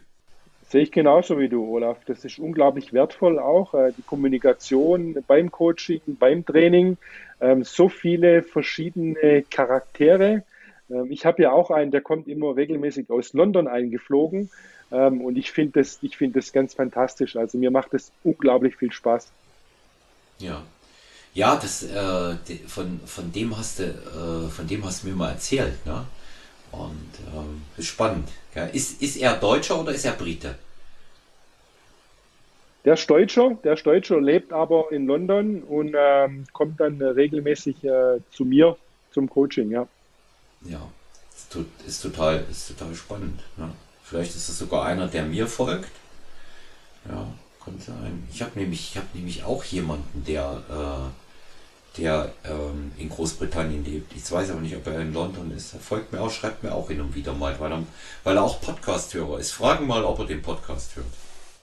[0.68, 1.98] sehe ich genauso wie du, Olaf.
[2.06, 6.96] Das ist unglaublich wertvoll auch, äh, die Kommunikation beim Coaching, beim Training.
[7.40, 10.44] Ähm, so viele verschiedene Charaktere,
[11.08, 14.50] ich habe ja auch einen, der kommt immer regelmäßig aus London eingeflogen.
[14.90, 17.36] Ähm, und ich finde das, ich das ganz fantastisch.
[17.36, 19.30] Also mir macht das unglaublich viel Spaß.
[20.38, 20.62] Ja.
[21.32, 22.34] Ja, das, äh,
[22.66, 26.04] von, von dem hast du, äh, von dem hast du mir mal erzählt, ne?
[26.72, 28.28] Und ähm, ist spannend.
[28.54, 28.66] Ja.
[28.66, 30.56] Ist, ist er Deutscher oder ist er Brite?
[32.84, 37.84] Der ist Deutscher, der ist Deutscher, lebt aber in London und ähm, kommt dann regelmäßig
[37.84, 38.76] äh, zu mir
[39.12, 39.86] zum Coaching, ja
[40.62, 40.80] ja,
[41.86, 43.40] ist, total, ist total spannend.
[43.56, 43.70] Ne?
[44.02, 45.90] Vielleicht ist es sogar einer, der mir folgt.
[47.08, 47.26] Ja,
[47.64, 48.28] könnte sein.
[48.32, 54.14] Ich habe nämlich, ich habe nämlich auch jemanden, der, äh, der ähm, in Großbritannien lebt.
[54.14, 55.74] Ich weiß aber nicht, ob er in London ist.
[55.74, 57.82] Er folgt mir auch, schreibt mir auch hin und wieder mal, weil er,
[58.24, 59.52] weil er auch Podcast-Hörer ist.
[59.52, 61.06] Fragen mal, ob er den Podcast hört.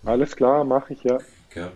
[0.06, 1.18] Alles klar, mache ich ja.
[1.50, 1.68] Okay.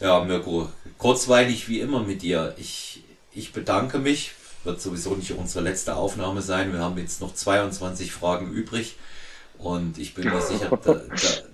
[0.00, 2.54] Ja, Mirko, kurzweilig wie immer mit dir.
[2.56, 4.32] Ich, ich bedanke mich
[4.64, 6.72] wird sowieso nicht unsere letzte Aufnahme sein.
[6.72, 8.96] Wir haben jetzt noch 22 Fragen übrig.
[9.62, 11.00] Und ich bin mir sicher, da, da,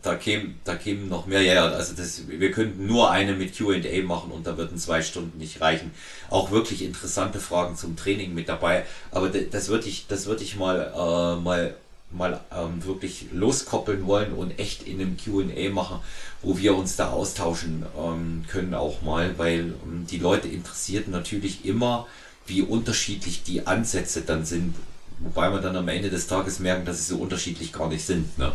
[0.02, 1.42] da, kämen, da kämen noch mehr.
[1.42, 5.36] Ja, also das, wir könnten nur eine mit QA machen und da würden zwei Stunden
[5.36, 5.90] nicht reichen.
[6.30, 8.86] Auch wirklich interessante Fragen zum Training mit dabei.
[9.10, 11.74] Aber das würde ich, das würde ich mal, äh, mal,
[12.10, 16.00] mal ähm, wirklich loskoppeln wollen und echt in einem QA machen,
[16.40, 21.66] wo wir uns da austauschen ähm, können auch mal, weil ähm, die Leute interessiert natürlich
[21.66, 22.06] immer
[22.48, 24.74] wie unterschiedlich die Ansätze dann sind.
[25.20, 28.38] Wobei wir dann am Ende des Tages merken, dass sie so unterschiedlich gar nicht sind,
[28.38, 28.52] ne?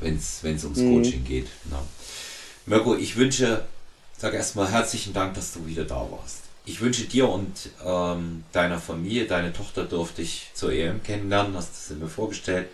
[0.00, 0.94] wenn es ums mhm.
[0.94, 1.46] Coaching geht.
[1.64, 1.78] Ne?
[2.66, 3.64] Mirko, ich wünsche,
[4.16, 6.42] sag erstmal herzlichen Dank, dass du wieder da warst.
[6.64, 11.90] Ich wünsche dir und ähm, deiner Familie, deine Tochter durfte ich zur EM kennenlernen, hast
[11.90, 12.68] du mir vorgestellt.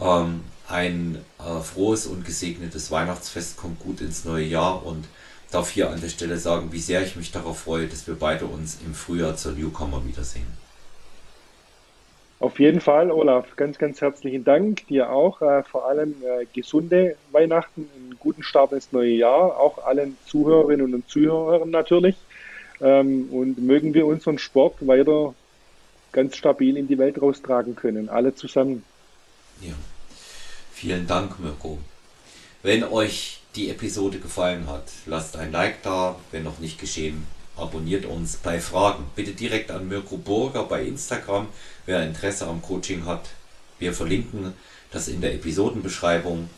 [0.00, 5.04] Ähm, ein äh, frohes und gesegnetes Weihnachtsfest kommt gut ins neue Jahr und
[5.50, 8.46] darf hier an der Stelle sagen, wie sehr ich mich darauf freue, dass wir beide
[8.46, 10.46] uns im Frühjahr zur Newcomer wiedersehen.
[12.40, 14.86] Auf jeden Fall, Olaf, ganz, ganz herzlichen Dank.
[14.86, 15.42] Dir auch.
[15.42, 19.60] Äh, vor allem äh, gesunde Weihnachten, einen guten Start ins neue Jahr.
[19.60, 22.16] Auch allen Zuhörerinnen und Zuhörern natürlich.
[22.80, 25.34] Ähm, und mögen wir unseren Sport weiter
[26.12, 28.08] ganz stabil in die Welt raustragen können.
[28.08, 28.84] Alle zusammen.
[29.60, 29.74] Ja.
[30.72, 31.76] Vielen Dank, Mirko.
[32.62, 37.26] Wenn euch die Episode gefallen hat, lasst ein Like da, wenn noch nicht geschehen.
[37.56, 39.04] Abonniert uns bei Fragen.
[39.14, 41.46] Bitte direkt an Mirko Burger bei Instagram,
[41.84, 43.28] wer Interesse am Coaching hat.
[43.78, 44.54] Wir verlinken
[44.92, 46.48] das in der Episodenbeschreibung.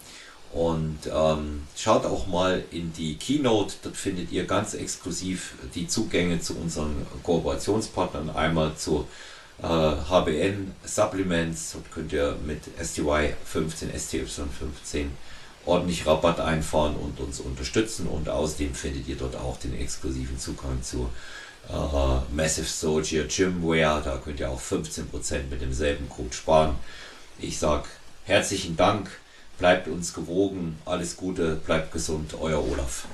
[0.52, 6.40] Und ähm, schaut auch mal in die Keynote, dort findet ihr ganz exklusiv die Zugänge
[6.40, 8.28] zu unseren Kooperationspartnern.
[8.30, 9.08] Einmal zu
[9.62, 15.10] äh, HBN Supplements, dort könnt ihr mit STY 15, STY 15
[15.66, 18.06] ordentlich Rabatt einfahren und uns unterstützen.
[18.06, 21.10] Und außerdem findet ihr dort auch den exklusiven Zugang zu
[21.68, 24.02] äh, Massive Soldier Gymwear.
[24.02, 26.76] Da könnt ihr auch 15% mit demselben Code sparen.
[27.38, 27.84] Ich sag
[28.24, 29.10] herzlichen Dank,
[29.58, 33.06] bleibt uns gewogen, alles Gute, bleibt gesund, euer Olaf.